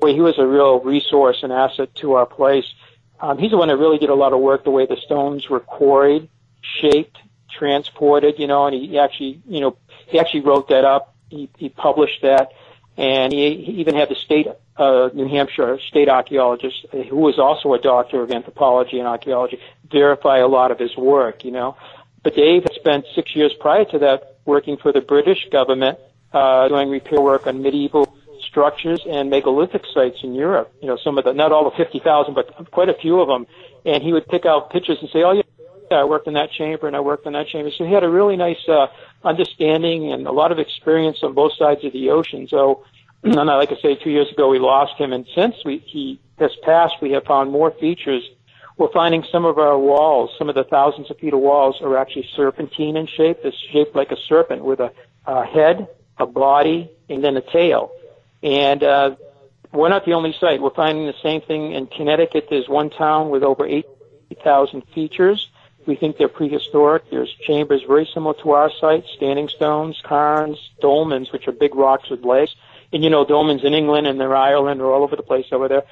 boy, 0.00 0.14
he 0.14 0.20
was 0.20 0.38
a 0.38 0.46
real 0.46 0.80
resource 0.80 1.40
and 1.42 1.52
asset 1.52 1.94
to 1.96 2.14
our 2.14 2.26
place. 2.26 2.66
Um, 3.20 3.38
he's 3.38 3.50
the 3.50 3.56
one 3.56 3.68
that 3.68 3.76
really 3.76 3.98
did 3.98 4.10
a 4.10 4.14
lot 4.14 4.32
of 4.32 4.40
work 4.40 4.64
the 4.64 4.70
way 4.70 4.86
the 4.86 4.96
stones 4.96 5.48
were 5.48 5.60
quarried, 5.60 6.28
shaped, 6.80 7.18
transported. 7.50 8.38
You 8.38 8.46
know, 8.46 8.66
and 8.66 8.74
he 8.74 8.98
actually, 8.98 9.40
you 9.46 9.60
know, 9.60 9.76
he 10.06 10.18
actually 10.18 10.40
wrote 10.40 10.68
that 10.68 10.84
up. 10.84 11.14
He, 11.28 11.48
he 11.56 11.68
published 11.68 12.22
that 12.22 12.52
and 12.96 13.32
he, 13.32 13.62
he 13.62 13.72
even 13.72 13.94
had 13.94 14.08
the 14.08 14.14
state 14.14 14.48
uh, 14.76 15.10
New 15.12 15.28
Hampshire 15.28 15.78
state 15.80 16.08
archaeologist, 16.08 16.86
uh, 16.92 16.98
who 16.98 17.16
was 17.16 17.38
also 17.38 17.74
a 17.74 17.78
doctor 17.78 18.22
of 18.22 18.30
anthropology 18.30 18.98
and 18.98 19.08
archaeology, 19.08 19.58
verify 19.90 20.38
a 20.38 20.46
lot 20.46 20.70
of 20.70 20.78
his 20.78 20.96
work. 20.96 21.44
You 21.44 21.52
know, 21.52 21.76
but 22.22 22.34
Dave 22.34 22.62
had 22.62 22.72
spent 22.74 23.06
six 23.14 23.34
years 23.36 23.52
prior 23.58 23.84
to 23.86 23.98
that 24.00 24.36
working 24.44 24.76
for 24.76 24.92
the 24.92 25.00
British 25.00 25.48
government, 25.50 25.98
uh, 26.32 26.68
doing 26.68 26.88
repair 26.88 27.20
work 27.20 27.46
on 27.46 27.62
medieval 27.62 28.15
structures 28.56 29.02
and 29.06 29.28
megalithic 29.28 29.84
sites 29.92 30.16
in 30.22 30.34
Europe. 30.34 30.72
You 30.80 30.88
know, 30.88 30.96
some 31.04 31.18
of 31.18 31.24
the 31.24 31.34
not 31.34 31.52
all 31.52 31.68
the 31.68 31.76
fifty 31.76 31.98
thousand, 31.98 32.32
but 32.32 32.70
quite 32.70 32.88
a 32.88 32.94
few 32.94 33.20
of 33.20 33.28
them. 33.28 33.46
And 33.84 34.02
he 34.02 34.14
would 34.14 34.26
pick 34.28 34.46
out 34.46 34.70
pictures 34.70 34.96
and 35.02 35.10
say, 35.10 35.22
"Oh 35.22 35.32
yeah." 35.32 35.42
I 35.90 36.04
worked 36.04 36.26
in 36.26 36.34
that 36.34 36.50
chamber 36.50 36.88
and 36.88 36.96
I 36.96 37.00
worked 37.00 37.26
in 37.26 37.34
that 37.34 37.46
chamber. 37.46 37.70
So 37.70 37.84
he 37.84 37.92
had 37.92 38.02
a 38.02 38.08
really 38.08 38.34
nice 38.34 38.68
uh, 38.68 38.88
understanding 39.22 40.12
and 40.12 40.26
a 40.26 40.32
lot 40.32 40.50
of 40.50 40.58
experience 40.58 41.18
on 41.22 41.32
both 41.32 41.52
sides 41.56 41.84
of 41.84 41.92
the 41.92 42.10
ocean. 42.10 42.48
So, 42.48 42.82
and 43.22 43.38
I, 43.38 43.54
like 43.54 43.70
I 43.70 43.76
say, 43.80 43.94
two 43.94 44.10
years 44.10 44.28
ago 44.32 44.48
we 44.48 44.58
lost 44.58 44.98
him, 44.98 45.12
and 45.12 45.24
since 45.32 45.54
we, 45.64 45.78
he 45.78 46.18
has 46.40 46.50
passed, 46.64 46.94
we 47.00 47.12
have 47.12 47.22
found 47.22 47.52
more 47.52 47.70
features. 47.70 48.28
We're 48.78 48.90
finding 48.90 49.22
some 49.30 49.44
of 49.44 49.58
our 49.58 49.78
walls, 49.78 50.30
some 50.36 50.48
of 50.48 50.56
the 50.56 50.64
thousands 50.64 51.08
of 51.08 51.18
feet 51.18 51.32
of 51.32 51.38
walls 51.38 51.76
are 51.80 51.96
actually 51.96 52.28
serpentine 52.34 52.96
in 52.96 53.06
shape. 53.06 53.38
It's 53.44 53.56
shaped 53.72 53.94
like 53.94 54.10
a 54.10 54.16
serpent 54.28 54.64
with 54.64 54.80
a, 54.80 54.90
a 55.24 55.46
head, 55.46 55.86
a 56.18 56.26
body, 56.26 56.90
and 57.08 57.22
then 57.22 57.36
a 57.36 57.42
tail. 57.42 57.92
And 58.46 58.84
uh, 58.84 59.16
we're 59.72 59.88
not 59.88 60.04
the 60.04 60.12
only 60.12 60.32
site. 60.32 60.62
We're 60.62 60.70
finding 60.70 61.06
the 61.06 61.14
same 61.20 61.40
thing 61.40 61.72
in 61.72 61.88
Connecticut. 61.88 62.46
There's 62.48 62.68
one 62.68 62.90
town 62.90 63.30
with 63.30 63.42
over 63.42 63.66
8,000 63.66 64.82
features. 64.94 65.50
We 65.84 65.96
think 65.96 66.16
they're 66.16 66.28
prehistoric. 66.28 67.10
There's 67.10 67.34
chambers 67.44 67.82
very 67.82 68.08
similar 68.14 68.34
to 68.44 68.52
our 68.52 68.70
site, 68.70 69.04
standing 69.16 69.48
stones, 69.48 70.00
cairns, 70.04 70.58
dolmens, 70.80 71.32
which 71.32 71.48
are 71.48 71.52
big 71.52 71.74
rocks 71.74 72.08
with 72.08 72.24
legs. 72.24 72.54
And 72.92 73.02
you 73.02 73.10
know, 73.10 73.24
dolmens 73.24 73.64
in 73.64 73.74
England 73.74 74.06
and 74.06 74.20
they're 74.20 74.36
Ireland 74.36 74.80
or 74.80 74.92
all 74.92 75.02
over 75.02 75.16
the 75.16 75.24
place 75.24 75.46
over 75.50 75.66
there. 75.66 75.82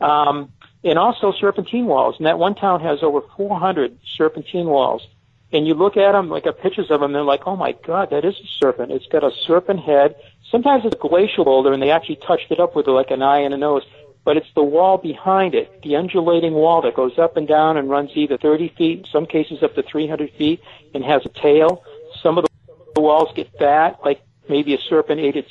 Um, 0.00 0.50
and 0.82 0.98
also 0.98 1.30
serpentine 1.30 1.86
walls. 1.86 2.16
And 2.18 2.26
that 2.26 2.40
one 2.40 2.56
town 2.56 2.80
has 2.80 3.04
over 3.04 3.20
400 3.36 3.98
serpentine 4.16 4.66
walls. 4.66 5.06
And 5.52 5.66
you 5.66 5.74
look 5.74 5.96
at 5.96 6.12
them, 6.12 6.28
like 6.28 6.46
at 6.46 6.60
pictures 6.60 6.90
of 6.90 7.00
them, 7.00 7.10
and 7.10 7.14
they're 7.14 7.22
like, 7.22 7.46
oh 7.46 7.56
my 7.56 7.72
God, 7.72 8.10
that 8.10 8.24
is 8.24 8.36
a 8.36 8.46
serpent. 8.60 8.92
It's 8.92 9.06
got 9.06 9.24
a 9.24 9.32
serpent 9.46 9.80
head. 9.80 10.14
Sometimes 10.50 10.84
it's 10.84 10.94
a 10.94 11.08
glacial 11.08 11.44
boulder, 11.44 11.72
and 11.72 11.82
they 11.82 11.90
actually 11.90 12.16
touched 12.16 12.50
it 12.50 12.60
up 12.60 12.76
with 12.76 12.86
like 12.86 13.10
an 13.10 13.22
eye 13.22 13.40
and 13.40 13.54
a 13.54 13.56
nose 13.56 13.84
but 14.24 14.36
it's 14.36 14.52
the 14.54 14.62
wall 14.62 14.98
behind 14.98 15.54
it, 15.54 15.82
the 15.82 15.96
undulating 15.96 16.52
wall 16.52 16.82
that 16.82 16.94
goes 16.94 17.18
up 17.18 17.36
and 17.36 17.48
down 17.48 17.76
and 17.76 17.88
runs 17.88 18.10
either 18.14 18.36
30 18.36 18.68
feet, 18.76 18.98
in 18.98 19.04
some 19.06 19.26
cases 19.26 19.62
up 19.62 19.74
to 19.74 19.82
300 19.82 20.30
feet, 20.32 20.60
and 20.94 21.04
has 21.04 21.24
a 21.24 21.28
tail. 21.30 21.82
Some 22.22 22.38
of 22.38 22.46
the 22.94 23.00
walls 23.00 23.30
get 23.34 23.50
fat, 23.58 24.00
like 24.04 24.22
maybe 24.48 24.74
a 24.74 24.78
serpent 24.78 25.20
ate 25.20 25.36
its 25.36 25.50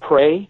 prey, 0.00 0.48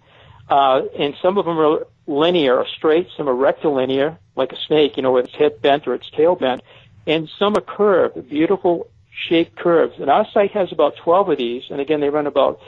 uh, 0.49 0.83
and 0.99 1.15
some 1.23 1.39
of 1.39 1.47
them 1.47 1.59
are 1.59 1.87
linear 2.07 2.57
or 2.57 2.67
straight, 2.67 3.09
some 3.17 3.29
are 3.29 3.35
rectilinear, 3.35 4.19
like 4.37 4.53
a 4.53 4.57
snake, 4.67 4.97
you 4.97 5.03
know, 5.03 5.13
with 5.13 5.27
its 5.27 5.35
head 5.35 5.63
bent 5.63 5.87
or 5.87 5.95
its 5.95 6.11
tail 6.11 6.35
bent, 6.35 6.63
and 7.07 7.29
some 7.39 7.57
are 7.57 7.61
curved, 7.61 8.29
beautiful 8.29 8.89
shaped 9.29 9.57
curves. 9.57 9.95
And 9.99 10.11
our 10.11 10.27
site 10.33 10.53
has 10.53 10.73
about 10.73 10.97
12 10.97 11.31
of 11.31 11.39
these, 11.39 11.65
and 11.71 11.81
again, 11.81 12.01
they 12.01 12.11
run 12.11 12.27
about 12.27 12.61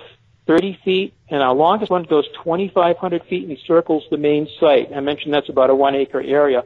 30 0.47 0.79
feet, 0.85 1.15
and 1.29 1.43
our 1.43 1.55
longest 1.55 1.91
one 1.91 2.05
goes 2.05 2.27
2,500 2.45 3.25
feet 3.25 3.49
and 3.49 3.59
circles 3.67 4.05
the 4.11 4.17
main 4.17 4.49
site. 4.61 4.93
I 4.95 5.01
mentioned 5.01 5.35
that's 5.35 5.49
about 5.49 5.71
a 5.71 5.75
one 5.75 5.95
acre 5.95 6.21
area, 6.21 6.65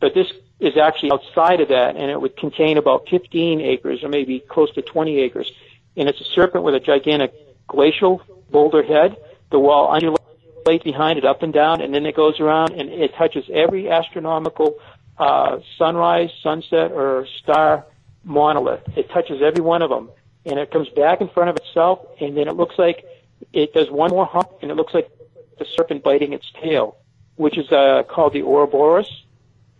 but 0.00 0.14
this 0.14 0.26
is 0.58 0.76
actually 0.76 1.12
outside 1.12 1.60
of 1.60 1.68
that, 1.68 1.96
and 1.96 2.10
it 2.10 2.20
would 2.20 2.36
contain 2.36 2.78
about 2.78 3.08
15 3.08 3.60
acres 3.60 4.02
or 4.02 4.08
maybe 4.08 4.40
close 4.40 4.72
to 4.74 4.82
20 4.82 5.20
acres. 5.20 5.50
And 5.96 6.08
it's 6.08 6.20
a 6.20 6.24
serpent 6.24 6.64
with 6.64 6.74
a 6.74 6.80
gigantic 6.80 7.32
glacial 7.68 8.22
boulder 8.50 8.82
head. 8.82 9.16
The 9.50 9.58
wall 9.58 9.92
undulates 9.92 10.84
behind 10.84 11.18
it 11.18 11.24
up 11.24 11.42
and 11.42 11.52
down, 11.52 11.80
and 11.80 11.94
then 11.94 12.06
it 12.06 12.16
goes 12.16 12.40
around 12.40 12.72
and 12.72 12.88
it 12.88 13.14
touches 13.14 13.44
every 13.52 13.90
astronomical 13.90 14.78
uh, 15.18 15.58
sunrise, 15.78 16.30
sunset, 16.42 16.92
or 16.92 17.26
star 17.42 17.84
monolith. 18.24 18.82
It 18.96 19.10
touches 19.10 19.42
every 19.42 19.62
one 19.62 19.82
of 19.82 19.90
them 19.90 20.10
and 20.44 20.58
it 20.58 20.70
comes 20.70 20.88
back 20.90 21.20
in 21.20 21.28
front 21.28 21.50
of 21.50 21.56
itself, 21.56 22.00
and 22.20 22.36
then 22.36 22.48
it 22.48 22.54
looks 22.54 22.78
like 22.78 23.04
it 23.52 23.72
does 23.72 23.90
one 23.90 24.10
more 24.10 24.26
hump, 24.26 24.50
and 24.60 24.70
it 24.70 24.74
looks 24.74 24.94
like 24.94 25.10
the 25.58 25.64
serpent 25.76 26.02
biting 26.02 26.32
its 26.32 26.50
tail, 26.60 26.96
which 27.36 27.56
is 27.56 27.70
uh, 27.70 28.02
called 28.08 28.32
the 28.32 28.42
Ouroboros. 28.42 29.24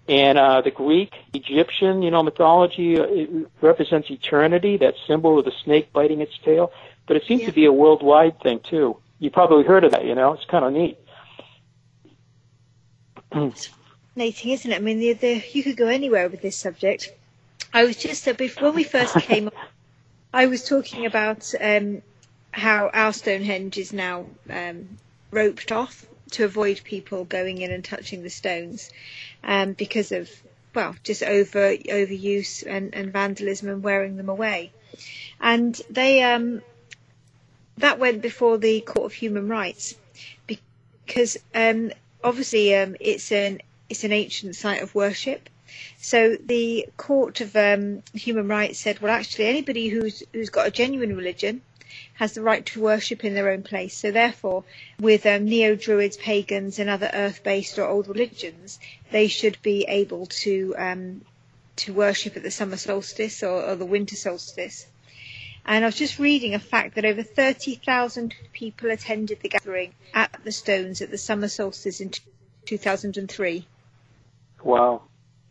And 0.08 0.36
uh, 0.36 0.62
the 0.62 0.72
Greek, 0.72 1.12
Egyptian, 1.32 2.02
you 2.02 2.10
know, 2.10 2.24
mythology 2.24 2.98
uh, 2.98 3.04
it 3.04 3.48
represents 3.60 4.10
eternity, 4.10 4.76
that 4.78 4.94
symbol 5.06 5.38
of 5.38 5.44
the 5.44 5.52
snake 5.64 5.92
biting 5.92 6.20
its 6.20 6.36
tail. 6.44 6.72
But 7.06 7.16
it 7.16 7.24
seems 7.26 7.42
yeah. 7.42 7.48
to 7.48 7.52
be 7.52 7.66
a 7.66 7.72
worldwide 7.72 8.40
thing 8.40 8.60
too. 8.60 8.96
You 9.20 9.30
probably 9.30 9.64
heard 9.64 9.84
of 9.84 9.92
that, 9.92 10.04
you 10.04 10.16
know. 10.16 10.32
It's 10.32 10.44
kind 10.44 10.64
of 10.64 10.72
neat. 10.72 10.98
fascinating, 14.14 14.50
isn't 14.52 14.72
it? 14.72 14.76
I 14.76 14.78
mean, 14.78 14.98
the, 14.98 15.12
the, 15.14 15.42
you 15.52 15.62
could 15.62 15.76
go 15.76 15.86
anywhere 15.88 16.28
with 16.28 16.42
this 16.42 16.56
subject. 16.56 17.10
I 17.72 17.84
was 17.84 17.96
just 17.96 18.28
uh, 18.28 18.34
before 18.34 18.64
when 18.68 18.74
we 18.74 18.84
first 18.84 19.14
came, 19.16 19.50
I 20.34 20.46
was 20.46 20.66
talking 20.68 21.06
about 21.06 21.50
um, 21.60 22.02
how 22.50 22.90
our 22.92 23.12
Stonehenge 23.12 23.78
is 23.78 23.92
now 23.92 24.26
um, 24.50 24.98
roped 25.30 25.72
off 25.72 26.06
to 26.32 26.44
avoid 26.44 26.80
people 26.84 27.24
going 27.24 27.58
in 27.62 27.70
and 27.70 27.84
touching 27.84 28.22
the 28.22 28.30
stones 28.30 28.90
um, 29.44 29.72
because 29.72 30.12
of 30.12 30.30
well 30.74 30.94
just 31.04 31.22
over 31.22 31.74
overuse 31.76 32.64
and, 32.66 32.94
and 32.94 33.12
vandalism 33.12 33.68
and 33.68 33.82
wearing 33.82 34.16
them 34.16 34.30
away 34.30 34.72
and 35.40 35.78
they 35.90 36.22
um, 36.22 36.62
that 37.76 37.98
went 37.98 38.22
before 38.22 38.56
the 38.56 38.80
Court 38.80 39.04
of 39.06 39.12
Human 39.12 39.48
Rights 39.48 39.94
because 40.46 41.36
um, 41.54 41.92
obviously 42.24 42.74
um, 42.74 42.96
it's 43.00 43.30
an 43.30 43.60
it's 43.92 44.04
an 44.04 44.12
ancient 44.12 44.56
site 44.56 44.82
of 44.82 44.94
worship 44.94 45.48
so 45.98 46.36
the 46.36 46.86
Court 46.96 47.40
of 47.40 47.54
um, 47.56 48.02
Human 48.14 48.48
Rights 48.48 48.78
said 48.78 49.00
well 49.00 49.12
actually 49.12 49.46
anybody 49.46 49.88
who's 49.88 50.22
who's 50.32 50.50
got 50.50 50.66
a 50.66 50.70
genuine 50.70 51.16
religion 51.16 51.62
has 52.14 52.32
the 52.32 52.40
right 52.42 52.64
to 52.66 52.80
worship 52.80 53.24
in 53.24 53.34
their 53.34 53.50
own 53.50 53.62
place. 53.62 53.96
So 53.96 54.10
therefore, 54.10 54.64
with 54.98 55.26
um, 55.26 55.44
neo-Druids, 55.44 56.16
pagans, 56.16 56.78
and 56.78 56.88
other 56.88 57.10
earth-based 57.12 57.78
or 57.78 57.86
old 57.86 58.08
religions, 58.08 58.78
they 59.10 59.28
should 59.28 59.60
be 59.62 59.84
able 59.88 60.26
to 60.26 60.74
um, 60.78 61.22
to 61.76 61.92
worship 61.92 62.36
at 62.36 62.42
the 62.42 62.50
summer 62.50 62.76
solstice 62.76 63.42
or, 63.42 63.62
or 63.62 63.76
the 63.76 63.86
winter 63.86 64.16
solstice. 64.16 64.86
And 65.64 65.84
I 65.84 65.88
was 65.88 65.96
just 65.96 66.18
reading 66.18 66.54
a 66.54 66.58
fact 66.58 66.96
that 66.96 67.04
over 67.04 67.22
30,000 67.22 68.34
people 68.52 68.90
attended 68.90 69.40
the 69.40 69.48
gathering 69.48 69.94
at 70.12 70.30
the 70.44 70.52
Stones 70.52 71.00
at 71.00 71.10
the 71.10 71.18
summer 71.18 71.48
solstice 71.48 72.00
in 72.00 72.10
2003. 72.66 73.66
Wow. 74.64 75.02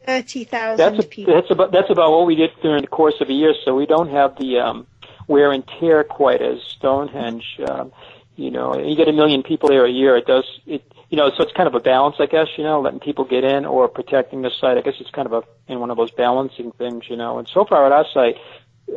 30,000 0.05 1.03
people. 1.09 1.33
That's 1.33 1.51
about, 1.51 1.71
that's 1.71 1.89
about 1.89 2.11
what 2.11 2.25
we 2.25 2.35
did 2.35 2.51
during 2.61 2.81
the 2.81 2.87
course 2.87 3.15
of 3.21 3.29
a 3.29 3.33
year, 3.33 3.53
so 3.63 3.75
we 3.75 3.85
don't 3.85 4.09
have 4.09 4.37
the 4.37 4.59
um, 4.59 4.87
wear 5.27 5.51
and 5.51 5.63
tear 5.79 6.03
quite 6.03 6.41
as 6.41 6.61
Stonehenge. 6.63 7.59
Um, 7.69 7.91
you 8.35 8.49
know, 8.49 8.77
you 8.77 8.95
get 8.95 9.07
a 9.07 9.13
million 9.13 9.43
people 9.43 9.69
there 9.69 9.85
a 9.85 9.91
year. 9.91 10.17
It 10.17 10.25
does 10.25 10.45
it. 10.65 10.83
You 11.09 11.17
know, 11.17 11.29
so 11.29 11.43
it's 11.43 11.51
kind 11.51 11.67
of 11.67 11.75
a 11.75 11.81
balance, 11.81 12.15
I 12.19 12.25
guess. 12.25 12.47
You 12.57 12.63
know, 12.63 12.81
letting 12.81 12.99
people 13.01 13.25
get 13.25 13.43
in 13.43 13.65
or 13.65 13.87
protecting 13.87 14.41
the 14.41 14.49
site. 14.49 14.77
I 14.77 14.81
guess 14.81 14.95
it's 14.99 15.11
kind 15.11 15.27
of 15.27 15.33
a 15.33 15.71
in 15.71 15.79
one 15.79 15.91
of 15.91 15.97
those 15.97 16.11
balancing 16.11 16.71
things. 16.71 17.09
You 17.09 17.17
know, 17.17 17.37
and 17.37 17.47
so 17.47 17.65
far 17.65 17.85
at 17.85 17.91
our 17.91 18.05
site, 18.11 18.37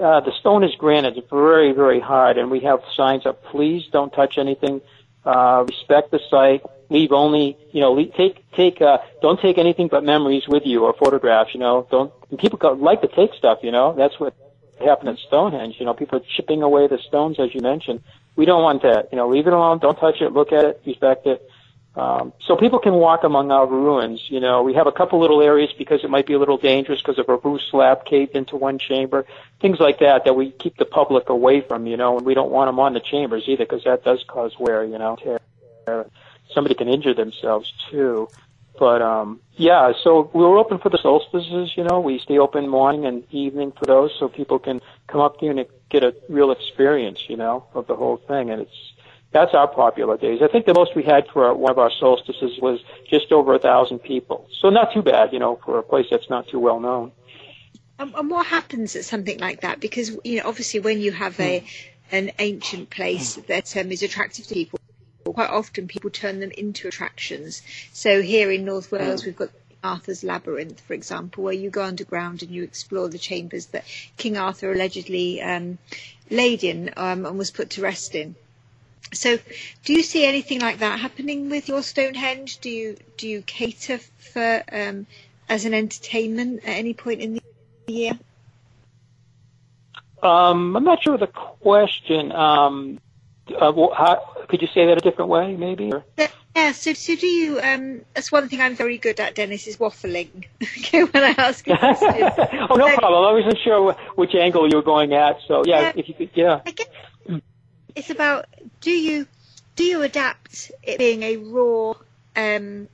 uh, 0.00 0.20
the 0.20 0.32
stone 0.40 0.64
is 0.64 0.74
granted 0.76 1.22
very, 1.28 1.72
very 1.72 2.00
hard, 2.00 2.38
and 2.38 2.50
we 2.50 2.60
have 2.60 2.80
signs 2.96 3.26
up. 3.26 3.44
Please 3.44 3.84
don't 3.92 4.12
touch 4.12 4.38
anything. 4.38 4.80
Uh, 5.24 5.64
respect 5.66 6.10
the 6.10 6.20
site. 6.30 6.62
Leave 6.91 7.12
only, 7.12 7.57
you 7.72 7.80
know, 7.80 7.93
leave, 7.93 8.12
take 8.14 8.51
take. 8.53 8.80
Uh, 8.80 8.99
don't 9.22 9.41
take 9.41 9.59
anything 9.59 9.89
but 9.89 10.05
memories 10.05 10.47
with 10.47 10.64
you 10.66 10.85
or 10.85 10.93
photographs. 10.93 11.55
You 11.55 11.61
know, 11.61 11.87
don't. 11.91 12.12
People 12.39 12.59
go, 12.59 12.72
like 12.72 13.01
to 13.03 13.09
take 13.09 13.35
stuff. 13.35 13.61
You 13.62 13.72
know, 13.72 13.95
that's 13.95 14.20
what 14.20 14.35
happened 14.85 15.11
at 15.11 15.18
Stonehenge. 15.18 15.76
You 15.78 15.87
know, 15.87 15.95
people 15.95 16.18
are 16.18 16.24
chipping 16.37 16.62
away 16.62 16.87
the 16.87 16.99
stones, 16.99 17.39
as 17.39 17.55
you 17.55 17.61
mentioned. 17.61 18.03
We 18.37 18.45
don't 18.45 18.62
want 18.62 18.82
that. 18.82 19.09
You 19.12 19.16
know, 19.16 19.28
leave 19.28 19.47
it 19.47 19.53
alone. 19.53 19.78
Don't 19.78 19.99
touch 19.99 20.20
it. 20.20 20.32
Look 20.32 20.53
at 20.53 20.64
it. 20.64 20.82
Respect 20.85 21.26
it. 21.26 21.49
Um, 21.97 22.32
so 22.45 22.57
people 22.57 22.80
can 22.80 22.95
walk 22.95 23.22
among 23.22 23.53
our 23.53 23.66
ruins. 23.66 24.20
You 24.28 24.41
know, 24.41 24.62
we 24.62 24.74
have 24.74 24.89
a 24.89 24.93
couple 24.93 25.20
little 25.20 25.41
areas 25.41 25.70
because 25.78 26.03
it 26.03 26.11
might 26.11 26.26
be 26.26 26.32
a 26.32 26.39
little 26.39 26.57
dangerous 26.57 27.01
because 27.01 27.20
of 27.20 27.28
a 27.28 27.37
roof 27.37 27.61
slab 27.70 28.05
caved 28.05 28.35
into 28.35 28.57
one 28.57 28.80
chamber, 28.80 29.24
things 29.61 29.78
like 29.78 30.01
that 30.01 30.24
that 30.24 30.35
we 30.35 30.51
keep 30.51 30.76
the 30.76 30.85
public 30.85 31.28
away 31.28 31.61
from. 31.61 31.87
You 31.87 31.97
know, 31.97 32.16
and 32.16 32.26
we 32.26 32.35
don't 32.35 32.51
want 32.51 32.68
them 32.68 32.80
on 32.80 32.95
the 32.95 33.01
chambers 33.01 33.45
either 33.47 33.64
because 33.64 33.85
that 33.85 34.03
does 34.03 34.24
cause 34.26 34.59
wear. 34.59 34.85
You 34.85 34.99
know, 34.99 35.16
tear. 35.16 36.07
Somebody 36.55 36.74
can 36.74 36.88
injure 36.88 37.14
themselves 37.14 37.72
too. 37.90 38.28
But 38.78 39.02
um, 39.02 39.40
yeah, 39.57 39.92
so 40.02 40.30
we're 40.32 40.59
open 40.59 40.78
for 40.78 40.88
the 40.88 40.98
solstices. 40.98 41.76
You 41.76 41.84
know, 41.84 42.00
we 42.00 42.18
stay 42.18 42.38
open 42.38 42.68
morning 42.68 43.07
and 43.07 43.24
evening 43.32 43.72
for 43.72 43.86
those, 43.86 44.11
so 44.18 44.28
people 44.28 44.59
can 44.59 44.80
come 45.07 45.20
up 45.20 45.36
here 45.38 45.52
and 45.52 45.64
get 45.90 46.02
a 46.02 46.14
real 46.28 46.50
experience. 46.50 47.28
You 47.28 47.36
know, 47.36 47.66
of 47.74 47.86
the 47.86 47.94
whole 47.94 48.16
thing, 48.16 48.50
and 48.50 48.62
it's 48.62 48.92
that's 49.30 49.55
our 49.55 49.68
popular 49.68 50.16
days. 50.16 50.40
I 50.42 50.48
think 50.48 50.66
the 50.66 50.74
most 50.74 50.96
we 50.96 51.05
had 51.05 51.28
for 51.28 51.55
one 51.55 51.70
of 51.70 51.78
our 51.78 51.90
solstices 52.00 52.59
was 52.61 52.80
just 53.09 53.30
over 53.30 53.55
a 53.55 53.59
thousand 53.61 54.00
people. 54.00 54.48
So 54.61 54.70
not 54.70 54.92
too 54.92 55.02
bad, 55.02 55.32
you 55.32 55.38
know, 55.38 55.61
for 55.64 55.78
a 55.78 55.82
place 55.82 56.07
that's 56.11 56.28
not 56.28 56.48
too 56.48 56.59
well 56.59 56.80
known. 56.80 57.12
And, 57.98 58.12
and 58.14 58.28
what 58.28 58.46
happens 58.46 58.96
at 58.96 59.05
something 59.05 59.38
like 59.38 59.61
that? 59.61 59.78
Because 59.78 60.18
you 60.24 60.38
know, 60.38 60.48
obviously, 60.48 60.80
when 60.80 61.00
you 61.00 61.12
have 61.12 61.38
a 61.38 61.61
hmm. 61.61 61.66
an 62.11 62.32
ancient 62.40 62.90
place 62.90 63.36
that 63.46 63.76
um, 63.76 63.92
is 63.92 64.02
attractive 64.02 64.48
to 64.48 64.55
people 64.55 64.80
quite 65.35 65.51
often 65.51 65.89
people 65.89 66.11
turn 66.11 66.41
them 66.41 66.51
into 66.51 66.89
attractions. 66.89 67.61
So 67.93 68.22
here 68.22 68.51
in 68.51 68.64
North 68.64 68.91
Wales, 68.91 69.22
mm. 69.22 69.26
we've 69.26 69.37
got 69.37 69.51
Arthur's 69.82 70.24
Labyrinth, 70.24 70.80
for 70.80 70.95
example, 70.95 71.45
where 71.45 71.53
you 71.53 71.68
go 71.68 71.82
underground 71.82 72.43
and 72.43 72.51
you 72.51 72.62
explore 72.62 73.09
the 73.09 73.18
chambers 73.18 73.66
that 73.66 73.85
King 74.16 74.39
Arthur 74.39 74.72
allegedly 74.72 75.43
um, 75.43 75.78
laid 76.30 76.64
in 76.64 76.91
um, 76.97 77.26
and 77.26 77.37
was 77.37 77.51
put 77.51 77.70
to 77.70 77.82
rest 77.82 78.14
in. 78.14 78.35
So, 79.12 79.39
do 79.85 79.93
you 79.93 80.03
see 80.03 80.24
anything 80.24 80.61
like 80.61 80.78
that 80.78 80.99
happening 80.99 81.51
with 81.51 81.68
your 81.68 81.82
Stonehenge? 81.82 82.59
Do 82.59 82.70
you 82.70 82.97
do 83.16 83.28
you 83.28 83.43
cater 83.43 83.99
for 83.99 84.64
um, 84.72 85.07
as 85.49 85.66
an 85.66 85.74
entertainment 85.74 86.64
at 86.64 86.70
any 86.70 86.95
point 86.95 87.20
in 87.20 87.35
the 87.35 87.93
year? 87.93 88.18
Um, 90.22 90.74
I'm 90.74 90.85
not 90.85 91.03
sure 91.03 91.14
of 91.14 91.20
the 91.20 91.26
question. 91.26 92.32
Um, 92.32 92.99
uh, 93.49 93.72
how, 93.95 94.47
could 94.49 94.62
you 94.62 94.68
say 94.68 94.86
that 94.86 94.99
a 94.99 95.01
different 95.01 95.30
way, 95.30 95.57
maybe? 95.57 95.92
Or? 95.92 96.05
Yeah. 96.16 96.72
So, 96.72 96.92
so 96.92 97.16
do 97.16 97.26
you? 97.26 97.61
Um, 97.61 98.03
that's 98.14 98.30
one 98.30 98.49
thing 98.49 98.61
I'm 98.61 98.76
very 98.76 98.97
good 98.97 99.18
at, 99.20 99.34
Dennis, 99.34 99.66
is 99.66 99.76
waffling. 99.76 100.47
okay, 100.62 101.05
when 101.05 101.22
I 101.22 101.34
ask 101.36 101.66
a 101.66 101.76
question. 101.76 102.09
oh, 102.70 102.76
no 102.76 102.95
problem. 102.97 103.24
I 103.24 103.32
wasn't 103.32 103.59
sure 103.64 103.92
which 104.14 104.34
angle 104.34 104.68
you 104.70 104.76
were 104.76 104.82
going 104.82 105.14
at. 105.14 105.38
So, 105.49 105.64
yeah, 105.66 105.80
yeah 105.80 105.92
if 105.97 106.09
you 106.09 106.14
could, 106.14 106.30
yeah. 106.34 106.61
I 106.64 106.70
guess 106.70 106.88
it's 107.95 108.11
about 108.11 108.47
do 108.80 108.90
you 108.90 109.26
do 109.76 109.84
you 109.84 110.03
adapt 110.03 110.72
it 110.82 110.99
being 110.99 111.22
a 111.22 111.36
raw 111.36 111.95
um, 112.36 112.88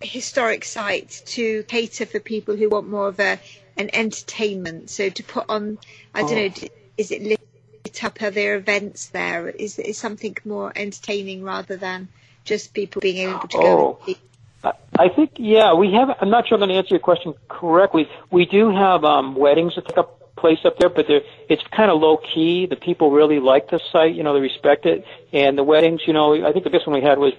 historic 0.00 0.64
site 0.64 1.22
to 1.26 1.62
cater 1.64 2.06
for 2.06 2.20
people 2.20 2.56
who 2.56 2.68
want 2.68 2.88
more 2.88 3.08
of 3.08 3.18
a 3.20 3.38
an 3.76 3.90
entertainment? 3.92 4.90
So 4.90 5.08
to 5.08 5.22
put 5.22 5.46
on, 5.48 5.78
I 6.14 6.20
don't 6.20 6.32
oh. 6.32 6.62
know, 6.62 6.68
is 6.96 7.10
it 7.10 7.38
up? 8.04 8.22
Are 8.22 8.30
there 8.30 8.56
events 8.56 9.08
there? 9.08 9.48
Is 9.48 9.78
is 9.78 9.98
something 9.98 10.36
more 10.44 10.72
entertaining 10.74 11.42
rather 11.42 11.76
than 11.76 12.08
just 12.44 12.74
people 12.74 13.00
being 13.00 13.28
able 13.28 13.48
to 13.48 13.58
go? 13.58 13.98
Oh. 14.06 14.14
I 14.96 15.08
think, 15.08 15.32
yeah, 15.38 15.74
we 15.74 15.92
have. 15.94 16.16
I'm 16.20 16.30
not 16.30 16.46
sure 16.46 16.54
I'm 16.56 16.60
going 16.60 16.70
to 16.70 16.76
answer 16.76 16.94
your 16.94 17.00
question 17.00 17.34
correctly. 17.48 18.08
We 18.30 18.46
do 18.46 18.70
have 18.70 19.04
um, 19.04 19.34
weddings 19.34 19.74
that 19.74 19.88
take 19.88 19.98
up 19.98 20.36
place 20.36 20.58
up 20.64 20.78
there, 20.78 20.88
but 20.88 21.06
they're, 21.08 21.22
it's 21.48 21.62
kind 21.74 21.90
of 21.90 22.00
low 22.00 22.16
key. 22.16 22.66
The 22.66 22.76
people 22.76 23.10
really 23.10 23.40
like 23.40 23.70
the 23.70 23.80
site, 23.90 24.14
you 24.14 24.22
know, 24.22 24.34
they 24.34 24.40
respect 24.40 24.86
it. 24.86 25.04
And 25.32 25.58
the 25.58 25.64
weddings, 25.64 26.02
you 26.06 26.12
know, 26.12 26.34
I 26.46 26.52
think 26.52 26.64
the 26.64 26.70
biggest 26.70 26.86
one 26.86 26.94
we 27.00 27.06
had 27.06 27.18
was 27.18 27.32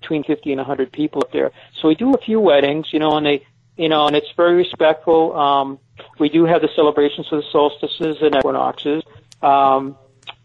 between 0.00 0.24
50 0.24 0.52
and 0.52 0.58
100 0.58 0.92
people 0.92 1.22
up 1.22 1.32
there. 1.32 1.52
So 1.80 1.88
we 1.88 1.94
do 1.94 2.14
a 2.14 2.18
few 2.18 2.40
weddings, 2.40 2.92
you 2.92 2.98
know, 2.98 3.16
and 3.16 3.26
they, 3.26 3.46
you 3.76 3.88
know, 3.88 4.06
and 4.06 4.16
it's 4.16 4.30
very 4.36 4.56
respectful. 4.56 5.36
Um, 5.36 5.78
we 6.18 6.28
do 6.28 6.44
have 6.44 6.62
the 6.62 6.68
celebrations 6.74 7.28
for 7.28 7.36
the 7.36 7.44
solstices 7.50 8.18
and 8.20 8.34
equinoxes. 8.34 9.02
Um, 9.42 9.96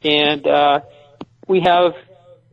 and 0.03 0.45
uh, 0.45 0.81
we 1.47 1.61
have 1.61 1.93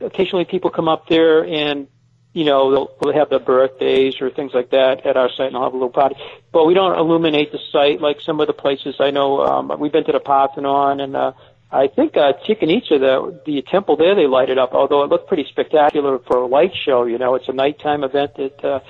occasionally 0.00 0.44
people 0.44 0.70
come 0.70 0.88
up 0.88 1.08
there 1.08 1.44
and 1.44 1.88
you 2.32 2.44
know 2.44 2.70
they'll, 2.70 2.90
they'll 3.02 3.18
have 3.18 3.28
their 3.28 3.40
birthdays 3.40 4.20
or 4.20 4.30
things 4.30 4.52
like 4.54 4.70
that 4.70 5.04
at 5.04 5.16
our 5.16 5.28
site 5.30 5.46
and 5.46 5.54
they'll 5.54 5.64
have 5.64 5.74
a 5.74 5.76
little 5.76 5.90
party. 5.90 6.16
But 6.52 6.66
we 6.66 6.74
don't 6.74 6.98
illuminate 6.98 7.52
the 7.52 7.58
site 7.72 8.00
like 8.00 8.20
some 8.20 8.40
of 8.40 8.46
the 8.46 8.52
places 8.52 8.96
I 9.00 9.10
know. 9.10 9.44
Um, 9.44 9.72
we've 9.78 9.92
been 9.92 10.04
to 10.04 10.12
the 10.12 10.20
Parthenon 10.20 11.00
and 11.00 11.16
uh, 11.16 11.32
I 11.72 11.86
think 11.86 12.16
uh, 12.16 12.32
Itza, 12.48 12.98
the 12.98 13.40
the 13.46 13.62
temple 13.62 13.96
there, 13.96 14.14
they 14.14 14.26
light 14.26 14.50
it 14.50 14.58
up. 14.58 14.72
Although 14.72 15.04
it 15.04 15.10
looked 15.10 15.28
pretty 15.28 15.46
spectacular 15.48 16.18
for 16.18 16.38
a 16.38 16.46
light 16.46 16.72
show. 16.74 17.04
You 17.04 17.18
know, 17.18 17.36
it's 17.36 17.48
a 17.48 17.52
nighttime 17.52 18.02
event 18.02 18.34
that 18.36 18.64
uh, 18.64 18.80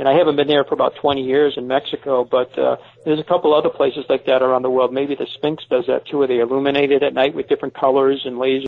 and 0.00 0.08
I 0.08 0.14
haven't 0.14 0.36
been 0.36 0.48
there 0.48 0.64
for 0.64 0.72
about 0.72 0.96
20 0.96 1.22
years 1.22 1.58
in 1.58 1.68
Mexico, 1.68 2.24
but 2.24 2.58
uh, 2.58 2.78
there's 3.04 3.20
a 3.20 3.24
couple 3.24 3.54
other 3.54 3.68
places 3.68 4.06
like 4.08 4.24
that 4.24 4.40
around 4.40 4.62
the 4.62 4.70
world. 4.70 4.94
Maybe 4.94 5.14
the 5.14 5.26
Sphinx 5.26 5.62
does 5.68 5.88
that 5.88 6.06
too, 6.06 6.16
where 6.16 6.26
they 6.26 6.38
illuminate 6.38 6.90
it 6.90 7.02
at 7.02 7.12
night 7.12 7.34
with 7.34 7.48
different 7.48 7.74
colors 7.74 8.22
and 8.24 8.38
lasers 8.38 8.64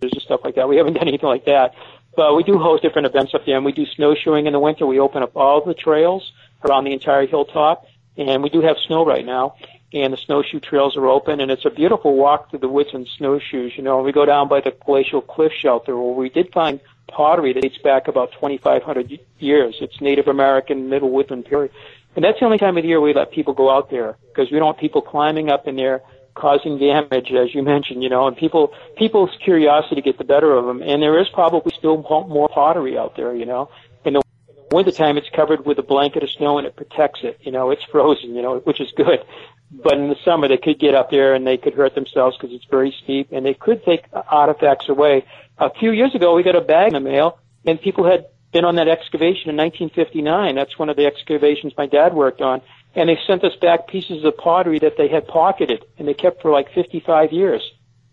and 0.00 0.22
stuff 0.22 0.42
like 0.44 0.54
that. 0.54 0.68
We 0.68 0.76
haven't 0.76 0.92
done 0.98 1.08
anything 1.08 1.28
like 1.28 1.46
that, 1.46 1.74
but 2.14 2.36
we 2.36 2.44
do 2.44 2.56
host 2.58 2.84
different 2.84 3.06
events 3.06 3.34
up 3.34 3.44
there, 3.44 3.56
and 3.56 3.64
we 3.64 3.72
do 3.72 3.84
snowshoeing 3.84 4.46
in 4.46 4.52
the 4.52 4.60
winter. 4.60 4.86
We 4.86 5.00
open 5.00 5.24
up 5.24 5.36
all 5.36 5.64
the 5.64 5.74
trails 5.74 6.30
around 6.64 6.84
the 6.84 6.92
entire 6.92 7.26
hilltop, 7.26 7.84
and 8.16 8.44
we 8.44 8.48
do 8.48 8.60
have 8.60 8.76
snow 8.86 9.04
right 9.04 9.26
now. 9.26 9.56
And 9.92 10.12
the 10.12 10.18
snowshoe 10.18 10.60
trails 10.60 10.96
are 10.96 11.08
open, 11.08 11.40
and 11.40 11.50
it's 11.50 11.64
a 11.64 11.70
beautiful 11.70 12.14
walk 12.14 12.50
through 12.50 12.60
the 12.60 12.68
woods 12.68 12.90
in 12.92 13.06
snowshoes. 13.18 13.72
You 13.76 13.82
know, 13.82 14.02
we 14.02 14.12
go 14.12 14.24
down 14.24 14.48
by 14.48 14.60
the 14.60 14.72
glacial 14.84 15.20
cliff 15.20 15.52
shelter 15.52 15.96
where 15.96 16.14
we 16.14 16.28
did 16.28 16.52
find 16.52 16.78
pottery 17.08 17.52
dates 17.52 17.78
back 17.78 18.08
about 18.08 18.32
2,500 18.32 19.18
years. 19.38 19.76
It's 19.80 20.00
Native 20.00 20.28
American 20.28 20.88
Middle 20.88 21.10
Woodland 21.10 21.44
period. 21.44 21.72
And 22.14 22.24
that's 22.24 22.38
the 22.38 22.46
only 22.46 22.58
time 22.58 22.76
of 22.76 22.82
the 22.82 22.88
year 22.88 23.00
we 23.00 23.12
let 23.12 23.30
people 23.30 23.54
go 23.54 23.70
out 23.70 23.90
there 23.90 24.16
because 24.28 24.50
we 24.50 24.58
don't 24.58 24.66
want 24.66 24.78
people 24.78 25.02
climbing 25.02 25.50
up 25.50 25.68
in 25.68 25.76
there 25.76 26.02
causing 26.36 26.78
damage, 26.78 27.32
as 27.32 27.54
you 27.54 27.62
mentioned, 27.74 28.02
you 28.02 28.08
know, 28.08 28.28
and 28.28 28.36
people, 28.36 28.72
people's 28.96 29.30
curiosity 29.42 30.00
get 30.02 30.18
the 30.18 30.24
better 30.24 30.52
of 30.52 30.66
them. 30.66 30.82
And 30.82 31.02
there 31.02 31.18
is 31.18 31.28
probably 31.32 31.72
still 31.76 31.96
more 31.98 32.48
pottery 32.48 32.96
out 32.96 33.16
there, 33.16 33.34
you 33.34 33.46
know. 33.46 33.70
And 34.04 34.16
the 34.16 34.22
wintertime 34.70 35.16
it's 35.16 35.28
covered 35.34 35.66
with 35.66 35.78
a 35.78 35.82
blanket 35.82 36.22
of 36.22 36.30
snow 36.30 36.58
and 36.58 36.66
it 36.66 36.76
protects 36.76 37.20
it. 37.22 37.38
You 37.40 37.52
know, 37.52 37.70
it's 37.70 37.82
frozen, 37.84 38.34
you 38.34 38.42
know, 38.42 38.58
which 38.58 38.80
is 38.80 38.92
good. 38.96 39.24
But 39.70 39.94
in 39.94 40.08
the 40.08 40.16
summer 40.24 40.46
they 40.46 40.58
could 40.58 40.78
get 40.78 40.94
up 40.94 41.10
there 41.10 41.34
and 41.34 41.46
they 41.46 41.56
could 41.56 41.74
hurt 41.74 41.94
themselves 41.94 42.36
because 42.36 42.54
it's 42.54 42.66
very 42.66 42.94
steep 43.02 43.28
and 43.32 43.44
they 43.44 43.54
could 43.54 43.84
take 43.84 44.04
artifacts 44.12 44.88
away. 44.88 45.24
A 45.58 45.70
few 45.78 45.90
years 45.92 46.14
ago 46.14 46.34
we 46.34 46.42
got 46.42 46.56
a 46.56 46.60
bag 46.60 46.88
in 46.88 46.94
the 46.94 47.00
mail 47.00 47.38
and 47.64 47.80
people 47.80 48.04
had 48.04 48.26
been 48.52 48.64
on 48.64 48.76
that 48.76 48.88
excavation 48.88 49.50
in 49.50 49.56
1959. 49.56 50.54
That's 50.54 50.78
one 50.78 50.88
of 50.88 50.96
the 50.96 51.06
excavations 51.06 51.72
my 51.76 51.86
dad 51.86 52.14
worked 52.14 52.40
on. 52.40 52.62
And 52.94 53.08
they 53.08 53.18
sent 53.26 53.44
us 53.44 53.54
back 53.60 53.88
pieces 53.88 54.24
of 54.24 54.36
pottery 54.36 54.78
that 54.78 54.96
they 54.96 55.08
had 55.08 55.26
pocketed 55.26 55.84
and 55.98 56.06
they 56.06 56.14
kept 56.14 56.42
for 56.42 56.50
like 56.50 56.72
55 56.74 57.32
years 57.32 57.62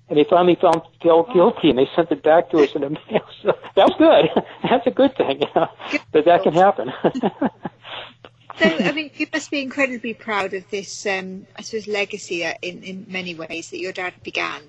and 0.09 0.17
they 0.17 0.29
finally 0.29 0.55
found 0.61 0.81
felt 1.01 1.33
guilty, 1.33 1.69
and 1.69 1.77
they 1.79 1.87
sent 1.95 2.11
it 2.11 2.21
back 2.23 2.49
to 2.51 2.57
us 2.59 2.75
in 2.75 2.81
the 2.81 2.89
mail. 2.89 3.25
So 3.41 3.51
that 3.75 3.89
was 3.89 3.95
good. 3.97 4.43
That's 4.69 4.87
a 4.87 4.91
good 4.91 5.15
thing, 5.17 5.41
you 5.41 5.47
know, 5.55 5.67
that 6.13 6.25
that 6.25 6.43
can 6.43 6.53
happen. 6.53 6.93
so, 8.59 8.65
I 8.65 8.91
mean, 8.91 9.11
you 9.15 9.27
must 9.33 9.49
be 9.51 9.61
incredibly 9.61 10.13
proud 10.13 10.53
of 10.53 10.69
this, 10.69 11.05
um, 11.05 11.47
I 11.57 11.61
suppose, 11.61 11.87
legacy 11.87 12.45
uh, 12.45 12.53
in, 12.61 12.83
in 12.83 13.05
many 13.09 13.35
ways 13.35 13.69
that 13.71 13.79
your 13.79 13.91
dad 13.91 14.13
began 14.23 14.61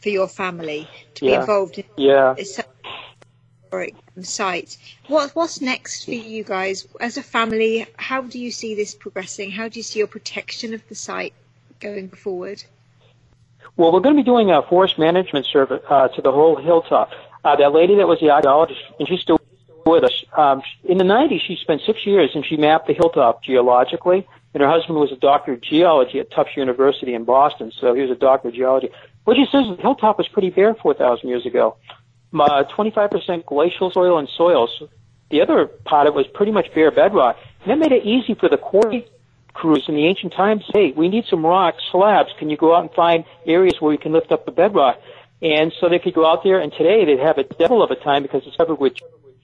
for 0.00 0.10
your 0.10 0.28
family 0.28 0.88
to 1.14 1.26
yeah. 1.26 1.30
be 1.30 1.40
involved 1.40 1.78
in 1.78 1.84
yeah. 1.96 2.34
this 2.36 2.60
historic 3.72 3.94
site. 4.20 4.76
What, 5.08 5.34
what's 5.34 5.60
next 5.60 6.04
for 6.04 6.12
you 6.12 6.44
guys 6.44 6.86
as 7.00 7.16
a 7.16 7.22
family? 7.22 7.86
How 7.96 8.20
do 8.22 8.38
you 8.38 8.50
see 8.50 8.74
this 8.74 8.94
progressing? 8.94 9.50
How 9.50 9.68
do 9.68 9.78
you 9.78 9.82
see 9.82 9.98
your 9.98 10.08
protection 10.08 10.74
of 10.74 10.86
the 10.88 10.94
site 10.94 11.34
going 11.80 12.10
forward? 12.10 12.62
Well, 13.76 13.92
we're 13.92 14.00
going 14.00 14.16
to 14.16 14.22
be 14.22 14.26
doing 14.26 14.50
a 14.50 14.62
forest 14.62 14.98
management 14.98 15.46
service 15.46 15.82
uh, 15.88 16.08
to 16.08 16.22
the 16.22 16.30
whole 16.30 16.56
hilltop. 16.56 17.10
Uh, 17.44 17.56
that 17.56 17.72
lady 17.72 17.96
that 17.96 18.06
was 18.06 18.20
the 18.20 18.30
archaeologist, 18.30 18.80
and 18.98 19.08
she's 19.08 19.20
still 19.20 19.40
with 19.86 20.04
us. 20.04 20.21
Um, 20.36 20.62
in 20.84 20.98
the 20.98 21.04
90s, 21.04 21.40
she 21.46 21.56
spent 21.56 21.82
six 21.86 22.06
years 22.06 22.30
and 22.34 22.44
she 22.44 22.56
mapped 22.56 22.86
the 22.86 22.94
hilltop 22.94 23.42
geologically. 23.42 24.26
And 24.54 24.62
her 24.62 24.68
husband 24.68 24.98
was 24.98 25.12
a 25.12 25.16
doctor 25.16 25.52
of 25.52 25.62
geology 25.62 26.20
at 26.20 26.30
Tufts 26.30 26.56
University 26.56 27.14
in 27.14 27.24
Boston, 27.24 27.72
so 27.80 27.94
he 27.94 28.02
was 28.02 28.10
a 28.10 28.14
doctor 28.14 28.48
of 28.48 28.54
geology. 28.54 28.90
What 29.24 29.36
she 29.36 29.46
says 29.50 29.66
is 29.66 29.76
the 29.76 29.82
hilltop 29.82 30.18
was 30.18 30.28
pretty 30.28 30.50
bare 30.50 30.74
4,000 30.74 31.26
years 31.28 31.46
ago. 31.46 31.76
Uh, 32.34 32.64
25% 32.64 33.46
glacial 33.46 33.90
soil 33.90 34.18
and 34.18 34.28
soils. 34.28 34.82
The 35.30 35.40
other 35.40 35.66
part 35.66 36.06
of 36.06 36.14
it 36.14 36.16
was 36.16 36.26
pretty 36.26 36.52
much 36.52 36.72
bare 36.74 36.90
bedrock. 36.90 37.38
And 37.62 37.70
that 37.70 37.78
made 37.78 37.92
it 37.92 38.04
easy 38.04 38.34
for 38.34 38.48
the 38.48 38.58
quarry 38.58 39.06
crews 39.54 39.84
in 39.88 39.94
the 39.94 40.06
ancient 40.06 40.32
times, 40.32 40.64
hey, 40.72 40.92
we 40.92 41.08
need 41.08 41.24
some 41.28 41.44
rock 41.44 41.74
slabs. 41.90 42.30
Can 42.38 42.50
you 42.50 42.56
go 42.56 42.74
out 42.74 42.82
and 42.82 42.92
find 42.92 43.24
areas 43.46 43.74
where 43.80 43.90
we 43.90 43.98
can 43.98 44.12
lift 44.12 44.32
up 44.32 44.44
the 44.44 44.52
bedrock? 44.52 44.98
And 45.40 45.72
so 45.80 45.88
they 45.88 45.98
could 45.98 46.14
go 46.14 46.26
out 46.26 46.44
there, 46.44 46.60
and 46.60 46.72
today 46.72 47.04
they'd 47.04 47.18
have 47.18 47.38
a 47.38 47.44
devil 47.44 47.82
of 47.82 47.90
a 47.90 47.96
time 47.96 48.22
because 48.22 48.42
it's 48.46 48.56
covered 48.56 48.78
with 48.78 48.94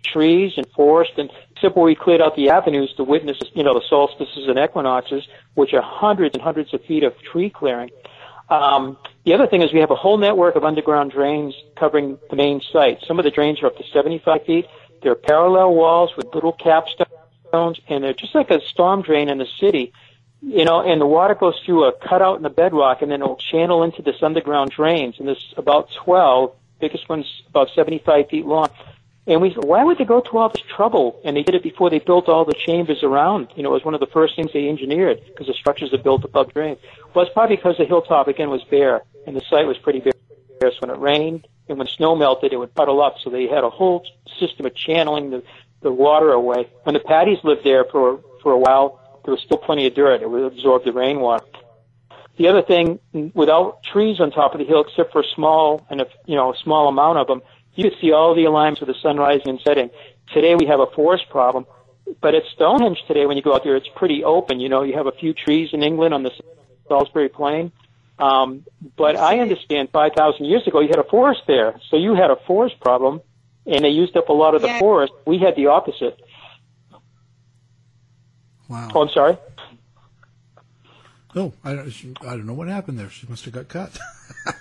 trees 0.03 0.53
and 0.57 0.67
forest, 0.71 1.13
and 1.17 1.31
except 1.53 1.77
where 1.77 1.87
we 1.87 1.95
cleared 1.95 2.21
out 2.21 2.37
the 2.37 2.51
avenues 2.51 2.93
to 2.97 3.05
witness, 3.05 3.39
you 3.55 3.63
know, 3.63 3.75
the 3.75 3.85
solstices 3.89 4.47
and 4.49 4.59
equinoxes, 4.59 5.27
which 5.55 5.73
are 5.75 5.83
hundreds 5.83 6.35
and 6.35 6.43
hundreds 6.43 6.73
of 6.73 6.85
feet 6.85 7.03
of 7.03 7.15
tree 7.21 7.51
clearing. 7.51 7.91
Um, 8.49 8.97
the 9.25 9.35
other 9.35 9.47
thing 9.47 9.63
is 9.63 9.73
we 9.73 9.81
have 9.81 9.91
a 9.91 9.97
whole 9.97 10.17
network 10.17 10.57
of 10.57 10.65
underground 10.65 11.11
drains 11.11 11.55
covering 11.77 12.19
the 12.31 12.37
main 12.37 12.61
site. 12.73 13.03
Some 13.07 13.19
of 13.19 13.25
the 13.25 13.31
drains 13.31 13.63
are 13.63 13.67
up 13.67 13.77
to 13.77 13.85
75 13.93 14.45
feet. 14.45 14.67
They're 15.03 15.15
parallel 15.15 15.75
walls 15.75 16.17
with 16.17 16.35
little 16.35 16.55
capstones 16.55 17.07
and 17.53 18.05
they're 18.05 18.15
just 18.15 18.35
like 18.35 18.51
a 18.51 18.61
storm 18.61 19.03
drain 19.03 19.29
in 19.29 19.39
the 19.39 19.47
city, 19.61 19.93
you 20.43 20.65
know, 20.65 20.81
and 20.81 21.01
the 21.01 21.07
water 21.07 21.35
goes 21.35 21.59
through 21.65 21.85
a 21.85 21.93
cutout 21.93 22.37
in 22.37 22.43
the 22.43 22.51
bedrock, 22.51 23.03
and 23.03 23.11
then 23.11 23.23
it'll 23.23 23.37
channel 23.37 23.83
into 23.83 24.03
this 24.03 24.23
underground 24.23 24.71
drains, 24.71 25.19
and 25.19 25.27
there's 25.27 25.55
about 25.57 25.89
12, 26.05 26.55
biggest 26.81 27.09
one's 27.09 27.43
about 27.49 27.69
75 27.75 28.29
feet 28.29 28.47
long. 28.47 28.69
And 29.29 29.43
we 29.43 29.53
said, 29.53 29.65
why 29.65 29.85
would 29.85 29.99
they 29.99 30.07
go 30.07 30.23
to 30.23 30.39
all 30.39 30.49
this 30.49 30.63
trouble? 30.63 31.21
And 31.23 31.37
they 31.37 31.43
did 31.43 31.55
it 31.55 31.63
before 31.63 31.91
they 31.91 31.99
built 31.99 32.31
all 32.31 32.47
the 32.47 32.55
chambers 32.55 33.03
around. 33.03 33.49
You 33.55 33.63
know, 33.63 33.69
it 33.71 33.75
was 33.75 33.85
one 33.85 33.93
of 33.93 34.01
the 34.01 34.07
first 34.07 34.35
things 34.35 34.53
they 34.55 34.69
engineered 34.69 35.21
because 35.27 35.47
the 35.47 35.53
structures 35.53 35.93
are 35.93 35.99
built 35.99 36.25
above 36.25 36.55
drains. 36.55 36.79
Well, 37.15 37.27
it's 37.27 37.35
probably 37.35 37.57
because 37.57 37.77
the 37.77 37.85
hilltop 37.85 38.27
again 38.27 38.49
was 38.49 38.65
bare 38.65 39.03
and 39.27 39.37
the 39.37 39.43
site 39.43 39.67
was 39.67 39.77
pretty 39.77 40.01
bare. 40.01 40.13
So 40.63 40.79
when 40.81 40.91
it 40.91 40.99
rained 40.99 41.47
and 41.69 41.79
when 41.79 41.87
snow 41.87 42.17
melted, 42.17 42.55
it 42.55 42.57
would 42.57 42.75
puddle 42.75 43.03
up. 43.03 43.17
So 43.23 43.29
they 43.29 43.47
had 43.47 43.65
a 43.65 43.71
whole 43.71 44.07
system 44.41 44.65
of 44.67 44.75
channeling 44.75 45.31
the 45.31 45.43
the 45.81 45.93
water 45.93 46.33
away. 46.33 46.69
When 46.83 46.95
the 46.95 47.01
Pattees 47.01 47.45
lived 47.45 47.63
there 47.63 47.85
for 47.85 48.21
for 48.43 48.53
a 48.53 48.59
while, 48.59 49.21
there 49.25 49.33
was 49.33 49.41
still 49.43 49.59
plenty 49.59 49.87
of 49.87 49.95
dirt. 49.95 50.23
It 50.23 50.31
would 50.31 50.43
absorb 50.43 50.85
the 50.85 50.93
rainwater. 50.93 51.45
The 52.37 52.49
other 52.49 52.63
thing, 52.63 53.01
without 53.35 53.83
trees 53.83 54.21
on 54.21 54.31
top 54.31 54.55
of 54.55 54.59
the 54.59 54.65
hill, 54.65 54.81
except 54.81 55.13
for 55.13 55.21
a 55.21 55.29
small 55.35 55.87
and 55.91 56.01
a 56.01 56.07
you 56.27 56.35
know 56.35 56.53
a 56.53 56.57
small 56.57 56.89
amount 56.89 57.19
of 57.19 57.27
them, 57.27 57.43
you 57.79 57.89
could 57.89 57.99
see 58.01 58.11
all 58.11 58.35
the 58.35 58.45
alignments 58.45 58.81
with 58.81 58.89
the 58.89 59.01
sun 59.01 59.19
rising 59.19 59.51
and 59.51 59.61
setting. 59.65 59.89
Today 60.35 60.57
we 60.57 60.67
have 60.67 60.81
a 60.81 60.87
forest 60.87 61.31
problem, 61.31 61.65
but 62.21 62.35
at 62.35 62.43
Stonehenge 62.53 62.99
today, 63.07 63.25
when 63.25 63.37
you 63.37 63.43
go 63.43 63.55
out 63.55 63.63
there, 63.63 63.77
it's 63.77 63.87
pretty 63.95 64.25
open. 64.25 64.59
You 64.59 64.69
know, 64.69 64.83
you 64.83 64.95
have 64.95 65.07
a 65.07 65.13
few 65.13 65.33
trees 65.33 65.71
in 65.73 65.85
England 65.85 66.13
on 66.13 66.25
the 66.25 66.33
Salisbury 66.89 67.29
Plain. 67.29 67.71
Um, 68.19 68.65
but 68.97 69.15
I 69.15 69.39
understand 69.39 69.91
5,000 69.93 70.45
years 70.45 70.67
ago 70.67 70.81
you 70.81 70.89
had 70.89 70.99
a 70.99 71.05
forest 71.05 71.43
there, 71.47 71.79
so 71.89 71.97
you 71.97 72.17
had 72.17 72.33
a 72.33 72.37
forest 72.49 72.81
problem 72.81 73.21
and 73.65 73.85
they 73.85 73.91
used 73.91 74.17
up 74.17 74.29
a 74.29 74.33
lot 74.33 74.57
of 74.57 74.63
the 74.63 74.67
yeah. 74.67 74.81
forest. 74.81 75.13
We 75.25 75.39
had 75.39 75.55
the 75.55 75.69
opposite. 75.69 76.21
Wow. 78.69 78.91
Oh, 78.93 79.03
I'm 79.03 79.09
sorry. 79.11 79.39
Oh, 81.37 81.53
I 81.63 81.75
don't, 81.75 81.95
I 82.23 82.31
don't 82.31 82.47
know 82.47 82.55
what 82.55 82.67
happened 82.67 82.99
there. 82.99 83.09
She 83.09 83.29
must 83.29 83.45
have 83.45 83.55
got 83.55 83.69
cut. 83.69 83.97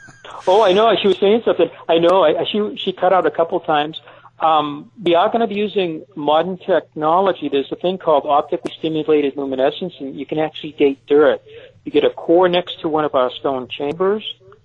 oh, 0.47 0.63
I 0.63 0.73
know. 0.73 0.95
She 1.01 1.07
was 1.07 1.17
saying 1.17 1.41
something. 1.45 1.69
I 1.88 1.97
know. 1.97 2.23
I, 2.23 2.45
she 2.45 2.75
she 2.77 2.91
cut 2.91 3.13
out 3.13 3.25
a 3.25 3.31
couple 3.31 3.59
times. 3.59 4.01
Um, 4.39 4.91
we 5.01 5.15
are 5.15 5.29
going 5.29 5.41
to 5.41 5.47
be 5.47 5.55
using 5.55 6.05
modern 6.15 6.57
technology. 6.57 7.49
There's 7.49 7.71
a 7.71 7.75
thing 7.75 7.97
called 7.97 8.25
optically 8.27 8.71
stimulated 8.77 9.35
luminescence, 9.35 9.95
and 9.99 10.15
you 10.15 10.25
can 10.25 10.38
actually 10.38 10.73
date 10.73 10.99
dirt. 11.07 11.41
You 11.85 11.91
get 11.91 12.03
a 12.03 12.11
core 12.11 12.47
next 12.47 12.81
to 12.81 12.89
one 12.89 13.03
of 13.03 13.15
our 13.15 13.31
stone 13.31 13.67
chambers, 13.67 14.23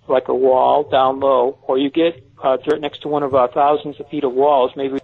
like 0.08 0.28
a 0.28 0.34
wall 0.34 0.84
down 0.84 1.20
low, 1.20 1.58
or 1.62 1.78
you 1.78 1.88
get 1.88 2.22
uh, 2.42 2.58
dirt 2.58 2.80
next 2.80 3.02
to 3.02 3.08
one 3.08 3.22
of 3.22 3.34
our 3.34 3.48
thousands 3.48 3.98
of 3.98 4.08
feet 4.08 4.24
of 4.24 4.32
walls. 4.32 4.72
Maybe 4.76 4.98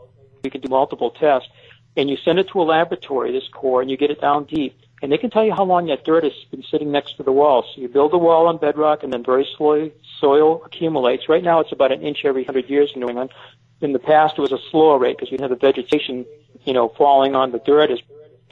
we 0.44 0.50
can 0.50 0.60
do 0.60 0.68
multiple 0.68 1.12
tests. 1.12 1.48
And 1.96 2.08
you 2.08 2.16
send 2.16 2.38
it 2.38 2.48
to 2.52 2.60
a 2.60 2.62
laboratory, 2.62 3.32
this 3.32 3.48
core, 3.48 3.80
and 3.80 3.90
you 3.90 3.96
get 3.96 4.10
it 4.10 4.20
down 4.20 4.44
deep. 4.44 4.78
And 5.00 5.12
they 5.12 5.18
can 5.18 5.30
tell 5.30 5.44
you 5.44 5.52
how 5.52 5.64
long 5.64 5.86
that 5.86 6.04
dirt 6.04 6.24
has 6.24 6.32
been 6.50 6.64
sitting 6.64 6.90
next 6.90 7.16
to 7.18 7.22
the 7.22 7.32
wall. 7.32 7.62
So 7.62 7.80
you 7.80 7.88
build 7.88 8.12
a 8.14 8.18
wall 8.18 8.48
on 8.48 8.58
bedrock, 8.58 9.02
and 9.02 9.12
then 9.12 9.22
very 9.22 9.46
slowly 9.56 9.92
soil 10.20 10.64
accumulates. 10.64 11.28
Right 11.28 11.44
now, 11.44 11.60
it's 11.60 11.72
about 11.72 11.92
an 11.92 12.02
inch 12.02 12.24
every 12.24 12.44
hundred 12.44 12.68
years 12.68 12.90
in 12.94 13.00
New 13.00 13.08
England. 13.08 13.30
In 13.80 13.92
the 13.92 14.00
past, 14.00 14.38
it 14.38 14.40
was 14.40 14.52
a 14.52 14.58
slower 14.70 14.98
rate 14.98 15.16
because 15.16 15.30
we 15.30 15.38
have 15.40 15.50
the 15.50 15.56
vegetation, 15.56 16.26
you 16.64 16.72
know, 16.72 16.88
falling 16.88 17.36
on 17.36 17.52
the 17.52 17.60
dirt 17.60 17.90
as 17.90 18.00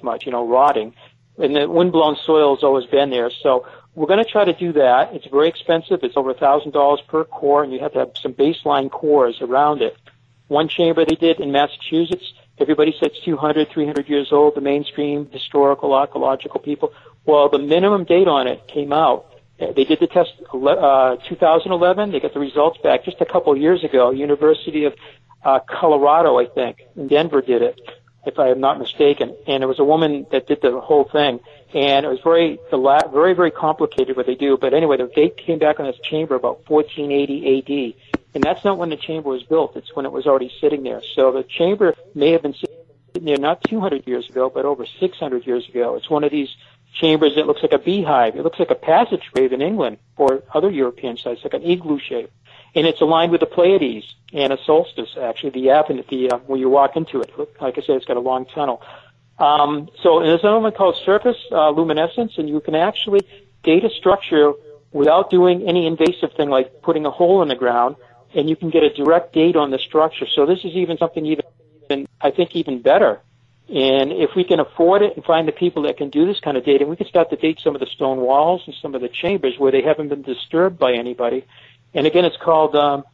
much, 0.03 0.25
you 0.25 0.33
know, 0.33 0.47
rotting. 0.47 0.95
And 1.37 1.57
the 1.57 1.69
windblown 1.69 2.17
soil 2.25 2.55
has 2.55 2.63
always 2.63 2.87
been 2.87 3.11
there. 3.11 3.31
So 3.43 3.67
we're 3.97 4.07
going 4.07 4.25
to 4.25 4.31
try 4.31 4.45
to 4.45 4.53
do 4.53 4.73
that. 4.75 5.15
It's 5.15 5.27
very 5.27 5.49
expensive. 5.49 6.01
It's 6.05 6.17
over 6.17 6.31
a 6.31 6.35
thousand 6.35 6.73
dollars 6.73 7.01
per 7.09 7.25
core, 7.25 7.65
and 7.65 7.73
you 7.73 7.81
have 7.81 7.93
to 7.95 7.99
have 8.01 8.13
some 8.21 8.35
baseline 8.35 8.91
cores 8.91 9.41
around 9.41 9.83
it. 9.83 9.97
One 10.49 10.69
chamber 10.69 11.05
they 11.05 11.17
did 11.17 11.41
in 11.41 11.51
Massachusetts, 11.51 12.33
everybody 12.59 12.95
said 12.99 13.13
200, 13.25 13.71
300 13.71 14.09
years 14.09 14.29
old. 14.33 14.55
The 14.55 14.61
mainstream 14.61 15.29
historical 15.31 15.95
archaeological 15.95 16.61
people. 16.61 16.93
Well, 17.25 17.49
the 17.49 17.59
minimum 17.59 18.05
date 18.05 18.29
on 18.29 18.47
it 18.47 18.67
came 18.69 18.93
out. 18.93 19.33
They 19.59 19.85
did 19.85 20.01
the 20.01 20.07
test 20.07 20.33
uh, 20.53 21.17
2011. 21.29 22.13
They 22.13 22.21
got 22.21 22.35
the 22.35 22.41
results 22.41 22.79
back 22.83 23.05
just 23.05 23.21
a 23.21 23.25
couple 23.25 23.53
of 23.53 23.59
years 23.59 23.83
ago. 23.85 24.11
University 24.11 24.85
of 24.85 24.95
uh, 25.43 25.61
Colorado, 25.61 26.39
I 26.39 26.47
think, 26.47 26.79
in 26.95 27.09
Denver 27.09 27.41
did 27.41 27.63
it 27.63 27.81
if 28.27 28.39
I 28.39 28.49
am 28.49 28.61
not 28.61 28.79
mistaken. 28.79 29.35
And 29.47 29.63
it 29.63 29.67
was 29.67 29.79
a 29.79 29.85
woman 29.85 30.27
that 30.31 30.47
did 30.47 30.61
the 30.61 30.79
whole 30.81 31.05
thing. 31.05 31.41
And 31.73 32.05
it 32.05 32.09
was 32.09 32.21
very, 32.23 32.59
very, 32.71 33.35
very 33.35 33.51
complicated 33.51 34.17
what 34.17 34.27
they 34.27 34.35
do. 34.35 34.59
But 34.61 34.75
anyway, 34.75 34.99
the 34.99 35.07
date 35.07 35.37
came 35.37 35.59
back 35.59 35.81
on 35.81 35.87
this 35.87 35.99
chamber 36.03 36.35
about 36.35 36.69
1480 36.69 37.95
AD. 37.95 38.21
And 38.37 38.45
that's 38.45 38.65
not 38.65 38.79
when 38.79 38.91
the 38.91 38.97
chamber 38.97 39.31
was 39.31 39.43
built. 39.43 39.77
It's 39.77 39.97
when 39.97 40.07
it 40.07 40.13
was 40.13 40.27
already 40.27 40.53
sitting 40.61 40.85
there. 40.85 41.03
So 41.15 41.33
the 41.33 41.43
chamber 41.43 41.95
may 42.15 42.31
have 42.31 42.43
been 42.43 42.55
sitting 42.55 43.25
there 43.25 43.39
not 43.39 43.65
200 43.65 44.07
years 44.07 44.29
ago, 44.29 44.49
but 44.49 44.65
over 44.65 44.87
600 44.87 45.47
years 45.47 45.69
ago. 45.69 45.97
It's 45.97 46.09
one 46.09 46.23
of 46.23 46.31
these 46.31 46.55
chambers 46.95 47.35
that 47.35 47.47
looks 47.47 47.63
like 47.63 47.73
a 47.73 47.79
beehive. 47.79 48.37
It 48.37 48.43
looks 48.43 48.61
like 48.61 48.71
a 48.71 48.77
passage 48.77 49.23
passageway 49.33 49.53
in 49.53 49.61
England 49.61 49.99
or 50.17 50.45
other 50.55 50.71
European 50.71 51.17
sites, 51.17 51.43
like 51.43 51.55
an 51.55 51.65
igloo 51.65 51.99
shape 51.99 52.31
and 52.77 52.87
it's 52.87 53.01
aligned 53.01 53.33
with 53.33 53.41
the 53.41 53.47
Pleiades 53.47 54.05
and 54.33 54.53
a 54.53 54.59
solstice. 54.65 55.17
Actually, 55.21 55.51
the 55.51 55.71
avenue, 55.71 56.05
the 56.09 56.31
uh, 56.31 56.39
when 56.47 56.61
you 56.61 56.69
walk 56.69 56.95
into 56.95 57.23
it, 57.23 57.33
like 57.61 57.79
I 57.79 57.81
said, 57.81 57.97
it's 57.97 58.05
got 58.05 58.19
a 58.19 58.21
long 58.21 58.45
tunnel. 58.45 58.83
Um, 59.39 59.89
so 60.03 60.21
there's 60.21 60.41
another 60.41 60.61
one 60.61 60.73
called 60.73 60.97
surface 60.97 61.39
uh, 61.51 61.71
luminescence, 61.71 62.37
and 62.37 62.49
you 62.49 62.61
can 62.61 62.75
actually 62.75 63.27
date 63.63 63.85
a 63.85 63.91
structure 63.91 64.53
without 64.93 65.31
doing 65.31 65.67
any 65.67 65.87
invasive 65.87 66.33
thing 66.35 66.51
like 66.51 66.83
putting 66.83 67.07
a 67.07 67.11
hole 67.11 67.43
in 67.43 67.49
the 67.49 67.55
ground, 67.55 67.97
and 68.35 68.49
you 68.49 68.57
can 68.57 68.71
get 68.71 68.83
a 68.83 68.91
direct 68.91 69.33
date 69.33 69.57
on 69.57 69.71
the 69.71 69.79
structure. 69.79 70.27
So 70.27 70.47
this 70.47 70.59
is 70.61 70.73
even 70.73 70.99
something 70.99 71.25
even, 71.27 72.07
I 72.21 72.31
think, 72.31 72.55
even 72.55 72.83
better. 72.83 73.21
And 73.69 74.13
if 74.13 74.31
we 74.37 74.45
can 74.45 74.61
afford 74.61 75.03
it 75.03 75.17
and 75.17 75.25
find 75.25 75.49
the 75.49 75.53
people 75.53 75.83
that 75.83 75.97
can 75.97 76.09
do 76.09 76.25
this 76.25 76.39
kind 76.39 76.57
of 76.57 76.65
dating, 76.65 76.89
we 76.89 76.97
can 76.97 77.09
start 77.09 77.31
to 77.31 77.37
date 77.37 77.59
some 77.61 77.75
of 77.75 77.81
the 77.81 77.87
stone 77.87 78.19
walls 78.19 78.63
and 78.67 78.75
some 78.81 78.95
of 78.95 79.01
the 79.01 79.09
chambers 79.09 79.59
where 79.59 79.73
they 79.73 79.83
haven't 79.83 80.09
been 80.09 80.23
disturbed 80.23 80.79
by 80.79 80.93
anybody 80.93 81.45
and 81.97 82.07
again, 82.07 82.27
it's 82.27 82.37
called 82.37 82.77
um, 82.77 83.05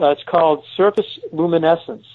uh, 0.00 0.10
it's 0.10 0.24
called 0.24 0.64
surface 0.76 1.18
luminescence, 1.30 2.06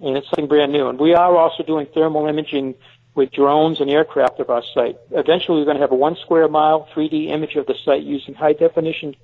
and 0.00 0.16
it's 0.16 0.28
something 0.28 0.48
brand 0.48 0.72
new. 0.72 0.88
And 0.88 0.98
we 0.98 1.14
are 1.14 1.36
also 1.36 1.62
doing 1.62 1.86
thermal 1.86 2.26
imaging 2.26 2.74
with 3.14 3.30
drones 3.30 3.80
and 3.80 3.88
aircraft 3.88 4.40
of 4.40 4.50
our 4.50 4.64
site. 4.74 4.96
Eventually, 5.12 5.60
we're 5.60 5.64
going 5.64 5.76
to 5.76 5.82
have 5.82 5.92
a 5.92 5.96
one 5.96 6.16
square 6.16 6.48
mile 6.48 6.88
3D 6.92 7.28
image 7.28 7.54
of 7.54 7.66
the 7.66 7.76
site 7.84 8.02
using 8.02 8.34
high 8.34 8.52
definition 8.52 9.14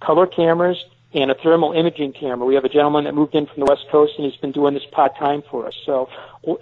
color 0.00 0.26
cameras 0.26 0.82
and 1.12 1.30
a 1.30 1.34
thermal 1.34 1.72
imaging 1.72 2.12
camera. 2.12 2.46
We 2.46 2.54
have 2.54 2.64
a 2.64 2.68
gentleman 2.68 3.04
that 3.04 3.14
moved 3.14 3.34
in 3.34 3.46
from 3.46 3.60
the 3.60 3.66
West 3.66 3.86
Coast 3.90 4.14
and 4.18 4.30
he's 4.30 4.40
been 4.40 4.52
doing 4.52 4.74
this 4.74 4.84
part 4.90 5.16
time 5.16 5.42
for 5.50 5.66
us. 5.66 5.74
So, 5.84 6.08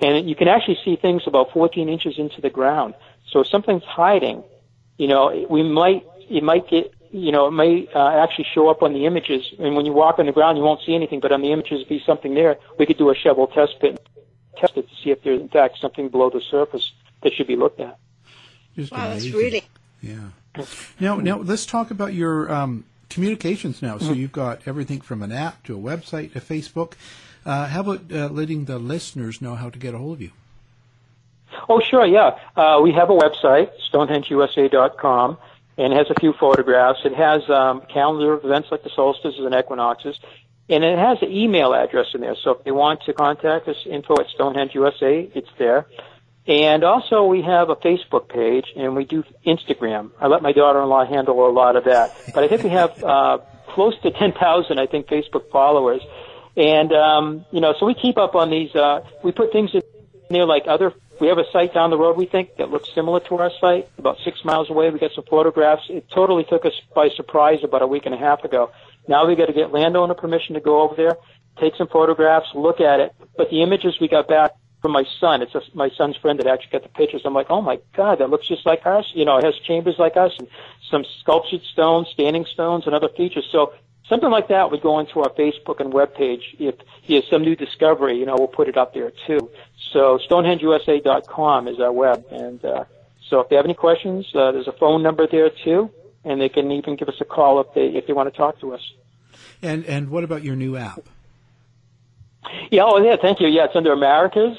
and 0.00 0.28
you 0.28 0.34
can 0.34 0.48
actually 0.48 0.78
see 0.84 0.96
things 0.96 1.22
about 1.26 1.52
14 1.52 1.88
inches 1.88 2.18
into 2.18 2.40
the 2.40 2.50
ground. 2.50 2.94
So 3.30 3.40
if 3.40 3.48
something's 3.48 3.84
hiding, 3.84 4.44
you 4.96 5.08
know, 5.08 5.46
we 5.48 5.62
might, 5.62 6.06
it 6.30 6.42
might 6.42 6.68
get, 6.68 6.92
you 7.10 7.32
know, 7.32 7.48
it 7.48 7.52
may 7.52 7.88
uh, 7.94 8.22
actually 8.22 8.46
show 8.54 8.68
up 8.68 8.82
on 8.82 8.92
the 8.92 9.06
images. 9.06 9.52
And 9.58 9.74
when 9.76 9.86
you 9.86 9.92
walk 9.92 10.18
on 10.18 10.26
the 10.26 10.32
ground, 10.32 10.58
you 10.58 10.64
won't 10.64 10.80
see 10.84 10.94
anything, 10.94 11.20
but 11.20 11.32
on 11.32 11.42
the 11.42 11.52
images, 11.52 11.84
be 11.84 12.02
something 12.04 12.34
there. 12.34 12.58
We 12.78 12.86
could 12.86 12.98
do 12.98 13.10
a 13.10 13.14
shovel 13.14 13.46
test 13.46 13.80
pit, 13.80 13.98
test 14.58 14.76
it 14.76 14.88
to 14.88 14.94
see 15.02 15.10
if 15.10 15.22
there's 15.22 15.40
in 15.40 15.48
fact 15.48 15.78
something 15.80 16.10
below 16.10 16.30
the 16.30 16.40
surface 16.40 16.92
that 17.22 17.32
should 17.32 17.46
be 17.46 17.56
looked 17.56 17.80
at. 17.80 17.98
Just 18.76 18.92
Wow, 18.92 19.08
that's 19.08 19.30
really 19.30 19.64
Yeah. 20.00 20.30
Now, 21.00 21.16
now 21.16 21.38
let's 21.38 21.66
talk 21.66 21.90
about 21.90 22.14
your 22.14 22.52
um, 22.52 22.84
communications 23.14 23.80
now. 23.80 23.98
So 23.98 24.12
you've 24.12 24.32
got 24.32 24.66
everything 24.66 25.00
from 25.00 25.22
an 25.22 25.32
app 25.32 25.62
to 25.64 25.76
a 25.76 25.78
website, 25.78 26.32
to 26.32 26.40
Facebook. 26.40 26.94
Uh, 27.46 27.66
how 27.68 27.80
about 27.80 28.12
uh, 28.12 28.28
letting 28.28 28.64
the 28.64 28.78
listeners 28.78 29.40
know 29.40 29.54
how 29.54 29.70
to 29.70 29.78
get 29.78 29.94
a 29.94 29.98
hold 29.98 30.14
of 30.14 30.22
you? 30.22 30.30
Oh, 31.68 31.80
sure, 31.80 32.04
yeah. 32.04 32.38
Uh, 32.56 32.80
we 32.82 32.92
have 32.92 33.10
a 33.10 33.16
website, 33.16 33.70
stonehengeusa.com, 33.90 35.38
and 35.78 35.92
it 35.92 35.96
has 35.96 36.10
a 36.10 36.18
few 36.18 36.32
photographs. 36.32 37.00
It 37.04 37.14
has 37.14 37.48
um, 37.48 37.82
calendar 37.82 38.34
of 38.34 38.44
events 38.44 38.70
like 38.70 38.82
the 38.82 38.90
solstices 38.90 39.44
and 39.44 39.54
equinoxes, 39.54 40.18
and 40.68 40.82
it 40.82 40.98
has 40.98 41.22
an 41.22 41.30
email 41.30 41.74
address 41.74 42.08
in 42.14 42.20
there. 42.20 42.36
So 42.36 42.52
if 42.52 42.64
they 42.64 42.72
want 42.72 43.02
to 43.04 43.12
contact 43.12 43.68
us, 43.68 43.76
info 43.86 44.14
at 44.18 44.26
stonehengeusa, 44.28 45.30
it's 45.34 45.50
there. 45.58 45.86
And 46.46 46.84
also 46.84 47.24
we 47.24 47.42
have 47.42 47.70
a 47.70 47.76
Facebook 47.76 48.28
page, 48.28 48.66
and 48.76 48.94
we 48.94 49.04
do 49.04 49.24
Instagram. 49.46 50.10
I 50.20 50.26
let 50.26 50.42
my 50.42 50.52
daughter-in-law 50.52 51.06
handle 51.06 51.48
a 51.48 51.50
lot 51.50 51.76
of 51.76 51.84
that. 51.84 52.14
But 52.34 52.44
I 52.44 52.48
think 52.48 52.62
we 52.62 52.70
have 52.70 53.02
uh, 53.02 53.38
close 53.68 53.94
to 54.02 54.10
10,000, 54.10 54.78
I 54.78 54.86
think, 54.86 55.06
Facebook 55.06 55.50
followers. 55.50 56.02
And, 56.56 56.92
um, 56.92 57.46
you 57.50 57.60
know, 57.60 57.74
so 57.80 57.86
we 57.86 57.94
keep 57.94 58.18
up 58.18 58.34
on 58.34 58.50
these. 58.50 58.74
Uh, 58.74 59.00
we 59.22 59.32
put 59.32 59.52
things 59.52 59.70
in 59.72 59.80
there 60.30 60.46
like 60.46 60.64
other 60.66 60.92
we 61.20 61.28
have 61.28 61.38
a 61.38 61.44
site 61.52 61.72
down 61.72 61.90
the 61.90 61.98
road 61.98 62.16
we 62.16 62.26
think 62.26 62.56
that 62.56 62.70
looks 62.70 62.92
similar 62.94 63.20
to 63.20 63.36
our 63.36 63.50
site 63.60 63.88
about 63.98 64.16
six 64.24 64.44
miles 64.44 64.70
away 64.70 64.90
we 64.90 64.98
got 64.98 65.12
some 65.14 65.24
photographs 65.24 65.82
it 65.88 66.08
totally 66.10 66.44
took 66.44 66.64
us 66.64 66.72
by 66.94 67.08
surprise 67.14 67.58
about 67.62 67.82
a 67.82 67.86
week 67.86 68.06
and 68.06 68.14
a 68.14 68.18
half 68.18 68.42
ago 68.42 68.70
now 69.06 69.26
we 69.26 69.36
got 69.36 69.46
to 69.46 69.52
get 69.52 69.72
landowner 69.72 70.14
permission 70.14 70.54
to 70.54 70.60
go 70.60 70.80
over 70.80 70.94
there 70.96 71.16
take 71.60 71.74
some 71.76 71.88
photographs 71.88 72.46
look 72.54 72.80
at 72.80 73.00
it 73.00 73.14
but 73.36 73.50
the 73.50 73.62
images 73.62 73.94
we 74.00 74.08
got 74.08 74.26
back 74.26 74.52
from 74.84 74.92
my 74.92 75.04
son 75.18 75.40
it's 75.40 75.54
a, 75.54 75.62
my 75.72 75.88
son's 75.96 76.14
friend 76.14 76.38
that 76.38 76.46
actually 76.46 76.70
got 76.70 76.82
the 76.82 76.90
pictures 76.90 77.22
i'm 77.24 77.32
like 77.32 77.46
oh 77.48 77.62
my 77.62 77.78
god 77.96 78.18
that 78.18 78.28
looks 78.28 78.46
just 78.46 78.66
like 78.66 78.84
us 78.84 79.06
you 79.14 79.24
know 79.24 79.38
it 79.38 79.44
has 79.44 79.54
chambers 79.60 79.94
like 79.98 80.14
us 80.14 80.32
and 80.38 80.46
some 80.90 81.06
sculptured 81.20 81.62
stones 81.62 82.06
standing 82.12 82.44
stones 82.44 82.84
and 82.84 82.94
other 82.94 83.08
features 83.08 83.48
so 83.50 83.72
something 84.08 84.28
like 84.28 84.48
that 84.48 84.70
would 84.70 84.82
go 84.82 84.98
into 84.98 85.20
our 85.20 85.30
Facebook 85.30 85.80
and 85.80 85.90
web 85.90 86.14
page. 86.14 86.54
If 86.58 86.74
he 87.00 87.14
has 87.14 87.24
some 87.30 87.40
new 87.40 87.56
discovery, 87.56 88.18
you 88.18 88.26
know, 88.26 88.36
we'll 88.36 88.48
put 88.48 88.68
it 88.68 88.76
up 88.76 88.92
there 88.92 89.12
too. 89.26 89.50
So 89.92 90.18
StonehengeuSA.com 90.28 91.68
is 91.68 91.80
our 91.80 91.90
web, 91.90 92.24
and 92.30 92.62
uh, 92.62 92.84
so 93.28 93.40
if 93.40 93.48
they 93.48 93.56
have 93.56 93.64
any 93.64 93.74
questions, 93.74 94.26
uh, 94.34 94.52
there's 94.52 94.68
a 94.68 94.72
phone 94.72 95.02
number 95.02 95.26
there 95.26 95.50
too, 95.50 95.90
and 96.24 96.40
they 96.40 96.48
can 96.48 96.70
even 96.70 96.96
give 96.96 97.08
us 97.08 97.20
a 97.20 97.24
call 97.24 97.60
if 97.60 97.72
they 97.74 97.86
if 97.86 98.06
they 98.06 98.12
want 98.12 98.30
to 98.30 98.36
talk 98.36 98.60
to 98.60 98.74
us. 98.74 98.82
And 99.62 99.84
and 99.86 100.10
what 100.10 100.24
about 100.24 100.42
your 100.42 100.56
new 100.56 100.76
app? 100.76 101.00
Yeah, 102.70 102.82
oh 102.84 103.02
yeah, 103.02 103.16
thank 103.16 103.40
you. 103.40 103.48
Yeah, 103.48 103.64
it's 103.64 103.76
under 103.76 103.92
America's 103.92 104.58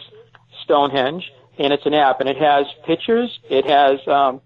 Stonehenge, 0.65 1.31
and 1.57 1.71
it's 1.71 1.85
an 1.85 1.93
app, 1.93 2.19
and 2.19 2.27
it 2.27 2.37
has 2.37 2.65
pictures, 2.85 3.39
it 3.49 3.65
has 3.65 4.05
um, 4.07 4.41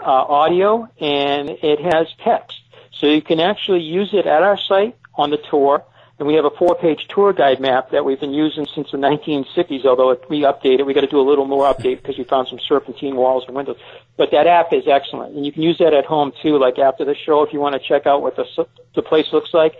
uh, 0.00 0.04
audio, 0.04 0.88
and 1.00 1.50
it 1.50 1.80
has 1.80 2.08
text. 2.24 2.58
So 2.92 3.06
you 3.06 3.22
can 3.22 3.40
actually 3.40 3.82
use 3.82 4.10
it 4.12 4.26
at 4.26 4.42
our 4.42 4.58
site 4.58 4.96
on 5.14 5.30
the 5.30 5.38
tour. 5.38 5.84
And 6.18 6.26
we 6.26 6.34
have 6.34 6.46
a 6.46 6.50
four-page 6.50 7.08
tour 7.08 7.34
guide 7.34 7.60
map 7.60 7.90
that 7.90 8.02
we've 8.06 8.18
been 8.18 8.32
using 8.32 8.66
since 8.74 8.90
the 8.90 8.96
1960s, 8.96 9.84
although 9.84 10.12
it, 10.12 10.24
we 10.30 10.40
update 10.40 10.78
it. 10.78 10.86
we 10.86 10.94
got 10.94 11.02
to 11.02 11.06
do 11.06 11.20
a 11.20 11.28
little 11.28 11.44
more 11.44 11.70
update 11.70 12.00
because 12.00 12.16
we 12.16 12.24
found 12.24 12.48
some 12.48 12.58
serpentine 12.58 13.16
walls 13.16 13.44
and 13.46 13.54
windows. 13.54 13.76
But 14.16 14.30
that 14.30 14.46
app 14.46 14.72
is 14.72 14.84
excellent. 14.88 15.36
And 15.36 15.44
you 15.44 15.52
can 15.52 15.62
use 15.62 15.76
that 15.76 15.92
at 15.92 16.06
home 16.06 16.32
too, 16.42 16.58
like 16.58 16.78
after 16.78 17.04
the 17.04 17.14
show, 17.14 17.42
if 17.42 17.52
you 17.52 17.60
want 17.60 17.74
to 17.74 17.78
check 17.86 18.06
out 18.06 18.22
what 18.22 18.34
the, 18.34 18.66
the 18.94 19.02
place 19.02 19.30
looks 19.30 19.52
like. 19.52 19.74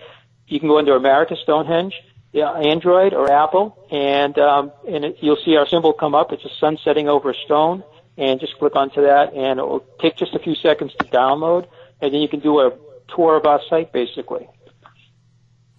You 0.46 0.61
can 0.61 0.68
go 0.68 0.78
into 0.78 0.92
America 0.92 1.36
Stonehenge, 1.42 1.94
yeah, 2.37 2.53
Android 2.53 3.14
or 3.14 3.32
Apple, 3.32 3.76
and, 3.91 4.39
um, 4.39 4.70
and 4.87 5.07
it, 5.07 5.16
you'll 5.20 5.39
see 5.43 5.57
our 5.57 5.66
symbol 5.66 5.95
come 5.95 6.14
up. 6.14 6.32
It's 6.32 6.45
a 6.45 6.55
sun 6.61 6.78
setting 6.84 7.09
over 7.09 7.30
a 7.30 7.34
stone. 7.47 7.82
And 8.18 8.41
just 8.41 8.57
click 8.59 8.74
onto 8.76 9.03
that 9.03 9.34
and 9.34 9.61
it 9.61 9.62
will 9.62 9.84
take 10.01 10.16
just 10.16 10.34
a 10.34 10.39
few 10.39 10.55
seconds 10.55 10.95
to 11.01 11.05
download. 11.05 11.66
And 12.01 12.14
then 12.14 12.22
you 12.22 12.28
can 12.28 12.41
do 12.41 12.61
a 12.61 12.72
tour 13.14 13.37
of 13.37 13.45
our 13.45 13.61
site 13.68 13.93
basically. 13.93 14.49